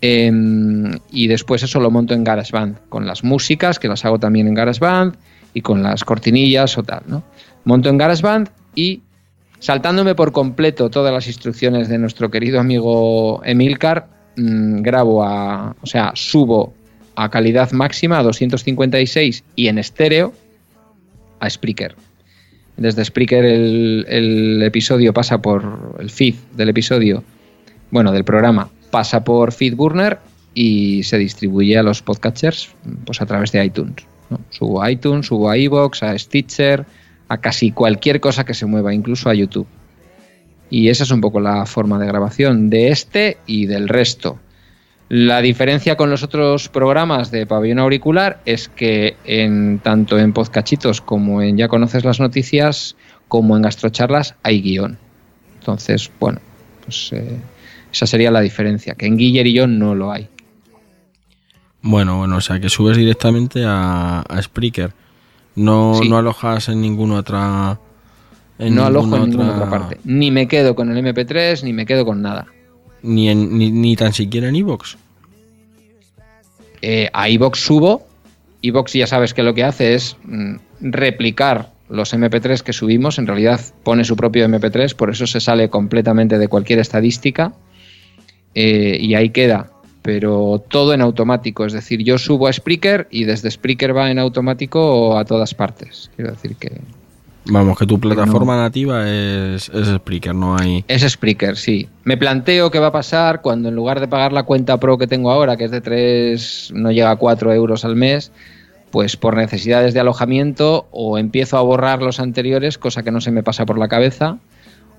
Em, 0.00 0.92
y 1.10 1.28
después 1.28 1.62
eso 1.62 1.80
lo 1.80 1.90
monto 1.90 2.14
en 2.14 2.24
GarageBand 2.24 2.88
con 2.88 3.06
las 3.06 3.24
músicas, 3.24 3.78
que 3.78 3.88
las 3.88 4.04
hago 4.04 4.18
también 4.18 4.48
en 4.48 4.54
GarageBand, 4.54 5.16
y 5.52 5.60
con 5.60 5.82
las 5.82 6.04
cortinillas 6.04 6.76
o 6.78 6.82
tal, 6.82 7.02
¿no? 7.06 7.22
Monto 7.64 7.88
en 7.88 7.96
GarageBand 7.96 8.50
y 8.74 9.02
saltándome 9.60 10.14
por 10.14 10.32
completo 10.32 10.90
todas 10.90 11.12
las 11.12 11.26
instrucciones 11.26 11.88
de 11.88 11.98
nuestro 11.98 12.30
querido 12.30 12.60
amigo 12.60 13.40
Emilcar, 13.44 14.08
mmm, 14.36 14.82
grabo 14.82 15.22
a, 15.22 15.74
o 15.80 15.86
sea, 15.86 16.12
subo 16.14 16.74
a 17.16 17.30
calidad 17.30 17.72
máxima 17.72 18.18
a 18.18 18.22
256 18.22 19.44
y 19.56 19.68
en 19.68 19.78
estéreo 19.78 20.32
a 21.40 21.48
Spreaker. 21.48 21.94
Desde 22.76 23.04
Spreaker 23.04 23.44
el, 23.44 24.62
episodio 24.62 25.12
pasa 25.12 25.40
por 25.40 25.96
el 26.00 26.10
feed 26.10 26.34
del 26.56 26.70
episodio, 26.70 27.22
bueno, 27.90 28.10
del 28.12 28.24
programa, 28.24 28.68
pasa 28.90 29.22
por 29.22 29.52
FeedBurner 29.52 30.18
y 30.54 31.02
se 31.04 31.18
distribuye 31.18 31.78
a 31.78 31.82
los 31.82 32.02
podcatchers 32.02 32.70
pues 33.04 33.20
a 33.20 33.26
través 33.26 33.52
de 33.52 33.64
iTunes. 33.64 34.06
Subo 34.50 34.82
a 34.82 34.90
iTunes, 34.90 35.26
subo 35.26 35.50
a 35.50 35.56
iVoox, 35.56 36.02
a 36.02 36.18
Stitcher, 36.18 36.84
a 37.28 37.38
casi 37.38 37.70
cualquier 37.70 38.20
cosa 38.20 38.44
que 38.44 38.54
se 38.54 38.66
mueva, 38.66 38.94
incluso 38.94 39.30
a 39.30 39.34
YouTube. 39.34 39.66
Y 40.70 40.88
esa 40.88 41.04
es 41.04 41.10
un 41.10 41.20
poco 41.20 41.40
la 41.40 41.66
forma 41.66 41.98
de 41.98 42.06
grabación 42.06 42.70
de 42.70 42.88
este 42.88 43.38
y 43.46 43.66
del 43.66 43.88
resto. 43.88 44.38
La 45.08 45.40
diferencia 45.42 45.96
con 45.96 46.10
los 46.10 46.22
otros 46.22 46.68
programas 46.68 47.30
de 47.30 47.46
pabellón 47.46 47.78
auricular 47.78 48.40
es 48.46 48.68
que 48.68 49.16
en, 49.24 49.78
tanto 49.80 50.18
en 50.18 50.32
Podcachitos 50.32 51.00
como 51.00 51.42
en 51.42 51.56
Ya 51.56 51.68
conoces 51.68 52.04
las 52.04 52.20
noticias, 52.20 52.96
como 53.28 53.56
en 53.56 53.62
Gastrocharlas, 53.62 54.34
hay 54.42 54.62
guion. 54.62 54.98
Entonces, 55.60 56.10
bueno, 56.18 56.40
pues 56.84 57.10
eh, 57.12 57.38
esa 57.92 58.06
sería 58.06 58.30
la 58.30 58.40
diferencia, 58.40 58.94
que 58.94 59.06
en 59.06 59.16
Guiller 59.18 59.46
y 59.46 59.52
yo 59.52 59.66
no 59.66 59.94
lo 59.94 60.10
hay. 60.10 60.28
Bueno, 61.82 62.18
bueno, 62.18 62.36
o 62.36 62.40
sea 62.40 62.58
que 62.58 62.70
subes 62.70 62.96
directamente 62.96 63.62
a, 63.66 64.20
a 64.20 64.42
Spreaker. 64.42 64.92
No, 65.54 65.94
Sí. 66.02 66.08
no 66.08 66.16
alojas 66.16 66.68
en 66.70 66.80
ninguna 66.80 67.16
otra. 67.16 67.78
En 68.58 68.74
no 68.74 68.84
alojo 68.86 69.16
en 69.16 69.30
ninguna 69.30 69.52
otra 69.54 69.70
parte. 69.70 69.98
Ni 70.04 70.30
me 70.30 70.48
quedo 70.48 70.74
con 70.74 70.90
el 70.96 71.04
MP3, 71.04 71.62
ni 71.62 71.72
me 71.74 71.84
quedo 71.86 72.04
con 72.06 72.22
nada. 72.22 72.46
Ni, 73.04 73.34
ni, 73.34 73.70
ni 73.70 73.96
tan 73.96 74.14
siquiera 74.14 74.48
en 74.48 74.56
Evox. 74.56 74.96
Eh, 76.80 77.08
a 77.12 77.28
iVox 77.28 77.58
subo. 77.60 78.06
iVox 78.62 78.92
ya 78.94 79.06
sabes 79.06 79.32
que 79.32 79.42
lo 79.42 79.54
que 79.54 79.64
hace 79.64 79.94
es 79.94 80.16
mm, 80.24 80.56
replicar 80.80 81.70
los 81.88 82.14
MP3 82.14 82.60
que 82.62 82.72
subimos. 82.72 83.18
En 83.18 83.26
realidad 83.26 83.60
pone 83.82 84.04
su 84.04 84.16
propio 84.16 84.46
MP3, 84.46 84.94
por 84.94 85.10
eso 85.10 85.26
se 85.26 85.40
sale 85.40 85.68
completamente 85.68 86.38
de 86.38 86.48
cualquier 86.48 86.78
estadística. 86.78 87.52
Eh, 88.54 88.96
y 89.00 89.14
ahí 89.14 89.30
queda. 89.30 89.70
Pero 90.02 90.62
todo 90.68 90.92
en 90.92 91.00
automático. 91.00 91.64
Es 91.64 91.72
decir, 91.72 92.02
yo 92.02 92.18
subo 92.18 92.48
a 92.48 92.52
Spreaker 92.52 93.08
y 93.10 93.24
desde 93.24 93.50
Spreaker 93.50 93.96
va 93.96 94.10
en 94.10 94.18
automático 94.18 95.18
a 95.18 95.24
todas 95.24 95.54
partes. 95.54 96.10
Quiero 96.16 96.32
decir 96.32 96.56
que 96.56 96.80
Vamos, 97.46 97.78
que 97.78 97.86
tu 97.86 98.00
plataforma 98.00 98.56
nativa 98.56 99.08
es, 99.08 99.68
es 99.68 99.88
Spreaker, 99.88 100.34
no 100.34 100.56
hay. 100.56 100.84
Es 100.88 101.02
Spreaker, 101.02 101.56
sí. 101.56 101.88
Me 102.04 102.16
planteo 102.16 102.70
qué 102.70 102.78
va 102.78 102.86
a 102.86 102.92
pasar 102.92 103.42
cuando 103.42 103.68
en 103.68 103.74
lugar 103.74 104.00
de 104.00 104.08
pagar 104.08 104.32
la 104.32 104.44
cuenta 104.44 104.78
Pro 104.80 104.96
que 104.96 105.06
tengo 105.06 105.30
ahora, 105.30 105.56
que 105.56 105.64
es 105.64 105.70
de 105.70 105.80
3, 105.80 106.72
no 106.74 106.90
llega 106.90 107.10
a 107.10 107.16
4 107.16 107.52
euros 107.52 107.84
al 107.84 107.96
mes, 107.96 108.32
pues 108.90 109.16
por 109.16 109.36
necesidades 109.36 109.92
de 109.92 110.00
alojamiento 110.00 110.86
o 110.90 111.18
empiezo 111.18 111.58
a 111.58 111.62
borrar 111.62 112.00
los 112.00 112.18
anteriores, 112.18 112.78
cosa 112.78 113.02
que 113.02 113.10
no 113.10 113.20
se 113.20 113.30
me 113.30 113.42
pasa 113.42 113.66
por 113.66 113.78
la 113.78 113.88
cabeza, 113.88 114.38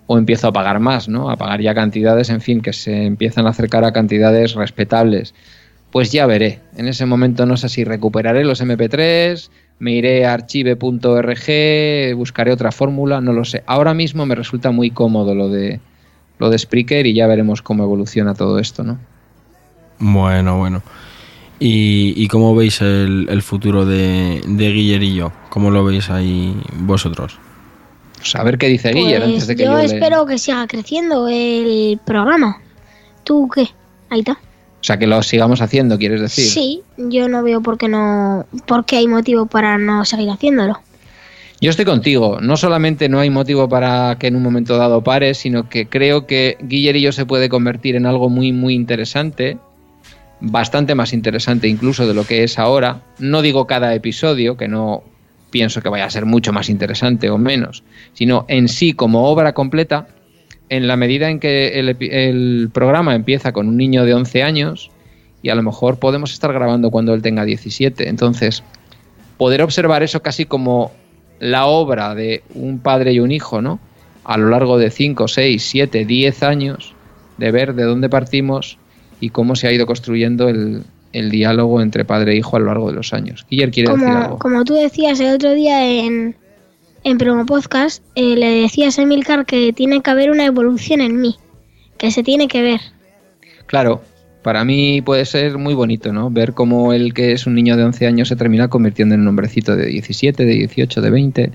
o 0.08 0.18
empiezo 0.20 0.48
a 0.48 0.54
pagar 0.54 0.80
más, 0.80 1.08
¿no? 1.08 1.32
A 1.32 1.38
pagar 1.38 1.62
ya 1.62 1.74
cantidades, 1.74 2.30
en 2.30 2.42
fin, 2.42 2.62
que 2.62 2.74
se 2.74 3.06
empiezan 3.06 3.48
a 3.48 3.50
acercar 3.50 3.86
a 3.86 3.92
cantidades 3.92 4.54
respetables. 4.54 5.34
Pues 5.92 6.12
ya 6.12 6.28
veré. 6.28 6.60
En 6.78 6.88
ese 6.88 7.06
momento 7.06 7.46
no 7.46 7.58
sé 7.58 7.70
si 7.70 7.84
recuperaré 7.86 8.44
los 8.44 8.62
MP3, 8.62 9.50
me 9.80 9.92
iré 9.94 10.26
a 10.26 10.34
archive.org, 10.34 12.16
buscaré 12.16 12.52
otra 12.52 12.72
fórmula, 12.72 13.22
no 13.22 13.34
lo 13.34 13.44
sé. 13.46 13.64
Ahora 13.66 13.94
mismo 13.94 14.26
me 14.26 14.36
resulta 14.36 14.72
muy 14.72 14.92
cómodo 14.92 15.36
lo 15.36 15.50
de 15.50 15.80
lo 16.38 16.50
de 16.50 16.58
Spreaker 16.58 17.06
y 17.08 17.14
ya 17.14 17.28
veremos 17.28 17.62
cómo 17.62 17.84
evoluciona 17.84 18.34
todo 18.34 18.60
esto, 18.60 18.84
¿no? 18.84 18.98
Bueno, 20.00 20.58
bueno. 20.58 20.82
¿Y, 21.60 22.14
y 22.22 22.28
cómo 22.28 22.54
veis 22.54 22.82
el, 22.82 23.28
el 23.30 23.42
futuro 23.42 23.86
de, 23.86 24.42
de 24.46 24.72
Guiller 24.72 25.02
y 25.04 25.16
yo? 25.16 25.32
¿Cómo 25.50 25.72
lo 25.72 25.86
veis 25.86 26.10
ahí 26.10 26.54
vosotros? 26.80 27.38
Pues 28.18 28.36
a 28.36 28.44
ver 28.44 28.58
qué 28.58 28.68
dice 28.68 28.92
Guiller 28.92 29.20
Pues 29.22 29.30
antes 29.30 29.48
de 29.48 29.56
que 29.56 29.64
yo 29.64 29.72
yo, 29.72 29.78
le- 29.78 29.86
espero 29.86 30.26
que 30.26 30.38
siga 30.38 30.68
creciendo 30.68 31.30
el 31.30 31.98
programa. 32.06 32.62
¿Tú 33.24 33.50
qué? 33.54 33.68
Ahí 34.10 34.20
está. 34.20 34.38
O 34.86 34.88
sea, 34.88 35.00
que 35.00 35.08
lo 35.08 35.24
sigamos 35.24 35.64
haciendo, 35.64 35.98
quieres 35.98 36.22
decir. 36.22 36.46
Sí, 36.46 36.84
yo 36.96 37.28
no 37.28 37.42
veo 37.42 37.60
por 37.62 37.80
qué 37.80 37.88
no, 37.88 38.46
por 38.68 38.86
qué 38.86 38.98
hay 38.98 39.08
motivo 39.08 39.48
para 39.48 39.80
no 39.80 40.06
seguir 40.06 40.30
haciéndolo. 40.30 40.80
Yo 41.60 41.72
estoy 41.72 41.86
contigo. 41.86 42.38
No 42.40 42.56
solamente 42.56 43.10
no 43.10 43.20
hay 43.20 43.32
motivo 43.32 43.68
para 43.68 44.16
que 44.20 44.28
en 44.28 44.36
un 44.36 44.44
momento 44.44 44.78
dado 44.78 45.04
pare, 45.04 45.34
sino 45.34 45.70
que 45.70 45.88
creo 45.88 46.28
que 46.28 46.58
Guillerillo 46.62 47.12
se 47.14 47.26
puede 47.26 47.50
convertir 47.50 47.96
en 47.96 48.06
algo 48.06 48.30
muy, 48.30 48.52
muy 48.52 48.76
interesante. 48.76 49.58
Bastante 50.40 50.94
más 50.94 51.14
interesante 51.14 51.68
incluso 51.68 52.06
de 52.06 52.14
lo 52.14 52.24
que 52.24 52.44
es 52.44 52.60
ahora. 52.60 53.02
No 53.18 53.42
digo 53.42 53.66
cada 53.66 53.92
episodio, 53.96 54.56
que 54.56 54.68
no 54.68 55.02
pienso 55.50 55.82
que 55.82 55.90
vaya 55.90 56.06
a 56.06 56.12
ser 56.12 56.28
mucho 56.28 56.54
más 56.54 56.70
interesante 56.70 57.32
o 57.32 57.40
menos, 57.40 57.84
sino 58.14 58.46
en 58.50 58.68
sí 58.68 58.94
como 58.94 59.32
obra 59.32 59.54
completa, 59.54 60.10
en 60.70 60.88
la 60.88 60.96
medida 60.96 61.30
en 61.30 61.40
que 61.40 61.80
el, 61.80 61.98
el 62.00 62.70
programa 62.74 63.16
empieza 63.16 63.52
con 63.52 63.68
un 63.68 63.78
niño 63.78 64.06
de 64.06 64.14
11 64.14 64.44
años 64.44 64.92
y 65.42 65.50
a 65.50 65.56
lo 65.56 65.64
mejor 65.64 66.00
podemos 66.00 66.34
estar 66.34 66.52
grabando 66.54 66.90
cuando 66.90 67.14
él 67.14 67.22
tenga 67.22 67.46
17. 67.46 68.10
Entonces, 68.10 68.64
poder 69.38 69.62
observar 69.62 70.02
eso 70.04 70.22
casi 70.22 70.46
como 70.46 70.92
la 71.40 71.68
obra 71.68 72.16
de 72.16 72.44
un 72.54 72.80
padre 72.80 73.14
y 73.14 73.20
un 73.20 73.32
hijo, 73.32 73.62
¿no? 73.62 73.80
A 74.24 74.38
lo 74.38 74.50
largo 74.50 74.78
de 74.78 74.90
5, 74.90 75.28
6, 75.28 75.64
7, 75.64 76.06
10 76.06 76.44
años, 76.44 76.96
de 77.38 77.52
ver 77.52 77.76
de 77.76 77.84
dónde 77.84 78.10
partimos 78.10 78.78
y 79.20 79.30
cómo 79.30 79.56
se 79.56 79.68
ha 79.68 79.72
ido 79.72 79.86
construyendo 79.86 80.50
el, 80.50 80.84
el 81.14 81.30
diálogo 81.30 81.82
entre 81.82 82.06
padre 82.06 82.34
e 82.34 82.38
hijo 82.38 82.56
a 82.56 82.60
lo 82.60 82.66
largo 82.68 82.90
de 82.90 82.96
los 82.96 83.14
años. 83.14 83.46
Guiller 83.50 83.72
quiere 83.72 83.92
decir 83.92 84.08
algo. 84.08 84.40
como 84.40 84.64
tú 84.64 84.74
decías 84.74 85.20
el 85.20 85.36
otro 85.36 85.54
día 85.54 85.88
en, 85.88 86.36
en 87.06 87.18
Promo 87.18 87.46
Podcast, 87.46 88.04
eh, 88.16 88.36
le 88.36 88.50
decías 88.62 89.00
a 89.00 89.04
Emilcar 89.04 89.46
que 89.46 89.72
tiene 89.72 90.02
que 90.02 90.10
haber 90.10 90.32
una 90.32 90.44
evolución 90.46 91.00
en 91.02 91.22
mí, 91.22 91.36
que 91.98 92.12
se 92.12 92.24
tiene 92.24 92.48
que 92.50 92.62
ver. 92.62 92.82
Claro, 93.68 94.02
para 94.44 94.66
mí 94.66 95.02
puede 95.02 95.24
ser 95.26 95.58
muy 95.58 95.74
bonito, 95.76 96.12
¿no? 96.12 96.30
Ver 96.30 96.54
cómo 96.54 96.94
el 96.94 97.14
que 97.14 97.32
es 97.32 97.46
un 97.48 97.56
niño 97.56 97.78
de 97.78 97.84
11 97.84 98.08
años 98.08 98.28
se 98.28 98.36
termina 98.36 98.68
convirtiendo 98.68 99.16
en 99.16 99.22
un 99.22 99.28
hombrecito 99.30 99.76
de 99.76 99.86
17, 99.86 100.46
de 100.46 100.54
18, 100.54 101.02
de 101.02 101.10
20. 101.10 101.52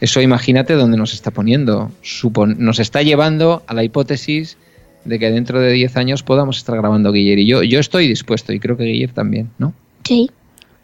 Eso 0.00 0.20
imagínate 0.20 0.74
dónde 0.74 0.96
nos 0.96 1.14
está 1.14 1.30
poniendo. 1.30 1.90
Supon- 2.02 2.56
nos 2.58 2.78
está 2.80 3.02
llevando 3.02 3.62
a 3.66 3.74
la 3.74 3.84
hipótesis 3.84 4.56
de 5.04 5.18
que 5.18 5.30
dentro 5.30 5.60
de 5.60 5.72
10 5.72 5.96
años 5.96 6.22
podamos 6.24 6.58
estar 6.58 6.76
grabando 6.76 7.12
Guiller 7.12 7.38
y 7.38 7.46
yo. 7.46 7.62
Yo 7.62 7.78
estoy 7.80 8.06
dispuesto 8.08 8.52
y 8.52 8.58
creo 8.60 8.76
que 8.76 8.84
Guiller 8.84 9.12
también, 9.12 9.50
¿no? 9.58 9.72
Sí. 10.04 10.30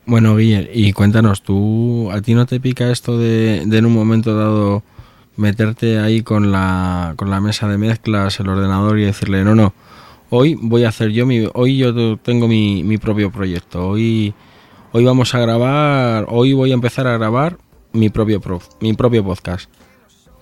Bueno, 0.06 0.36
Guiller, 0.36 0.70
y 0.72 0.92
cuéntanos, 0.92 1.42
¿tú 1.42 2.10
a 2.10 2.20
ti 2.20 2.34
no 2.34 2.44
te 2.44 2.60
pica 2.60 2.90
esto 2.90 3.18
de, 3.18 3.64
de 3.64 3.78
en 3.78 3.86
un 3.86 3.94
momento 3.94 4.36
dado 4.36 4.82
meterte 5.36 5.98
ahí 5.98 6.22
con 6.22 6.52
la, 6.52 7.14
con 7.16 7.30
la 7.30 7.40
mesa 7.40 7.68
de 7.68 7.78
mezclas, 7.78 8.38
el 8.38 8.48
ordenador 8.48 8.98
y 8.98 9.04
decirle, 9.04 9.44
no, 9.44 9.54
no, 9.54 9.72
hoy 10.30 10.56
voy 10.60 10.84
a 10.84 10.90
hacer 10.90 11.10
yo 11.10 11.24
mi, 11.24 11.48
hoy 11.54 11.78
yo 11.78 12.16
tengo 12.18 12.48
mi, 12.48 12.84
mi 12.84 12.98
propio 12.98 13.32
proyecto, 13.32 13.88
hoy, 13.88 14.34
hoy 14.92 15.04
vamos 15.04 15.34
a 15.34 15.40
grabar, 15.40 16.26
hoy 16.28 16.52
voy 16.52 16.70
a 16.70 16.74
empezar 16.74 17.06
a 17.06 17.16
grabar 17.16 17.56
mi 17.92 18.10
propio 18.10 18.40
prof, 18.40 18.68
mi 18.80 18.92
propio 18.92 19.24
podcast. 19.24 19.70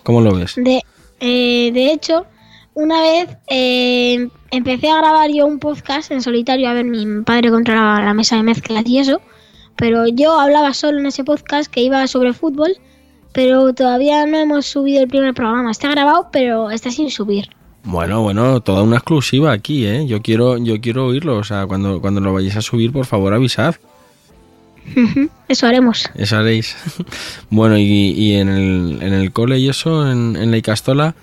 ¿Cómo 0.03 0.21
lo 0.21 0.35
ves? 0.35 0.55
De, 0.57 0.83
eh, 1.21 1.71
de 1.73 1.93
hecho, 1.93 2.27
una 2.75 3.01
vez 3.01 3.37
eh, 3.49 4.29
empecé 4.51 4.91
a 4.91 4.99
grabar 4.99 5.31
yo 5.31 5.47
un 5.47 5.59
podcast 5.59 6.11
en 6.11 6.23
solitario. 6.23 6.69
A 6.69 6.73
ver, 6.73 6.85
mi 6.85 7.23
padre 7.23 7.51
controlaba 7.51 8.03
la 8.03 8.15
mesa 8.15 8.37
de 8.37 8.43
mezclas 8.43 8.85
y 8.87 8.99
eso. 8.99 9.21
Pero 9.77 10.07
yo 10.07 10.39
hablaba 10.39 10.75
solo 10.75 10.99
en 10.99 11.07
ese 11.07 11.25
podcast 11.25 11.71
que 11.71 11.81
iba 11.81 12.07
sobre 12.07 12.33
fútbol. 12.33 12.77
Pero 13.33 13.73
todavía 13.73 14.27
no 14.27 14.37
hemos 14.37 14.67
subido 14.67 15.03
el 15.03 15.09
primer 15.09 15.33
programa. 15.33 15.71
Está 15.71 15.91
grabado, 15.91 16.29
pero 16.31 16.71
está 16.71 16.91
sin 16.91 17.11
subir. 17.11 17.49
Bueno, 17.85 18.23
bueno, 18.23 18.61
toda 18.61 18.83
una 18.83 18.97
exclusiva 18.97 19.53
aquí, 19.53 19.87
¿eh? 19.87 20.07
Yo 20.07 20.23
quiero, 20.23 20.59
yo 20.59 20.81
quiero 20.81 21.07
oírlo, 21.07 21.37
o 21.37 21.45
sea, 21.45 21.67
cuando, 21.67 22.01
cuando 22.01 22.21
lo 22.21 22.33
vayáis 22.33 22.57
a 22.57 22.63
subir, 22.63 22.93
por 22.93 23.07
favor, 23.07 23.35
avisad. 23.35 23.75
Eso 25.49 25.67
haremos. 25.67 26.09
Eso 26.15 26.37
haréis. 26.37 26.77
bueno, 27.51 27.79
y, 27.79 27.83
y 27.83 28.35
en, 28.35 28.49
el, 28.49 28.99
en 29.03 29.13
el 29.13 29.33
cole 29.33 29.59
y 29.59 29.69
eso, 29.69 30.09
en, 30.11 30.37
en 30.37 30.51
la 30.51 30.57
Icastola, 30.59 31.15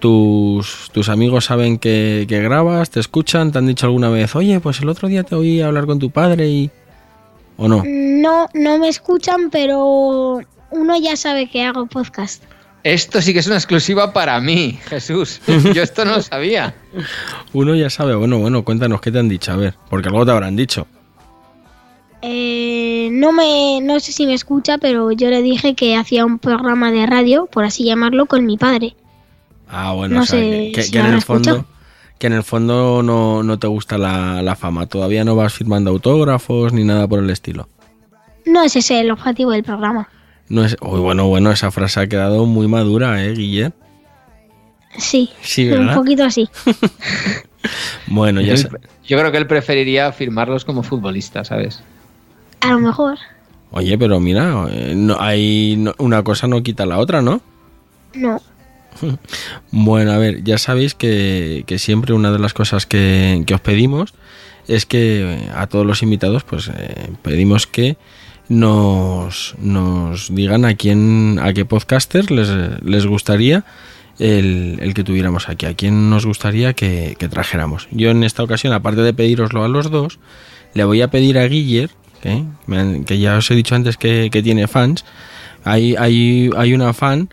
tus, 0.00 0.90
tus 0.92 1.08
amigos 1.08 1.44
saben 1.44 1.78
que, 1.78 2.24
que 2.28 2.42
grabas, 2.42 2.90
te 2.90 2.98
escuchan, 2.98 3.52
te 3.52 3.58
han 3.58 3.66
dicho 3.66 3.86
alguna 3.86 4.08
vez, 4.08 4.34
oye, 4.34 4.58
pues 4.60 4.80
el 4.80 4.88
otro 4.88 5.08
día 5.08 5.22
te 5.22 5.34
oí 5.34 5.60
hablar 5.60 5.86
con 5.86 5.98
tu 5.98 6.10
padre 6.10 6.48
y... 6.48 6.70
¿O 7.62 7.68
no? 7.68 7.82
No, 7.86 8.48
no 8.54 8.78
me 8.78 8.88
escuchan, 8.88 9.50
pero 9.50 10.40
uno 10.70 10.98
ya 10.98 11.14
sabe 11.14 11.46
que 11.46 11.62
hago 11.62 11.84
podcast. 11.84 12.42
Esto 12.84 13.20
sí 13.20 13.34
que 13.34 13.40
es 13.40 13.46
una 13.48 13.56
exclusiva 13.56 14.14
para 14.14 14.40
mí, 14.40 14.78
Jesús. 14.88 15.42
Yo 15.74 15.82
esto 15.82 16.06
no 16.06 16.12
lo 16.16 16.22
sabía. 16.22 16.74
Uno 17.52 17.74
ya 17.74 17.90
sabe, 17.90 18.14
bueno, 18.14 18.38
bueno, 18.38 18.64
cuéntanos 18.64 19.02
qué 19.02 19.12
te 19.12 19.18
han 19.18 19.28
dicho, 19.28 19.52
a 19.52 19.56
ver, 19.56 19.74
porque 19.90 20.08
algo 20.08 20.24
te 20.24 20.30
habrán 20.32 20.56
dicho. 20.56 20.86
Eh, 22.22 23.10
no 23.12 23.32
me, 23.32 23.80
no 23.82 24.00
sé 24.00 24.12
si 24.12 24.24
me 24.24 24.32
escucha, 24.32 24.78
pero 24.78 25.12
yo 25.12 25.28
le 25.28 25.42
dije 25.42 25.74
que 25.74 25.96
hacía 25.96 26.24
un 26.24 26.38
programa 26.38 26.90
de 26.90 27.04
radio, 27.04 27.44
por 27.44 27.64
así 27.64 27.84
llamarlo, 27.84 28.24
con 28.24 28.46
mi 28.46 28.56
padre. 28.56 28.96
Ah, 29.68 29.92
bueno, 29.92 30.14
No 30.16 30.22
o 30.22 30.26
sea, 30.26 30.38
sé 30.40 30.72
que, 30.74 30.82
si 30.82 30.92
que 30.92 30.98
en 30.98 31.04
habrá 31.04 31.16
el 31.18 31.22
fondo... 31.22 31.50
escuchado. 31.50 31.79
Que 32.20 32.28
en 32.28 32.34
el 32.34 32.44
fondo 32.44 33.02
no, 33.02 33.42
no 33.42 33.58
te 33.58 33.66
gusta 33.66 33.98
la, 33.98 34.42
la 34.42 34.54
fama, 34.54 34.86
todavía 34.86 35.24
no 35.24 35.34
vas 35.34 35.54
firmando 35.54 35.90
autógrafos 35.90 36.72
ni 36.72 36.84
nada 36.84 37.08
por 37.08 37.18
el 37.18 37.30
estilo. 37.30 37.66
No 38.46 38.62
es 38.62 38.76
ese 38.76 39.00
el 39.00 39.10
objetivo 39.10 39.50
del 39.50 39.64
programa. 39.64 40.08
No 40.48 40.64
es, 40.64 40.76
uy, 40.82 41.00
bueno, 41.00 41.26
bueno, 41.28 41.50
esa 41.50 41.70
frase 41.70 41.98
ha 42.00 42.06
quedado 42.06 42.44
muy 42.46 42.68
madura, 42.68 43.24
¿eh, 43.24 43.32
Guille? 43.32 43.72
Sí, 44.98 45.30
Sí, 45.40 45.70
un 45.70 45.92
poquito 45.94 46.22
así. 46.24 46.48
Bueno, 48.06 48.40
ya 48.40 48.56
sé. 48.56 48.68
Yo 49.06 49.18
creo 49.18 49.30
que 49.30 49.38
él 49.38 49.46
preferiría 49.46 50.10
firmarlos 50.12 50.64
como 50.64 50.82
futbolista, 50.82 51.44
¿sabes? 51.44 51.82
A 52.60 52.72
lo 52.72 52.78
mejor. 52.80 53.18
Oye, 53.70 53.96
pero 53.98 54.18
mira, 54.18 54.66
eh, 54.70 54.94
no, 54.96 55.16
hay, 55.20 55.76
no- 55.78 55.94
una 55.98 56.22
cosa 56.22 56.46
no 56.46 56.62
quita 56.62 56.86
la 56.86 56.98
otra, 56.98 57.20
¿no? 57.22 57.40
No. 58.14 58.40
Bueno, 59.70 60.12
a 60.12 60.18
ver, 60.18 60.42
ya 60.44 60.58
sabéis 60.58 60.94
que, 60.94 61.64
siempre 61.78 62.14
una 62.14 62.32
de 62.32 62.38
las 62.38 62.52
cosas 62.52 62.86
que, 62.86 63.44
os 63.52 63.60
pedimos 63.60 64.14
es 64.68 64.86
que 64.86 65.22
eh, 65.22 65.50
a 65.54 65.66
todos 65.66 65.86
los 65.86 66.02
invitados, 66.02 66.44
pues 66.44 66.68
eh, 66.68 67.10
pedimos 67.22 67.66
que 67.66 67.96
nos, 68.48 69.54
digan 70.30 70.64
a 70.64 70.74
quién, 70.74 71.38
a 71.42 71.52
qué 71.52 71.64
podcasters 71.64 72.30
les, 72.30 72.48
les 72.82 73.06
gustaría 73.06 73.64
el, 74.20 74.92
que 74.94 75.02
tuviéramos 75.02 75.48
aquí, 75.48 75.66
a 75.66 75.74
quién 75.74 76.10
nos 76.10 76.26
gustaría 76.26 76.74
que, 76.74 77.16
trajéramos. 77.30 77.88
Yo 77.90 78.10
en 78.10 78.22
esta 78.22 78.42
ocasión, 78.42 78.72
aparte 78.72 79.00
de 79.00 79.14
pediroslo 79.14 79.64
a 79.64 79.68
los 79.68 79.90
dos, 79.90 80.18
le 80.74 80.84
voy 80.84 81.00
a 81.02 81.10
pedir 81.10 81.38
a 81.38 81.46
Guiller, 81.46 81.90
que 82.22 83.18
ya 83.18 83.36
os 83.36 83.50
he 83.50 83.54
dicho 83.54 83.74
antes 83.74 83.96
que, 83.96 84.28
que 84.30 84.42
tiene 84.42 84.68
fans, 84.68 85.04
hay, 85.64 85.96
hay, 85.96 86.50
hay 86.56 86.74
una 86.74 86.92
fan 86.92 87.30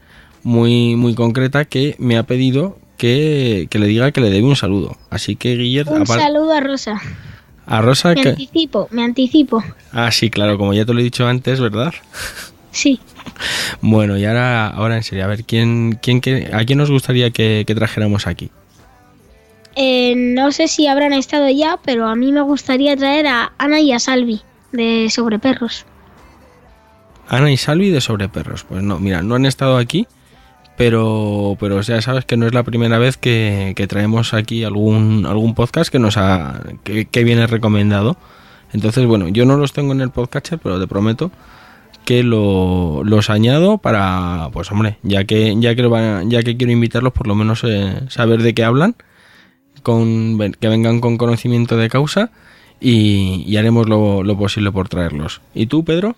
muy, 0.47 0.95
muy 0.95 1.13
concreta 1.13 1.65
que 1.65 1.95
me 1.99 2.17
ha 2.17 2.23
pedido 2.23 2.77
que, 2.97 3.67
que 3.69 3.79
le 3.79 3.87
diga 3.87 4.11
que 4.13 4.21
le 4.21 4.29
debe 4.29 4.47
un 4.47 4.55
saludo. 4.55 4.95
Así 5.09 5.35
que 5.35 5.55
Guiller, 5.57 5.87
Un 5.89 6.07
saludo 6.07 6.53
a 6.53 6.61
Rosa. 6.61 7.01
a 7.65 7.81
Rosa, 7.81 8.13
Me 8.13 8.21
que... 8.21 8.29
anticipo, 8.29 8.87
me 8.91 9.03
anticipo. 9.03 9.61
Ah, 9.91 10.09
sí, 10.11 10.29
claro, 10.29 10.57
como 10.57 10.73
ya 10.73 10.85
te 10.85 10.93
lo 10.93 11.01
he 11.01 11.03
dicho 11.03 11.27
antes, 11.27 11.59
¿verdad? 11.59 11.93
Sí. 12.71 12.99
Bueno, 13.81 14.17
y 14.17 14.23
ahora, 14.25 14.67
ahora 14.69 14.95
en 14.95 15.03
serio, 15.03 15.25
a 15.25 15.27
ver, 15.27 15.43
¿quién, 15.43 15.99
quién, 16.01 16.21
que- 16.21 16.49
¿a 16.53 16.63
quién 16.65 16.79
nos 16.79 16.89
gustaría 16.89 17.29
que, 17.29 17.65
que 17.67 17.75
trajéramos 17.75 18.25
aquí? 18.25 18.49
Eh, 19.75 20.15
no 20.15 20.51
sé 20.53 20.67
si 20.69 20.87
habrán 20.87 21.11
estado 21.13 21.47
ya, 21.49 21.77
pero 21.83 22.07
a 22.07 22.15
mí 22.15 22.31
me 22.31 22.41
gustaría 22.41 22.95
traer 22.95 23.27
a 23.27 23.51
Ana 23.59 23.79
y 23.81 23.91
a 23.91 23.99
Salvi 23.99 24.41
de 24.71 25.09
Sobre 25.11 25.37
Perros. 25.39 25.85
Ana 27.27 27.51
y 27.51 27.57
Salvi 27.57 27.89
de 27.91 28.01
Sobre 28.01 28.29
Perros. 28.29 28.63
Pues 28.67 28.81
no, 28.81 28.97
mira, 28.97 29.21
no 29.21 29.35
han 29.35 29.45
estado 29.45 29.77
aquí, 29.77 30.07
pero, 30.77 31.57
pero 31.59 31.81
ya 31.81 32.01
sabes 32.01 32.23
que 32.25 32.37
no 32.37 32.45
es 32.45 32.53
la 32.53 32.63
primera 32.63 32.99
vez 32.99 33.17
que, 33.17 33.73
que 33.75 33.87
traemos 33.87 34.35
aquí 34.35 34.63
algún, 34.63 35.25
algún 35.25 35.55
podcast 35.55 35.91
que 35.91 35.97
nos 35.97 36.17
ha, 36.17 36.61
que, 36.83 37.23
viene 37.23 37.47
recomendado. 37.47 38.15
Entonces, 38.73 39.05
bueno, 39.07 39.27
yo 39.27 39.45
no 39.45 39.57
los 39.57 39.73
tengo 39.73 39.93
en 39.93 40.01
el 40.01 40.11
podcatcher, 40.11 40.59
pero 40.59 40.79
te 40.79 40.85
prometo 40.85 41.31
que 42.05 42.21
lo, 42.21 43.03
los 43.03 43.31
añado 43.31 43.79
para, 43.79 44.49
pues 44.53 44.71
hombre, 44.71 44.99
ya 45.01 45.23
que, 45.25 45.55
ya 45.57 45.75
que, 45.75 46.23
ya 46.27 46.43
que 46.43 46.57
quiero 46.57 46.71
invitarlos, 46.71 47.11
por 47.11 47.25
lo 47.25 47.33
menos 47.33 47.63
eh, 47.63 48.03
saber 48.09 48.43
de 48.43 48.53
qué 48.53 48.63
hablan, 48.63 48.95
con, 49.81 50.37
que 50.59 50.67
vengan 50.69 51.01
con 51.01 51.17
conocimiento 51.17 51.75
de 51.75 51.89
causa 51.89 52.29
y, 52.79 53.43
y 53.47 53.57
haremos 53.57 53.89
lo, 53.89 54.21
lo 54.21 54.37
posible 54.37 54.71
por 54.71 54.89
traerlos. 54.89 55.41
¿Y 55.55 55.65
tú, 55.65 55.83
Pedro? 55.83 56.15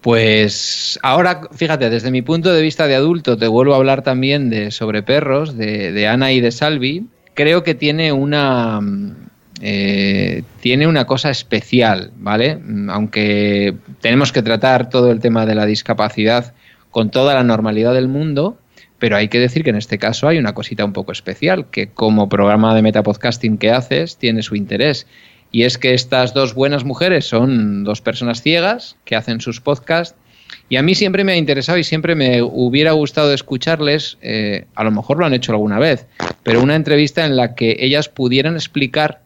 Pues 0.00 0.98
ahora, 1.02 1.40
fíjate, 1.52 1.90
desde 1.90 2.10
mi 2.10 2.22
punto 2.22 2.52
de 2.52 2.62
vista 2.62 2.86
de 2.86 2.94
adulto, 2.94 3.36
te 3.36 3.48
vuelvo 3.48 3.74
a 3.74 3.76
hablar 3.78 4.02
también 4.02 4.48
de 4.48 4.70
sobre 4.70 5.02
perros, 5.02 5.56
de, 5.56 6.06
Ana 6.06 6.32
y 6.32 6.40
de 6.40 6.52
Salvi. 6.52 7.06
Creo 7.34 7.64
que 7.64 7.74
tiene 7.74 8.12
una 8.12 8.80
mm, 8.80 9.28
eh, 9.60 10.42
tiene 10.60 10.86
una 10.86 11.06
cosa 11.06 11.30
especial, 11.30 12.12
¿vale? 12.16 12.56
Mm, 12.56 12.90
Aunque 12.90 13.74
tenemos 14.00 14.32
que 14.32 14.42
tratar 14.42 14.88
todo 14.88 15.10
el 15.10 15.20
tema 15.20 15.46
de 15.46 15.54
la 15.56 15.66
discapacidad 15.66 16.54
con 16.90 17.10
toda 17.10 17.34
la 17.34 17.42
normalidad 17.42 17.92
del 17.92 18.08
mundo, 18.08 18.58
pero 18.98 19.16
hay 19.16 19.28
que 19.28 19.40
decir 19.40 19.64
que 19.64 19.70
en 19.70 19.76
este 19.76 19.98
caso 19.98 20.28
hay 20.28 20.38
una 20.38 20.54
cosita 20.54 20.84
un 20.84 20.92
poco 20.92 21.12
especial, 21.12 21.66
que 21.70 21.88
como 21.88 22.28
programa 22.28 22.74
de 22.74 22.82
metapodcasting 22.82 23.58
que 23.58 23.70
haces 23.70 24.16
tiene 24.16 24.42
su 24.42 24.54
interés. 24.54 25.06
Y 25.50 25.62
es 25.62 25.78
que 25.78 25.94
estas 25.94 26.34
dos 26.34 26.54
buenas 26.54 26.84
mujeres 26.84 27.26
son 27.26 27.84
dos 27.84 28.00
personas 28.00 28.42
ciegas 28.42 28.96
que 29.04 29.16
hacen 29.16 29.40
sus 29.40 29.60
podcasts. 29.60 30.16
Y 30.68 30.76
a 30.76 30.82
mí 30.82 30.94
siempre 30.94 31.24
me 31.24 31.32
ha 31.32 31.36
interesado 31.36 31.78
y 31.78 31.84
siempre 31.84 32.14
me 32.14 32.42
hubiera 32.42 32.92
gustado 32.92 33.32
escucharles, 33.32 34.18
eh, 34.22 34.66
a 34.74 34.84
lo 34.84 34.90
mejor 34.90 35.18
lo 35.18 35.26
han 35.26 35.34
hecho 35.34 35.52
alguna 35.52 35.78
vez, 35.78 36.06
pero 36.42 36.62
una 36.62 36.74
entrevista 36.74 37.24
en 37.24 37.36
la 37.36 37.54
que 37.54 37.76
ellas 37.80 38.08
pudieran 38.08 38.54
explicar 38.54 39.22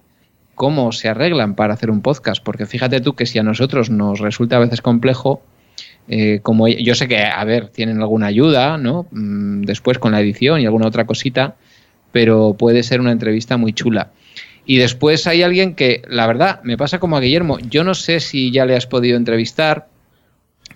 cómo 0.55 0.93
se 0.93 1.09
arreglan 1.09 1.55
para 1.55 1.75
hacer 1.75 1.91
un 1.91 2.03
podcast. 2.03 2.43
Porque 2.43 2.67
fíjate 2.67 3.01
tú 3.01 3.15
que 3.15 3.27
si 3.27 3.39
a 3.39 3.43
nosotros 3.43 3.91
nos 3.91 4.21
resulta 4.21 4.57
a 4.57 4.61
veces 4.61 4.81
complejo, 4.81 5.43
eh, 6.09 6.41
como 6.43 6.69
yo 6.69 6.95
sé 6.95 7.09
que, 7.09 7.25
a 7.25 7.45
ver, 7.45 7.69
tienen 7.69 8.01
alguna 8.01 8.27
ayuda, 8.27 8.77
¿no? 8.79 9.07
Mm, 9.11 9.63
Después 9.63 9.99
con 9.99 10.13
la 10.13 10.21
edición 10.21 10.61
y 10.61 10.67
alguna 10.67 10.87
otra 10.87 11.07
cosita, 11.07 11.57
pero 12.11 12.55
puede 12.59 12.83
ser 12.83 13.01
una 13.01 13.13
entrevista 13.13 13.57
muy 13.57 13.73
chula. 13.73 14.11
Y 14.65 14.79
después 14.79 15.27
hay 15.27 15.43
alguien 15.43 15.75
que, 15.75 16.03
la 16.09 16.27
verdad, 16.27 16.61
me 16.63 16.77
pasa 16.77 17.01
como 17.01 17.17
a 17.17 17.21
Guillermo. 17.21 17.59
Yo 17.59 17.83
no 17.85 17.95
sé 17.95 18.21
si 18.21 18.53
ya 18.53 18.65
le 18.65 18.77
has 18.77 18.87
podido 18.87 19.17
entrevistar, 19.17 19.89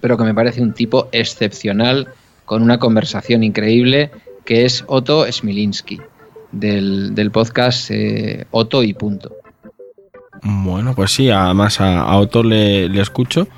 pero 0.01 0.17
que 0.17 0.25
me 0.25 0.35
parece 0.35 0.61
un 0.61 0.73
tipo 0.73 1.09
excepcional, 1.13 2.09
con 2.45 2.63
una 2.63 2.79
conversación 2.79 3.45
increíble, 3.45 4.11
que 4.45 4.65
es 4.65 4.85
Otto 4.87 5.31
Smilinski, 5.31 6.01
del, 6.53 7.15
del 7.15 7.31
podcast 7.31 7.91
eh, 7.91 8.47
Otto 8.51 8.83
y 8.83 8.93
Punto. 8.93 9.37
Bueno, 10.43 10.95
pues 10.95 11.13
sí, 11.13 11.31
además 11.31 11.81
a, 11.81 12.17
Otto 12.17 12.43
le, 12.43 12.89
le 12.89 13.01
escucho, 13.01 13.49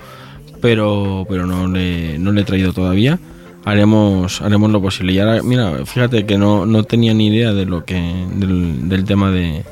pero, 0.61 1.27
pero 1.29 1.47
no, 1.47 1.69
le, 1.69 2.19
no 2.19 2.33
le 2.33 2.43
he 2.43 2.45
traído 2.45 2.73
todavía. 2.73 3.19
Haremos, 3.65 4.41
haremos 4.41 4.71
lo 4.71 4.81
posible. 4.81 5.13
Y 5.13 5.19
ahora, 5.19 5.43
mira, 5.43 5.85
fíjate 5.85 6.25
que 6.25 6.39
no, 6.39 6.65
no 6.65 6.85
tenía 6.85 7.13
ni 7.13 7.27
idea 7.27 7.53
de 7.53 7.67
lo 7.67 7.85
que 7.85 8.01
del 8.33 9.05
tema 9.05 9.31
de, 9.31 9.65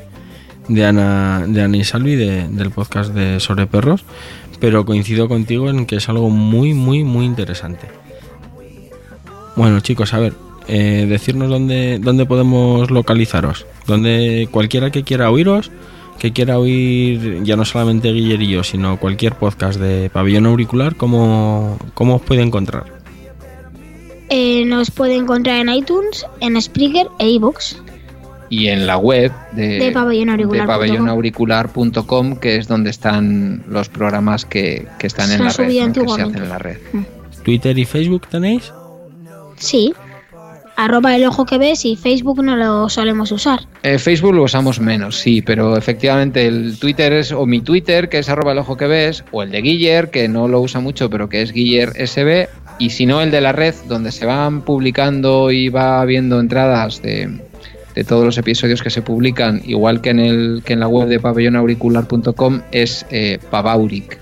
de 0.67 0.85
Ana, 0.85 1.45
de 1.47 1.61
Ana 1.61 1.77
y 1.77 1.83
Salvi, 1.83 2.15
de- 2.15 2.47
del 2.47 2.71
podcast 2.71 3.13
de 3.13 3.39
sobre 3.39 3.67
perros, 3.67 4.03
pero 4.59 4.85
coincido 4.85 5.27
contigo 5.27 5.69
en 5.69 5.85
que 5.85 5.97
es 5.97 6.09
algo 6.09 6.29
muy, 6.29 6.73
muy, 6.73 7.03
muy 7.03 7.25
interesante. 7.25 7.87
Bueno, 9.55 9.79
chicos, 9.79 10.13
a 10.13 10.19
ver, 10.19 10.33
eh, 10.67 11.05
decirnos 11.09 11.49
dónde, 11.49 11.99
dónde 11.99 12.25
podemos 12.25 12.91
localizaros. 12.91 13.65
Donde 13.87 14.47
cualquiera 14.51 14.91
que 14.91 15.03
quiera 15.03 15.31
oíros, 15.31 15.71
que 16.19 16.33
quiera 16.33 16.59
oír 16.59 17.41
ya 17.43 17.55
no 17.55 17.65
solamente 17.65 18.11
Guiller 18.11 18.41
y 18.41 18.49
yo, 18.49 18.63
sino 18.63 18.97
cualquier 18.99 19.35
podcast 19.35 19.79
de 19.79 20.09
Pabellón 20.11 20.45
Auricular, 20.47 20.95
¿cómo, 20.95 21.77
cómo 21.93 22.15
os 22.15 22.21
puede 22.21 22.41
encontrar? 22.41 22.85
Eh, 24.29 24.65
nos 24.65 24.91
puede 24.91 25.15
encontrar 25.15 25.57
en 25.59 25.69
iTunes, 25.69 26.25
en 26.41 26.61
Spreaker 26.61 27.07
e 27.19 27.29
iVoox. 27.29 27.75
Y 28.49 28.67
en 28.67 28.87
la 28.87 28.97
web 28.97 29.31
de, 29.51 29.79
De 29.79 29.91
pabellonauricular.com. 29.91 32.37
que 32.37 32.55
es 32.57 32.67
donde 32.67 32.89
están 32.89 33.63
los 33.67 33.89
programas 33.89 34.45
que, 34.45 34.87
que 34.99 35.07
están 35.07 35.27
Se 35.27 35.35
en 35.35 35.43
la 35.43 35.51
red, 35.51 35.91
que 35.91 36.07
se 36.07 36.21
hacen 36.21 36.35
en 36.35 36.49
la 36.49 36.57
red. 36.57 36.77
¿Twitter 37.43 37.77
y 37.77 37.85
Facebook 37.85 38.27
tenéis? 38.27 38.73
Sí. 39.57 39.93
Arroba 40.75 41.15
el 41.15 41.25
ojo 41.25 41.45
que 41.45 41.57
ves 41.57 41.85
y 41.85 41.95
Facebook 41.95 42.43
no 42.43 42.55
lo 42.55 42.87
solemos 42.87 43.31
usar. 43.31 43.61
Eh, 43.81 43.97
Facebook 43.97 44.35
lo 44.35 44.43
usamos 44.43 44.79
menos, 44.79 45.17
sí, 45.17 45.41
pero 45.41 45.75
efectivamente 45.75 46.45
el 46.45 46.77
Twitter 46.77 47.13
es 47.13 47.31
o 47.31 47.47
mi 47.47 47.61
Twitter, 47.61 48.09
que 48.09 48.19
es 48.19 48.29
arroba 48.29 48.51
el 48.51 48.59
ojo 48.59 48.77
que 48.77 48.85
ves, 48.85 49.23
o 49.31 49.41
el 49.41 49.49
de 49.49 49.61
Guiller, 49.61 50.11
que 50.11 50.27
no 50.27 50.47
lo 50.47 50.61
usa 50.61 50.79
mucho, 50.79 51.09
pero 51.09 51.29
que 51.29 51.41
es 51.41 51.51
Guiller 51.51 51.93
SB, 52.05 52.47
y 52.77 52.91
si 52.91 53.07
no 53.07 53.21
el 53.21 53.31
de 53.31 53.41
la 53.41 53.53
red, 53.53 53.73
donde 53.87 54.11
se 54.11 54.27
van 54.27 54.61
publicando 54.61 55.49
y 55.49 55.69
va 55.69 56.05
viendo 56.05 56.39
entradas 56.39 57.01
de, 57.01 57.39
de 57.97 58.03
todos 58.03 58.23
los 58.23 58.37
episodios 58.37 58.83
que 58.83 58.91
se 58.91 59.01
publican, 59.01 59.59
igual 59.65 60.01
que 60.01 60.11
en, 60.11 60.19
el, 60.19 60.61
que 60.63 60.73
en 60.73 60.81
la 60.81 60.87
web 60.87 61.09
de 61.09 61.19
pabellonauricular.com, 61.19 62.61
es 62.71 63.07
eh, 63.09 63.39
Pabauric. 63.49 64.19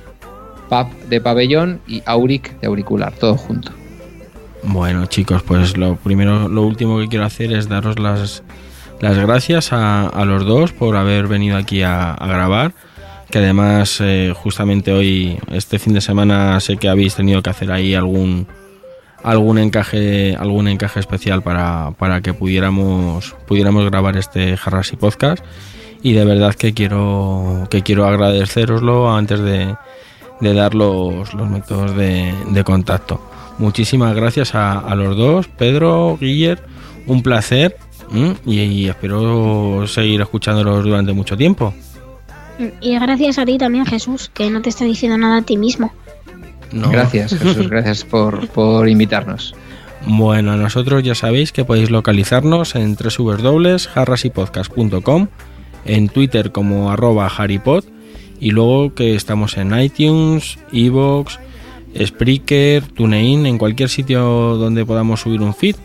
Pab 0.70 0.90
de 1.10 1.20
pabellón 1.20 1.82
y 1.86 2.02
Auric 2.06 2.58
de 2.62 2.68
auricular, 2.68 3.12
todo 3.12 3.36
junto. 3.36 3.74
Bueno, 4.64 5.08
chicos, 5.08 5.44
pues 5.44 5.76
lo 5.76 5.98
primero, 5.98 6.48
lo 6.48 6.62
último 6.62 7.00
que 7.00 7.10
quiero 7.10 7.26
hacer 7.26 7.52
es 7.52 7.68
daros 7.68 8.00
las, 8.00 8.44
las 9.02 9.18
gracias 9.18 9.74
a, 9.74 10.08
a 10.08 10.24
los 10.24 10.46
dos 10.46 10.72
por 10.72 10.96
haber 10.96 11.28
venido 11.28 11.58
aquí 11.58 11.82
a, 11.82 12.14
a 12.14 12.28
grabar. 12.28 12.74
Que 13.30 13.40
además, 13.40 14.00
eh, 14.00 14.32
justamente 14.34 14.94
hoy, 14.94 15.38
este 15.52 15.80
fin 15.80 15.92
de 15.92 16.00
semana, 16.00 16.58
sé 16.62 16.78
que 16.78 16.88
habéis 16.88 17.16
tenido 17.16 17.44
que 17.44 17.50
hacer 17.50 17.74
ahí 17.74 17.94
algún 17.94 18.48
algún 19.26 19.58
encaje, 19.58 20.36
algún 20.36 20.68
encaje 20.68 21.00
especial 21.00 21.42
para, 21.42 21.92
para 21.98 22.22
que 22.22 22.34
pudiéramos, 22.36 23.36
pudiéramos 23.48 23.84
grabar 23.86 24.16
este 24.18 24.56
Jarras 24.56 24.94
y 24.94 24.98
Podcast. 24.98 25.44
Y 26.04 26.14
de 26.14 26.24
verdad 26.24 26.54
que 26.54 26.76
quiero, 26.76 27.68
que 27.72 27.82
quiero 27.82 28.06
agradeceroslo 28.06 29.12
antes 29.12 29.40
de, 29.40 29.76
de 30.42 30.54
dar 30.54 30.76
los, 30.76 31.34
los 31.34 31.50
métodos 31.50 31.96
de, 31.96 32.64
contacto. 32.64 33.20
Muchísimas 33.58 34.16
gracias 34.16 34.54
a, 34.54 34.94
los 34.94 35.18
dos, 35.18 35.48
Pedro, 35.48 36.18
Guiller, 36.22 36.62
un 37.08 37.24
placer 37.24 37.78
y, 38.46 38.60
y 38.62 38.88
espero 38.88 39.88
seguir 39.88 40.22
escuchándolos 40.22 40.84
durante 40.84 41.14
mucho 41.14 41.36
tiempo. 41.36 41.74
Y 42.80 42.94
gracias 43.00 43.40
a 43.40 43.46
ti 43.46 43.58
también, 43.58 43.88
Jesús, 43.88 44.30
que 44.32 44.52
no 44.52 44.62
te 44.62 44.70
está 44.70 44.86
diciendo 44.86 45.18
nada 45.18 45.38
a 45.38 45.42
ti 45.42 45.58
mismo. 45.58 45.92
No. 46.72 46.90
Gracias, 46.90 47.38
Jesús, 47.38 47.70
gracias 47.70 48.04
por, 48.04 48.48
por 48.50 48.90
invitarnos. 48.90 49.54
Bueno, 50.08 50.52
a 50.52 50.58
nosotros 50.58 51.02
ya 51.04 51.16
sabéis 51.16 51.52
que 51.52 51.66
podéis 51.66 51.90
localizarnos 51.90 52.76
en 52.76 52.96
www.harrasypodcast.com, 52.96 55.28
en 55.86 56.10
Twitter 56.10 56.52
como 56.52 56.92
arroba 56.92 57.26
harrypod 57.28 57.86
y 58.40 58.52
luego 58.52 58.94
que 58.94 59.16
estamos 59.16 59.58
en 59.58 59.78
iTunes, 59.80 60.60
Evox, 60.72 61.40
Spreaker, 62.00 62.84
TuneIn, 62.84 63.46
en 63.46 63.58
cualquier 63.58 63.90
sitio 63.90 64.22
donde 64.58 64.86
podamos 64.86 65.22
subir 65.22 65.42
un 65.42 65.56
feed, 65.56 65.76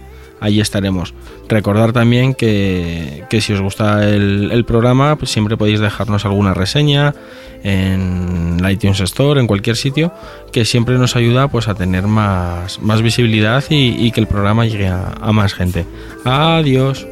allí 0.41 0.61
estaremos. 0.61 1.15
Recordar 1.49 1.93
también 1.93 2.35
que, 2.35 3.25
que 3.31 3.41
si 3.41 3.53
os 3.53 3.61
gusta 3.61 4.09
el, 4.09 4.65
programa, 4.67 5.17
pues 5.17 5.31
siempre 5.31 5.57
podéis 5.57 5.81
dejarnos 5.81 6.25
alguna 6.25 6.55
reseña 6.55 7.15
en 7.63 8.57
iTunes 8.69 9.01
Store, 9.01 9.41
en 9.41 9.47
cualquier 9.47 9.77
sitio, 9.77 10.13
que 10.53 10.65
siempre 10.65 10.97
nos 10.99 11.17
ayuda 11.17 11.49
pues 11.49 11.69
a 11.69 11.75
tener 11.75 12.07
más, 12.07 12.81
más 12.81 13.03
visibilidad 13.03 13.63
y, 13.69 14.07
y 14.07 14.13
que 14.13 14.21
el 14.21 14.27
programa 14.27 14.65
llegue 14.65 14.89
a, 14.89 15.13
a 15.21 15.33
más 15.33 15.55
gente. 15.55 15.87
Adiós. 16.25 17.07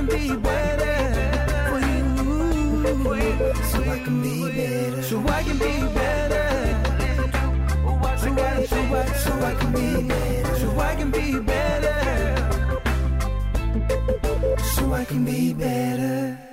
Can 0.00 0.18
be 0.18 0.34
better 0.36 0.96
for 1.68 1.80
you. 1.80 2.04
So 3.64 3.78
I 3.84 3.98
can 3.98 4.22
be 4.22 4.50
better. 4.50 5.02
So 5.02 5.18
I 5.28 5.42
can 5.42 5.58
be 5.58 5.94
better. 5.94 6.48
So 8.16 8.32
I, 8.32 8.64
so 8.64 8.76
I, 8.76 9.06
so 9.24 9.32
I 9.32 9.54
can 9.54 9.72
be 9.72 10.08
better. 10.08 10.56
So 10.56 10.80
I 10.80 10.94
can 10.94 11.10
be 11.10 11.38
better. 11.40 11.98
So 14.74 14.92
I 14.92 15.04
can 15.04 15.24
be 15.24 15.52
better. 15.52 16.49